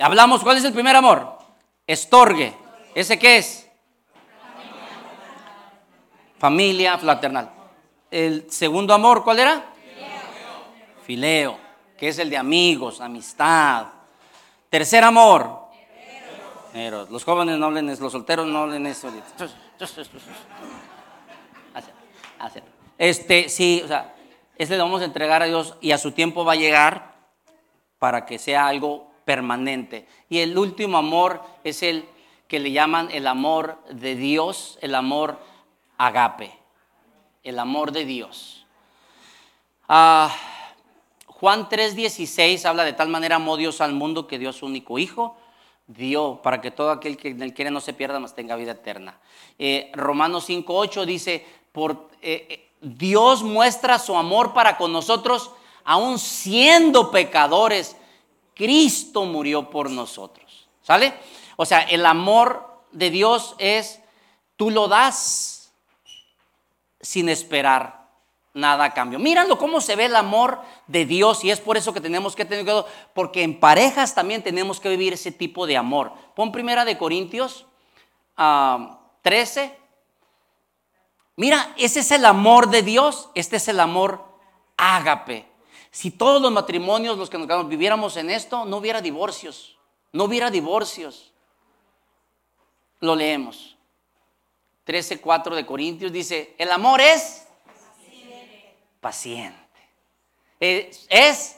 hablamos, 0.01 0.43
¿cuál 0.43 0.57
es 0.57 0.65
el 0.65 0.73
primer 0.73 0.97
amor? 0.97 1.39
Estorgue. 1.87 2.55
¿Ese 2.95 3.19
qué 3.19 3.39
es? 3.39 3.64
Familia 6.45 6.99
fraternal. 6.99 7.51
El 8.11 8.51
segundo 8.51 8.93
amor, 8.93 9.25
¿cuál 9.25 9.39
era? 9.39 9.65
Fileo, 11.03 11.59
que 11.97 12.09
es 12.09 12.19
el 12.19 12.29
de 12.29 12.37
amigos, 12.37 13.01
amistad. 13.01 13.87
Tercer 14.69 15.05
amor. 15.05 15.71
Los 17.09 17.25
jóvenes 17.25 17.57
no 17.57 17.65
hablen 17.65 17.89
eso, 17.89 18.03
los 18.03 18.13
solteros 18.13 18.47
no 18.47 18.59
hablen 18.59 18.87
eso. 18.87 19.11
Este, 22.99 23.49
sí, 23.49 23.81
o 23.83 23.89
sea, 23.89 24.15
ese 24.59 24.77
le 24.77 24.83
vamos 24.83 25.01
a 25.01 25.07
entregar 25.07 25.41
a 25.41 25.47
Dios 25.47 25.79
y 25.81 25.93
a 25.93 25.99
su 25.99 26.13
tiempo 26.13 26.45
va 26.45 26.53
a 26.53 26.57
llegar 26.57 27.15
para 27.99 28.27
que 28.27 28.39
sea 28.39 28.67
algo 28.67 29.11
permanente. 29.25 30.07
Y 30.29 30.41
el 30.41 30.59
último 30.59 30.99
amor 30.99 31.41
es 31.65 31.83
el 31.83 32.05
que 32.49 32.61
le 32.61 32.71
llaman 32.71 33.09
el 33.13 33.29
amor 33.29 33.79
de 33.89 34.15
Dios, 34.15 34.79
el 34.83 34.95
amor 34.95 35.39
agape, 35.99 36.57
el 37.43 37.59
amor 37.59 37.93
de 37.93 38.05
Dios. 38.05 38.67
Ah, 39.89 40.35
Juan 41.27 41.69
3:16 41.69 42.65
habla 42.65 42.85
de 42.85 42.93
tal 42.93 43.09
manera 43.09 43.37
amó 43.37 43.57
Dios 43.57 43.81
al 43.81 43.93
mundo 43.93 44.27
que 44.27 44.39
dio 44.39 44.53
su 44.53 44.67
único 44.67 44.99
hijo, 44.99 45.37
dio 45.87 46.41
para 46.43 46.61
que 46.61 46.71
todo 46.71 46.91
aquel 46.91 47.17
que 47.17 47.29
en 47.29 47.51
quiere 47.51 47.71
no 47.71 47.81
se 47.81 47.93
pierda, 47.93 48.19
mas 48.19 48.35
tenga 48.35 48.57
vida 48.57 48.73
eterna. 48.73 49.19
Eh, 49.59 49.91
Romanos 49.95 50.49
5:8 50.49 51.05
dice, 51.05 51.47
por, 51.73 52.09
eh, 52.23 52.47
eh, 52.49 52.71
Dios 52.81 53.43
muestra 53.43 53.99
su 53.99 54.17
amor 54.17 54.55
para 54.55 54.77
con 54.77 54.93
nosotros 54.93 55.51
aún 55.85 56.19
siendo 56.19 57.11
pecadores, 57.11 57.97
Cristo 58.55 59.25
murió 59.25 59.71
por 59.71 59.91
nosotros. 59.91 60.69
¿Sale? 60.83 61.15
O 61.57 61.67
sea, 61.67 61.81
el 61.81 62.05
amor 62.07 62.81
de 62.93 63.11
Dios 63.11 63.55
es, 63.59 64.01
tú 64.57 64.71
lo 64.71 64.89
das 64.89 65.54
sin 67.05 67.29
esperar 67.29 68.09
nada 68.55 68.85
a 68.85 68.95
cambio. 68.95 69.19
Míralo 69.19 69.59
cómo 69.59 69.81
se 69.81 69.97
ve 69.97 70.07
el 70.07 70.17
amor 70.17 70.61
de 70.87 71.05
Dios 71.05 71.45
y 71.45 71.51
es 71.51 71.61
por 71.61 71.77
eso 71.77 71.93
que 71.93 72.01
tenemos 72.01 72.35
que 72.35 72.45
tener 72.45 72.65
cuidado, 72.65 72.87
porque 73.13 73.43
en 73.43 73.61
parejas 73.61 74.15
también 74.15 74.43
tenemos 74.43 74.81
que 74.81 74.89
vivir 74.89 75.13
ese 75.13 75.33
tipo 75.33 75.67
de 75.67 75.77
amor. 75.77 76.13
Pon 76.35 76.53
primera 76.53 76.85
de 76.85 76.97
Corintios 76.97 77.67
13. 78.37 78.37
Ah, 78.37 79.01
Mira, 81.37 81.75
ese 81.77 82.01
es 82.01 82.13
el 82.13 82.25
amor 82.25 82.71
de 82.71 82.83
Dios, 82.83 83.29
este 83.35 83.57
es 83.57 83.67
el 83.67 83.81
amor 83.81 84.25
ágape. 84.77 85.49
Si 85.91 86.13
todos 86.13 86.41
los 86.41 86.53
matrimonios, 86.53 87.19
los 87.19 87.29
que 87.29 87.39
nos 87.39 87.69
viviéramos 87.69 88.17
en 88.17 88.31
esto, 88.31 88.65
no 88.65 88.77
hubiera 88.77 89.01
divorcios, 89.01 89.77
no 90.13 90.25
hubiera 90.25 90.51
divorcios. 90.51 91.33
Lo 93.01 93.17
leemos. 93.17 93.74
13:4 94.87 95.55
de 95.55 95.67
Corintios 95.67 96.13
dice, 96.13 96.55
el 96.59 96.71
amor 96.71 97.01
es 97.01 97.47
paciente. 99.01 99.59
Es, 100.61 101.57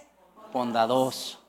bondadoso. 0.53 1.41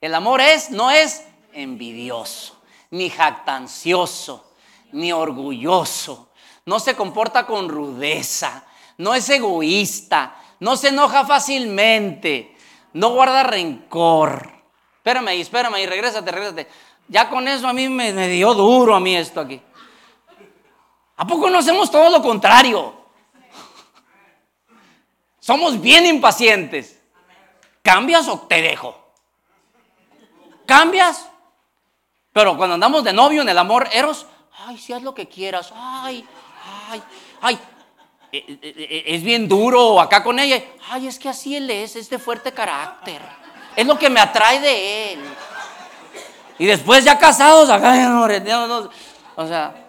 El 0.00 0.14
amor 0.14 0.40
es, 0.40 0.70
no 0.70 0.90
es 0.90 1.24
envidioso, 1.52 2.60
ni 2.90 3.08
jactancioso, 3.08 4.52
ni 4.92 5.12
orgulloso. 5.12 6.30
No 6.66 6.80
se 6.80 6.96
comporta 6.96 7.46
con 7.46 7.68
rudeza, 7.68 8.64
no 8.98 9.14
es 9.14 9.28
egoísta, 9.28 10.36
no 10.60 10.76
se 10.76 10.88
enoja 10.88 11.24
fácilmente, 11.24 12.56
no 12.92 13.10
guarda 13.10 13.42
rencor. 13.44 14.50
Espérame 14.96 15.28
ahí, 15.28 15.40
espérame 15.42 15.74
ahí, 15.74 15.86
regrésate, 15.86 16.32
regrésate. 16.32 16.68
Ya 17.06 17.28
con 17.28 17.46
eso 17.46 17.68
a 17.68 17.72
mí 17.72 17.88
me, 17.88 18.12
me 18.12 18.28
dio 18.28 18.54
duro 18.54 18.94
a 18.94 19.00
mí 19.00 19.14
esto 19.14 19.40
aquí. 19.40 19.60
¿A 21.16 21.26
poco 21.26 21.48
no 21.48 21.58
hacemos 21.58 21.90
todo 21.90 22.10
lo 22.10 22.22
contrario? 22.22 22.94
Somos 25.38 25.80
bien 25.80 26.06
impacientes. 26.06 27.00
¿Cambias 27.82 28.26
o 28.28 28.40
te 28.40 28.62
dejo? 28.62 28.96
¿Cambias? 30.66 31.28
Pero 32.32 32.56
cuando 32.56 32.74
andamos 32.74 33.04
de 33.04 33.12
novio 33.12 33.42
en 33.42 33.48
el 33.48 33.58
amor 33.58 33.88
eros, 33.92 34.26
ay, 34.66 34.78
si 34.78 34.92
haz 34.92 35.02
lo 35.02 35.14
que 35.14 35.28
quieras, 35.28 35.72
ay, 35.76 36.26
ay, 36.90 37.02
ay, 37.42 37.58
eh, 38.32 38.44
eh, 38.48 38.58
eh, 38.62 39.04
es 39.06 39.22
bien 39.22 39.46
duro 39.46 40.00
acá 40.00 40.24
con 40.24 40.38
ella. 40.38 40.60
Ay, 40.90 41.06
es 41.06 41.18
que 41.18 41.28
así 41.28 41.54
él 41.54 41.70
es, 41.70 41.94
es 41.94 42.10
de 42.10 42.18
fuerte 42.18 42.52
carácter. 42.52 43.22
Es 43.76 43.86
lo 43.86 43.96
que 43.98 44.10
me 44.10 44.18
atrae 44.20 44.60
de 44.60 45.12
él. 45.12 45.20
Y 46.58 46.66
después 46.66 47.04
ya 47.04 47.18
casados, 47.18 47.68
acá, 47.68 47.92
o 49.36 49.46
sea, 49.46 49.83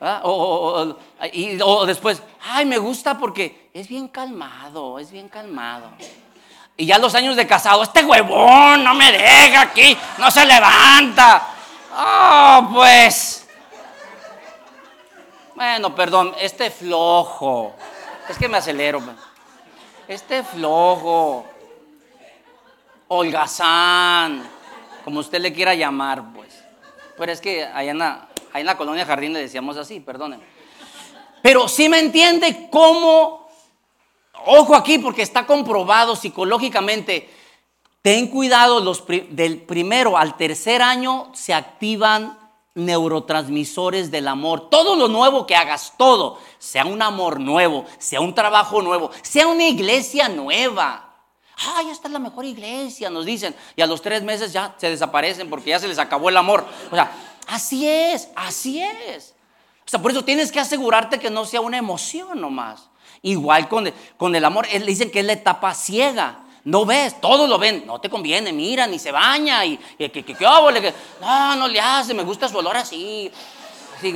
o, 0.00 0.96
o, 1.64 1.86
después, 1.86 2.22
ay, 2.48 2.66
me 2.66 2.78
gusta 2.78 3.18
porque 3.18 3.70
es 3.74 3.88
bien 3.88 4.08
calmado, 4.08 4.98
es 4.98 5.10
bien 5.10 5.28
calmado. 5.28 5.90
Y 6.76 6.86
ya 6.86 6.98
los 6.98 7.14
años 7.16 7.34
de 7.34 7.46
casado, 7.46 7.82
este 7.82 8.04
huevón 8.04 8.84
no 8.84 8.94
me 8.94 9.10
deja 9.10 9.62
aquí, 9.62 9.96
no 10.18 10.30
se 10.30 10.46
levanta. 10.46 11.48
Oh, 11.96 12.70
pues. 12.72 13.48
Bueno, 15.56 15.92
perdón, 15.92 16.32
este 16.38 16.70
flojo. 16.70 17.74
Es 18.28 18.38
que 18.38 18.48
me 18.48 18.58
acelero. 18.58 19.02
Este 20.06 20.44
flojo. 20.44 21.44
Holgazán. 23.08 24.48
Como 25.04 25.18
usted 25.18 25.40
le 25.40 25.52
quiera 25.52 25.74
llamar, 25.74 26.22
pues. 26.32 26.62
Pero 27.16 27.32
es 27.32 27.40
que 27.40 27.64
allá 27.64 28.27
en 28.60 28.66
la 28.66 28.76
colonia 28.76 29.06
Jardín 29.06 29.32
le 29.32 29.40
decíamos 29.40 29.76
así, 29.76 30.00
perdónenme. 30.00 30.44
Pero 31.42 31.68
sí 31.68 31.88
me 31.88 31.98
entiende 31.98 32.68
cómo. 32.70 33.48
Ojo 34.46 34.74
aquí, 34.74 34.98
porque 34.98 35.22
está 35.22 35.46
comprobado 35.46 36.16
psicológicamente. 36.16 37.28
Ten 38.02 38.28
cuidado, 38.28 38.80
los 38.80 39.04
del 39.06 39.60
primero 39.62 40.16
al 40.16 40.36
tercer 40.36 40.82
año 40.82 41.30
se 41.34 41.52
activan 41.52 42.38
neurotransmisores 42.74 44.10
del 44.10 44.28
amor. 44.28 44.70
Todo 44.70 44.96
lo 44.96 45.08
nuevo 45.08 45.46
que 45.46 45.56
hagas, 45.56 45.94
todo, 45.96 46.38
sea 46.58 46.86
un 46.86 47.02
amor 47.02 47.40
nuevo, 47.40 47.84
sea 47.98 48.20
un 48.20 48.34
trabajo 48.34 48.80
nuevo, 48.80 49.10
sea 49.22 49.46
una 49.48 49.64
iglesia 49.64 50.28
nueva. 50.28 51.04
Ay, 51.56 51.90
esta 51.90 52.06
es 52.06 52.12
la 52.12 52.20
mejor 52.20 52.44
iglesia, 52.44 53.10
nos 53.10 53.26
dicen. 53.26 53.54
Y 53.74 53.82
a 53.82 53.86
los 53.86 54.00
tres 54.00 54.22
meses 54.22 54.52
ya 54.52 54.74
se 54.78 54.90
desaparecen 54.90 55.50
porque 55.50 55.70
ya 55.70 55.80
se 55.80 55.88
les 55.88 55.98
acabó 55.98 56.28
el 56.28 56.36
amor. 56.36 56.64
O 56.92 56.94
sea, 56.94 57.10
así 57.48 57.88
es, 57.88 58.28
así 58.36 58.80
es. 58.80 59.34
O 59.86 59.90
sea, 59.90 60.00
por 60.00 60.10
eso 60.10 60.24
tienes 60.24 60.52
que 60.52 60.60
asegurarte 60.60 61.18
que 61.18 61.30
no 61.30 61.44
sea 61.44 61.60
una 61.60 61.78
emoción 61.78 62.40
nomás. 62.40 62.90
Igual 63.22 63.68
con 63.68 63.92
con 64.16 64.36
el 64.36 64.44
amor, 64.44 64.68
le 64.70 64.78
dicen 64.80 65.10
que 65.10 65.20
es 65.20 65.26
la 65.26 65.32
etapa 65.32 65.74
ciega. 65.74 66.44
No 66.64 66.84
ves, 66.84 67.20
todos 67.20 67.48
lo 67.48 67.58
ven, 67.58 67.84
no 67.86 67.98
te 67.98 68.10
conviene, 68.10 68.52
mira, 68.52 68.86
ni 68.86 68.98
se 68.98 69.10
baña 69.10 69.64
y, 69.64 69.78
que, 69.96 70.10
que, 70.10 70.22
que, 70.22 70.34
que, 70.34 70.44
no, 70.44 71.56
no 71.56 71.66
le 71.66 71.80
hace, 71.80 72.12
me 72.12 72.24
gusta 72.24 72.46
su 72.46 72.58
olor 72.58 72.76
así, 72.76 73.32
así 73.96 74.14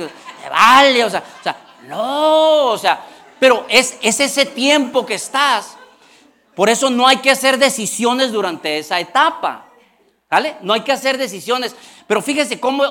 vale, 0.51 1.03
o 1.03 1.09
sea, 1.09 1.23
o 1.39 1.43
sea, 1.43 1.57
no, 1.87 2.65
o 2.65 2.77
sea, 2.77 3.03
pero 3.39 3.65
es, 3.69 3.97
es 4.01 4.19
ese 4.19 4.45
tiempo 4.45 5.05
que 5.05 5.15
estás. 5.15 5.77
Por 6.55 6.69
eso 6.69 6.91
no 6.91 7.07
hay 7.07 7.17
que 7.17 7.31
hacer 7.31 7.57
decisiones 7.57 8.31
durante 8.31 8.77
esa 8.77 8.99
etapa, 8.99 9.65
¿vale? 10.29 10.57
No 10.61 10.73
hay 10.73 10.81
que 10.81 10.91
hacer 10.91 11.17
decisiones, 11.17 11.75
pero 12.05 12.21
fíjese 12.21 12.59
cómo 12.59 12.83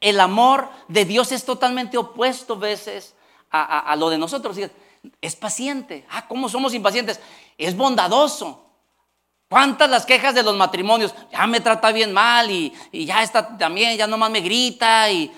el 0.00 0.20
amor 0.20 0.68
de 0.88 1.04
Dios 1.04 1.32
es 1.32 1.44
totalmente 1.44 1.96
opuesto 1.98 2.54
a 2.54 2.58
veces 2.58 3.14
a, 3.50 3.94
lo 3.96 4.10
de 4.10 4.18
nosotros. 4.18 4.56
Es 5.20 5.36
paciente. 5.36 6.06
Ah, 6.10 6.26
¿cómo 6.28 6.48
somos 6.48 6.74
impacientes? 6.74 7.20
Es 7.56 7.76
bondadoso. 7.76 8.62
¿Cuántas 9.48 9.88
las 9.88 10.04
quejas 10.04 10.34
de 10.34 10.42
los 10.42 10.56
matrimonios? 10.56 11.14
Ya 11.30 11.46
me 11.46 11.60
trata 11.60 11.92
bien 11.92 12.12
mal 12.12 12.50
y, 12.50 12.72
ya 12.92 13.22
está 13.22 13.56
también, 13.56 13.96
ya 13.96 14.06
nomás 14.06 14.30
me 14.30 14.40
grita 14.40 15.10
y, 15.10 15.32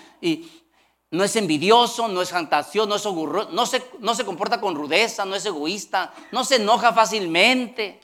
no 1.11 1.25
es 1.25 1.37
envidioso, 1.37 2.07
no 2.09 2.21
es 2.21 2.31
fantasioso, 2.31 2.87
no 2.87 2.97
es 2.97 3.07
ogurro, 3.07 3.49
no 3.51 3.65
se, 3.65 3.83
no 4.01 4.15
se 4.15 4.27
comporta 4.27 4.61
con 4.61 4.75
rudeza, 4.75 5.25
no 5.25 5.35
es 5.35 5.47
egoísta, 5.47 6.13
no 6.33 6.45
se 6.45 6.57
enoja 6.57 6.93
fácilmente. 6.93 7.99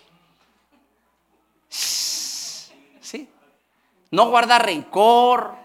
¿Sí? 1.68 3.28
No 4.10 4.30
guarda 4.30 4.58
rencor. 4.58 5.63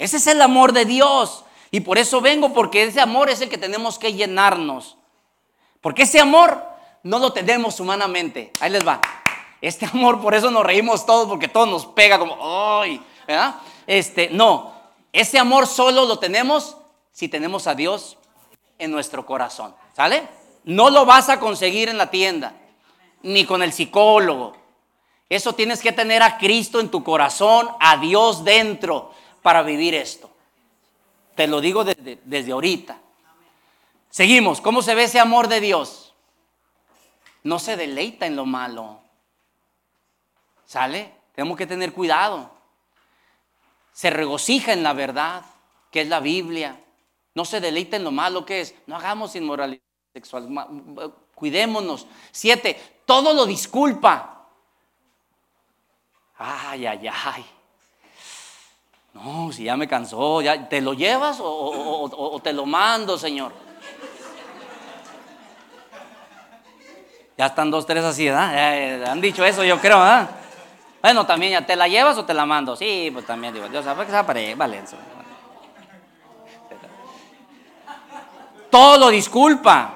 Ese 0.00 0.16
es 0.16 0.26
el 0.26 0.40
amor 0.40 0.72
de 0.72 0.86
Dios. 0.86 1.44
Y 1.70 1.80
por 1.80 1.98
eso 1.98 2.22
vengo, 2.22 2.54
porque 2.54 2.84
ese 2.84 3.02
amor 3.02 3.28
es 3.28 3.42
el 3.42 3.50
que 3.50 3.58
tenemos 3.58 3.98
que 3.98 4.14
llenarnos. 4.14 4.96
Porque 5.82 6.02
ese 6.02 6.18
amor 6.18 6.64
no 7.02 7.18
lo 7.18 7.34
tenemos 7.34 7.78
humanamente. 7.80 8.50
Ahí 8.60 8.70
les 8.70 8.86
va. 8.86 9.02
Este 9.60 9.84
amor, 9.84 10.22
por 10.22 10.34
eso 10.34 10.50
nos 10.50 10.64
reímos 10.64 11.04
todos, 11.04 11.28
porque 11.28 11.48
todo 11.48 11.66
nos 11.66 11.84
pega 11.84 12.18
como, 12.18 12.38
¡ay! 12.80 13.02
Este, 13.86 14.30
no, 14.30 14.72
ese 15.12 15.38
amor 15.38 15.66
solo 15.66 16.06
lo 16.06 16.18
tenemos 16.18 16.78
si 17.12 17.28
tenemos 17.28 17.66
a 17.66 17.74
Dios 17.74 18.16
en 18.78 18.90
nuestro 18.90 19.26
corazón, 19.26 19.74
¿sale? 19.94 20.26
No 20.64 20.88
lo 20.88 21.04
vas 21.04 21.28
a 21.28 21.38
conseguir 21.38 21.90
en 21.90 21.98
la 21.98 22.10
tienda, 22.10 22.54
ni 23.22 23.44
con 23.44 23.62
el 23.62 23.74
psicólogo. 23.74 24.54
Eso 25.28 25.52
tienes 25.52 25.82
que 25.82 25.92
tener 25.92 26.22
a 26.22 26.38
Cristo 26.38 26.80
en 26.80 26.90
tu 26.90 27.04
corazón, 27.04 27.68
a 27.78 27.98
Dios 27.98 28.42
dentro, 28.44 29.12
para 29.42 29.62
vivir 29.62 29.94
esto. 29.94 30.30
Te 31.34 31.46
lo 31.46 31.60
digo 31.60 31.84
desde, 31.84 32.20
desde 32.24 32.52
ahorita. 32.52 33.00
Seguimos, 34.10 34.60
¿cómo 34.60 34.82
se 34.82 34.94
ve 34.94 35.04
ese 35.04 35.20
amor 35.20 35.48
de 35.48 35.60
Dios? 35.60 36.14
No 37.42 37.58
se 37.58 37.76
deleita 37.76 38.26
en 38.26 38.36
lo 38.36 38.44
malo. 38.44 39.00
¿Sale? 40.66 41.14
Tenemos 41.34 41.56
que 41.56 41.66
tener 41.66 41.92
cuidado. 41.92 42.50
Se 43.92 44.10
regocija 44.10 44.72
en 44.72 44.82
la 44.82 44.92
verdad, 44.92 45.44
que 45.90 46.02
es 46.02 46.08
la 46.08 46.20
Biblia. 46.20 46.80
No 47.34 47.44
se 47.44 47.60
deleita 47.60 47.96
en 47.96 48.04
lo 48.04 48.10
malo 48.10 48.44
que 48.44 48.60
es. 48.60 48.74
No 48.86 48.96
hagamos 48.96 49.34
inmoralidad 49.36 49.82
sexual. 50.12 50.48
Cuidémonos. 51.34 52.06
Siete, 52.30 53.00
todo 53.06 53.32
lo 53.32 53.46
disculpa. 53.46 54.48
Ay, 56.36 56.86
ay, 56.86 57.08
ay. 57.08 57.46
No, 59.12 59.50
si 59.52 59.64
ya 59.64 59.76
me 59.76 59.88
cansó, 59.88 60.40
ya, 60.40 60.68
¿te 60.68 60.80
lo 60.80 60.94
llevas 60.94 61.38
o, 61.40 62.40
te 62.42 62.52
lo 62.52 62.66
mando, 62.66 63.18
Señor? 63.18 63.52
Ya 67.36 67.46
están 67.46 67.70
dos, 67.70 67.86
tres 67.86 68.04
así, 68.04 68.26
¿verdad? 68.26 69.06
han 69.06 69.20
dicho 69.20 69.44
eso, 69.44 69.64
yo 69.64 69.80
creo, 69.80 69.98
¿verdad? 69.98 70.30
Bueno, 71.02 71.26
también 71.26 71.52
ya, 71.52 71.66
¿te 71.66 71.74
la 71.76 71.88
llevas 71.88 72.18
o 72.18 72.24
te 72.24 72.34
la 72.34 72.44
mando? 72.44 72.76
Sí, 72.76 73.10
pues 73.12 73.26
también 73.26 73.54
digo, 73.54 73.68
Dios 73.68 73.84
sabe 73.84 74.04
que 74.04 74.12
se 74.12 74.22
vale 74.22 74.54
Valencia. 74.54 74.98
Todo 78.70 78.98
lo 78.98 79.08
disculpa. 79.08 79.94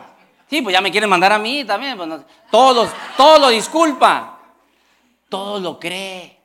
Sí, 0.49 0.61
pues 0.62 0.73
ya 0.73 0.81
me 0.81 0.91
quieren 0.91 1.09
mandar 1.09 1.33
a 1.33 1.39
mí 1.39 1.65
también. 1.65 1.97
Pues 1.97 2.09
todo, 2.51 2.89
todo 3.17 3.39
lo 3.39 3.49
disculpa. 3.49 4.39
Todo 5.29 5.61
lo 5.61 5.79
cree. 5.79 6.41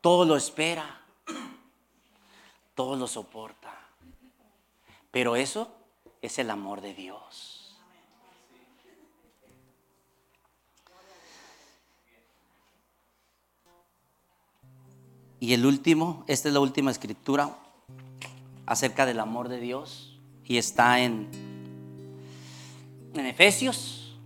Todo 0.00 0.24
lo 0.24 0.36
espera 0.36 0.95
todo 2.76 2.94
lo 2.94 3.08
soporta. 3.08 3.74
Pero 5.10 5.34
eso 5.34 5.74
es 6.22 6.38
el 6.38 6.50
amor 6.50 6.82
de 6.82 6.94
Dios. 6.94 7.74
Y 15.40 15.54
el 15.54 15.66
último, 15.66 16.24
esta 16.28 16.48
es 16.48 16.54
la 16.54 16.60
última 16.60 16.90
escritura 16.90 17.56
acerca 18.66 19.06
del 19.06 19.20
amor 19.20 19.48
de 19.48 19.58
Dios 19.58 20.18
y 20.44 20.58
está 20.58 21.00
en, 21.00 21.28
en 23.14 23.26
Efesios. 23.26 24.16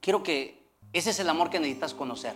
Quiero 0.00 0.22
que 0.22 0.62
ese 0.92 1.10
es 1.10 1.18
el 1.18 1.28
amor 1.28 1.50
que 1.50 1.58
necesitas 1.58 1.94
conocer. 1.94 2.34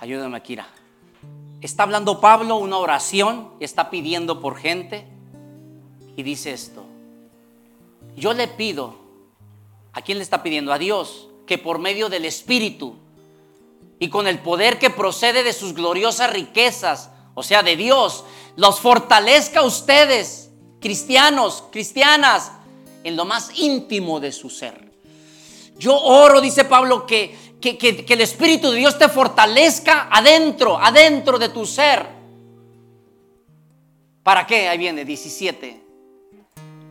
Ayúdame, 0.00 0.42
Kira. 0.42 0.68
Está 1.64 1.84
hablando 1.84 2.20
Pablo 2.20 2.56
una 2.56 2.76
oración 2.76 3.48
y 3.58 3.64
está 3.64 3.88
pidiendo 3.88 4.38
por 4.38 4.58
gente 4.58 5.06
y 6.14 6.22
dice 6.22 6.52
esto. 6.52 6.84
Yo 8.14 8.34
le 8.34 8.48
pido, 8.48 8.96
¿a 9.94 10.02
quién 10.02 10.18
le 10.18 10.24
está 10.24 10.42
pidiendo? 10.42 10.74
A 10.74 10.78
Dios, 10.78 11.30
que 11.46 11.56
por 11.56 11.78
medio 11.78 12.10
del 12.10 12.26
Espíritu 12.26 12.96
y 13.98 14.10
con 14.10 14.26
el 14.26 14.40
poder 14.40 14.78
que 14.78 14.90
procede 14.90 15.42
de 15.42 15.54
sus 15.54 15.72
gloriosas 15.72 16.34
riquezas, 16.34 17.08
o 17.32 17.42
sea, 17.42 17.62
de 17.62 17.76
Dios, 17.76 18.26
los 18.56 18.78
fortalezca 18.78 19.60
a 19.60 19.64
ustedes, 19.64 20.50
cristianos, 20.82 21.64
cristianas, 21.70 22.52
en 23.04 23.16
lo 23.16 23.24
más 23.24 23.58
íntimo 23.58 24.20
de 24.20 24.32
su 24.32 24.50
ser. 24.50 24.92
Yo 25.78 25.98
oro, 25.98 26.42
dice 26.42 26.66
Pablo, 26.66 27.06
que, 27.06 27.34
que, 27.72 28.04
que, 28.04 28.12
el 28.12 28.20
Espíritu 28.20 28.70
de 28.70 28.78
Dios 28.78 28.98
te 28.98 29.08
fortalezca 29.08 30.08
adentro, 30.10 30.78
adentro 30.78 31.38
de 31.38 31.48
tu 31.48 31.64
ser. 31.64 32.06
¿Para 34.22 34.46
qué? 34.46 34.68
Ahí 34.68 34.76
viene 34.76 35.04
17. 35.04 35.82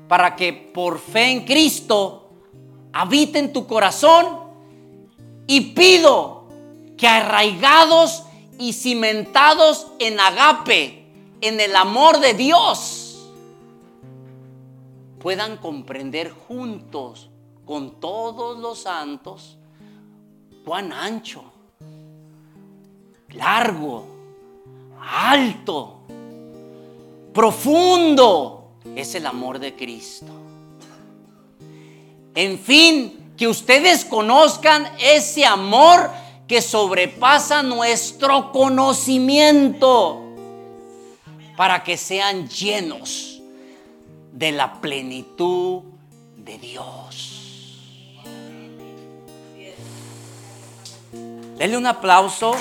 Para 0.07 0.35
que 0.35 0.51
por 0.51 0.99
fe 0.99 1.31
en 1.31 1.45
Cristo 1.45 2.31
habite 2.91 3.37
en 3.37 3.53
tu 3.53 3.67
corazón 3.67 4.39
y 5.45 5.61
pido 5.73 6.47
que 6.97 7.07
arraigados 7.07 8.23
y 8.57 8.73
cimentados 8.73 9.87
en 9.99 10.19
agape, 10.19 11.05
en 11.41 11.59
el 11.59 11.75
amor 11.75 12.19
de 12.19 12.33
Dios, 12.33 13.31
puedan 15.19 15.57
comprender 15.57 16.31
juntos 16.31 17.29
con 17.65 17.99
todos 17.99 18.57
los 18.57 18.79
santos 18.79 19.57
cuán 20.63 20.91
ancho, 20.93 21.43
largo, 23.29 24.05
alto, 25.01 25.99
profundo 27.33 28.71
es 28.95 29.15
el 29.15 29.25
amor 29.25 29.59
de 29.59 29.75
Cristo. 29.75 30.31
En 32.35 32.57
fin, 32.57 33.33
que 33.37 33.47
ustedes 33.47 34.05
conozcan 34.05 34.87
ese 34.99 35.45
amor 35.45 36.09
que 36.47 36.61
sobrepasa 36.61 37.63
nuestro 37.63 38.51
conocimiento 38.51 40.21
para 41.55 41.83
que 41.83 41.97
sean 41.97 42.47
llenos 42.47 43.41
de 44.31 44.51
la 44.51 44.81
plenitud 44.81 45.83
de 46.37 46.57
Dios. 46.57 47.32
Denle 51.57 51.77
un 51.77 51.85
aplauso. 51.85 52.51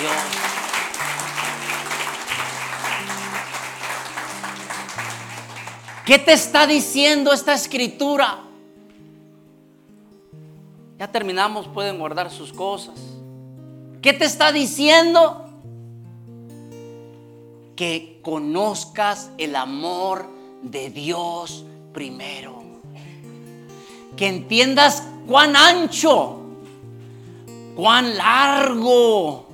Dios. 0.00 0.12
¿Qué 6.04 6.18
te 6.18 6.32
está 6.32 6.66
diciendo 6.66 7.32
esta 7.32 7.54
escritura? 7.54 8.40
Ya 10.98 11.10
terminamos, 11.10 11.68
pueden 11.68 11.98
guardar 11.98 12.30
sus 12.30 12.52
cosas. 12.52 12.98
¿Qué 14.02 14.12
te 14.12 14.24
está 14.24 14.50
diciendo? 14.50 15.48
Que 17.76 18.20
conozcas 18.22 19.30
el 19.38 19.54
amor 19.54 20.28
de 20.62 20.90
Dios 20.90 21.64
primero. 21.92 22.62
Que 24.16 24.26
entiendas 24.26 25.04
cuán 25.26 25.56
ancho, 25.56 26.38
cuán 27.74 28.16
largo, 28.16 29.48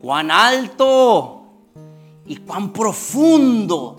cuán 0.00 0.30
alto 0.30 1.44
y 2.26 2.36
cuán 2.36 2.72
profundo 2.72 3.96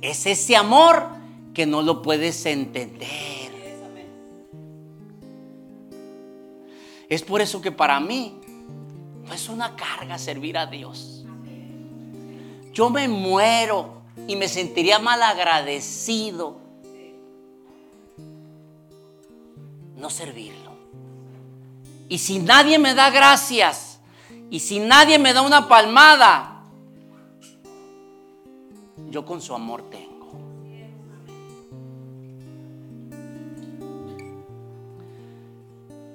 es 0.00 0.26
ese 0.26 0.56
amor 0.56 1.08
que 1.52 1.66
no 1.66 1.82
lo 1.82 2.02
puedes 2.02 2.44
entender. 2.46 3.46
Es 7.08 7.22
por 7.22 7.40
eso 7.40 7.60
que 7.60 7.70
para 7.70 8.00
mí 8.00 8.40
no 9.24 9.32
es 9.32 9.48
una 9.48 9.76
carga 9.76 10.18
servir 10.18 10.58
a 10.58 10.66
Dios. 10.66 11.24
Yo 12.72 12.90
me 12.90 13.08
muero 13.08 14.02
y 14.26 14.36
me 14.36 14.48
sentiría 14.48 14.98
mal 14.98 15.22
agradecido 15.22 16.65
no 19.96 20.10
servirlo. 20.10 20.76
Y 22.08 22.18
si 22.18 22.38
nadie 22.38 22.78
me 22.78 22.94
da 22.94 23.10
gracias 23.10 23.98
y 24.50 24.60
si 24.60 24.78
nadie 24.78 25.18
me 25.18 25.32
da 25.32 25.42
una 25.42 25.68
palmada, 25.68 26.62
yo 29.10 29.24
con 29.24 29.40
su 29.40 29.54
amor 29.54 29.82
tengo. 29.90 30.06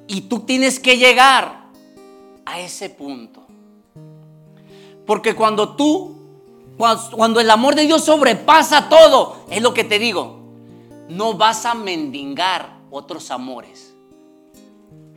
Y 0.07 0.21
tú 0.21 0.41
tienes 0.41 0.79
que 0.79 0.97
llegar 0.97 1.65
a 2.45 2.59
ese 2.59 2.89
punto. 2.89 3.45
Porque 5.05 5.35
cuando 5.35 5.75
tú, 5.75 6.17
cuando 6.77 7.39
el 7.39 7.49
amor 7.49 7.75
de 7.75 7.85
Dios 7.85 8.05
sobrepasa 8.05 8.87
todo, 8.89 9.45
es 9.49 9.61
lo 9.61 9.73
que 9.73 9.83
te 9.83 9.99
digo, 9.99 10.39
no 11.09 11.33
vas 11.33 11.65
a 11.65 11.73
mendigar 11.73 12.80
otros 12.91 13.31
amores. 13.31 13.95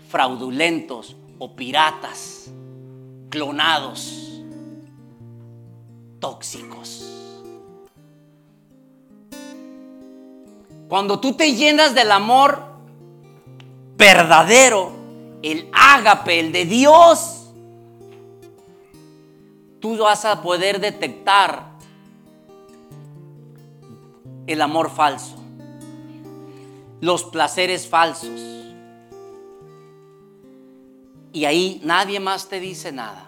Fraudulentos 0.08 1.16
o 1.38 1.54
piratas, 1.54 2.50
clonados, 3.28 4.40
tóxicos. 6.20 7.10
Cuando 10.88 11.18
tú 11.18 11.34
te 11.34 11.54
llenas 11.54 11.94
del 11.94 12.12
amor 12.12 12.62
verdadero, 13.96 14.92
el 15.42 15.68
ágape, 15.72 16.40
el 16.40 16.52
de 16.52 16.64
Dios, 16.64 17.50
tú 19.80 19.98
vas 19.98 20.24
a 20.24 20.40
poder 20.40 20.80
detectar 20.80 21.74
el 24.46 24.62
amor 24.62 24.90
falso, 24.90 25.36
los 27.04 27.22
placeres 27.24 27.86
falsos. 27.86 28.40
Y 31.34 31.44
ahí 31.44 31.80
nadie 31.84 32.18
más 32.18 32.48
te 32.48 32.60
dice 32.60 32.92
nada. 32.92 33.26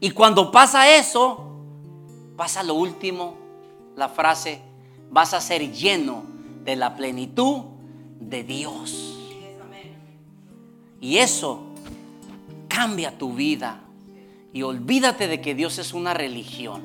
Y 0.00 0.12
cuando 0.12 0.50
pasa 0.50 0.96
eso, 0.96 1.50
pasa 2.34 2.62
lo 2.62 2.74
último, 2.74 3.34
la 3.94 4.08
frase, 4.08 4.62
vas 5.10 5.34
a 5.34 5.40
ser 5.42 5.70
lleno 5.70 6.24
de 6.64 6.76
la 6.76 6.96
plenitud 6.96 7.64
de 8.18 8.42
Dios. 8.42 9.18
Y 10.98 11.18
eso 11.18 11.64
cambia 12.68 13.18
tu 13.18 13.34
vida. 13.34 13.80
Y 14.54 14.62
olvídate 14.62 15.28
de 15.28 15.42
que 15.42 15.54
Dios 15.54 15.78
es 15.78 15.92
una 15.92 16.14
religión. 16.14 16.80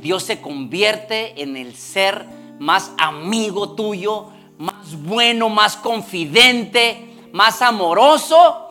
Dios 0.00 0.22
se 0.22 0.40
convierte 0.40 1.42
en 1.42 1.56
el 1.58 1.74
ser 1.74 2.26
más 2.58 2.92
amigo 2.96 3.72
tuyo, 3.72 4.30
más 4.58 5.00
bueno, 5.02 5.48
más 5.48 5.76
confidente, 5.76 7.16
más 7.32 7.62
amoroso, 7.62 8.68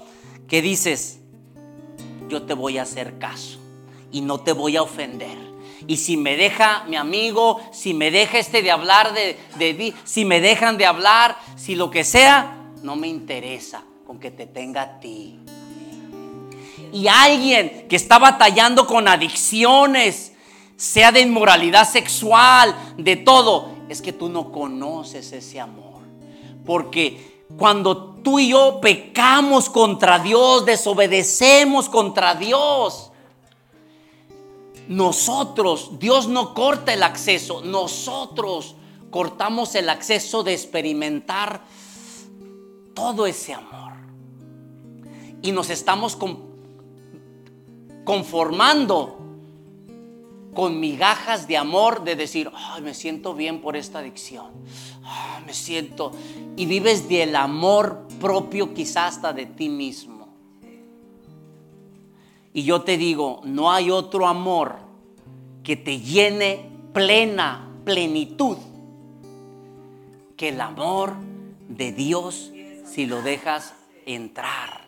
que 0.47 0.61
dices, 0.61 1.19
yo 2.29 2.43
te 2.43 2.53
voy 2.53 2.77
a 2.77 2.83
hacer 2.83 3.17
caso 3.17 3.59
y 4.11 4.21
no 4.21 4.39
te 4.41 4.51
voy 4.51 4.77
a 4.77 4.83
ofender. 4.83 5.38
Y 5.88 5.97
si 5.97 6.17
me 6.17 6.35
deja 6.35 6.83
mi 6.88 6.97
amigo, 6.97 7.61
si 7.71 7.93
me 7.93 8.11
deja 8.11 8.39
este 8.39 8.61
de 8.61 8.71
hablar 8.71 9.13
de, 9.13 9.38
de, 9.57 9.93
si 10.03 10.25
me 10.25 10.41
dejan 10.41 10.77
de 10.77 10.85
hablar, 10.85 11.38
si 11.55 11.75
lo 11.75 11.89
que 11.89 12.03
sea, 12.03 12.57
no 12.83 12.95
me 12.95 13.07
interesa 13.07 13.83
con 14.05 14.19
que 14.19 14.31
te 14.31 14.45
tenga 14.45 14.81
a 14.81 14.99
ti. 14.99 15.39
Y 16.91 17.07
alguien 17.07 17.88
que 17.88 17.95
está 17.95 18.19
batallando 18.19 18.88
con 18.88 19.07
adicciones, 19.07 20.33
sea 20.75 21.11
de 21.11 21.21
inmoralidad 21.21 21.89
sexual, 21.89 22.75
de 22.97 23.15
todo, 23.15 23.76
es 23.89 24.01
que 24.01 24.13
tú 24.13 24.29
no 24.29 24.51
conoces 24.51 25.31
ese 25.31 25.59
amor. 25.59 26.01
Porque 26.65 27.45
cuando 27.57 28.15
tú 28.15 28.39
y 28.39 28.49
yo 28.49 28.79
pecamos 28.81 29.69
contra 29.69 30.19
Dios, 30.19 30.65
desobedecemos 30.65 31.88
contra 31.88 32.35
Dios, 32.35 33.11
nosotros, 34.88 35.99
Dios 35.99 36.27
no 36.27 36.53
corta 36.53 36.93
el 36.93 37.03
acceso, 37.03 37.61
nosotros 37.61 38.75
cortamos 39.11 39.75
el 39.75 39.89
acceso 39.89 40.43
de 40.43 40.53
experimentar 40.53 41.61
todo 42.93 43.25
ese 43.25 43.53
amor. 43.53 43.93
Y 45.41 45.51
nos 45.51 45.69
estamos 45.69 46.17
conformando 48.03 49.26
con 50.58 50.80
migajas 50.80 51.47
de 51.47 51.55
amor 51.55 52.03
de 52.03 52.16
decir, 52.16 52.49
Ay, 52.55 52.82
me 52.82 52.95
siento 52.95 53.36
bien 53.36 53.62
por 53.62 53.78
esta 53.78 53.99
adicción. 53.99 54.47
me 55.45 55.53
siento. 55.53 56.14
Y 56.55 56.66
vives 56.66 57.08
del 57.08 57.36
amor 57.36 58.08
propio 58.20 58.74
quizás 58.74 59.18
hasta 59.18 59.34
de 59.34 59.45
ti 59.45 59.70
mismo. 59.70 60.30
Y 62.55 62.64
yo 62.64 62.82
te 62.82 62.97
digo, 62.97 63.41
no 63.43 63.72
hay 63.72 63.91
otro 63.91 64.26
amor 64.26 64.78
que 65.64 65.76
te 65.76 65.99
llene 65.99 66.68
plena 66.91 67.70
plenitud 67.86 68.58
que 70.36 70.49
el 70.49 70.60
amor 70.60 71.14
de 71.70 71.91
Dios 71.91 72.51
si 72.84 73.05
lo 73.05 73.22
dejas 73.22 73.76
entrar. 74.08 74.82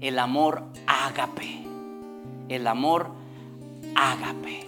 El 0.00 0.18
amor 0.18 0.64
ágape. 0.88 1.62
El 2.48 2.66
amor 2.66 3.12
ágape. 3.94 4.67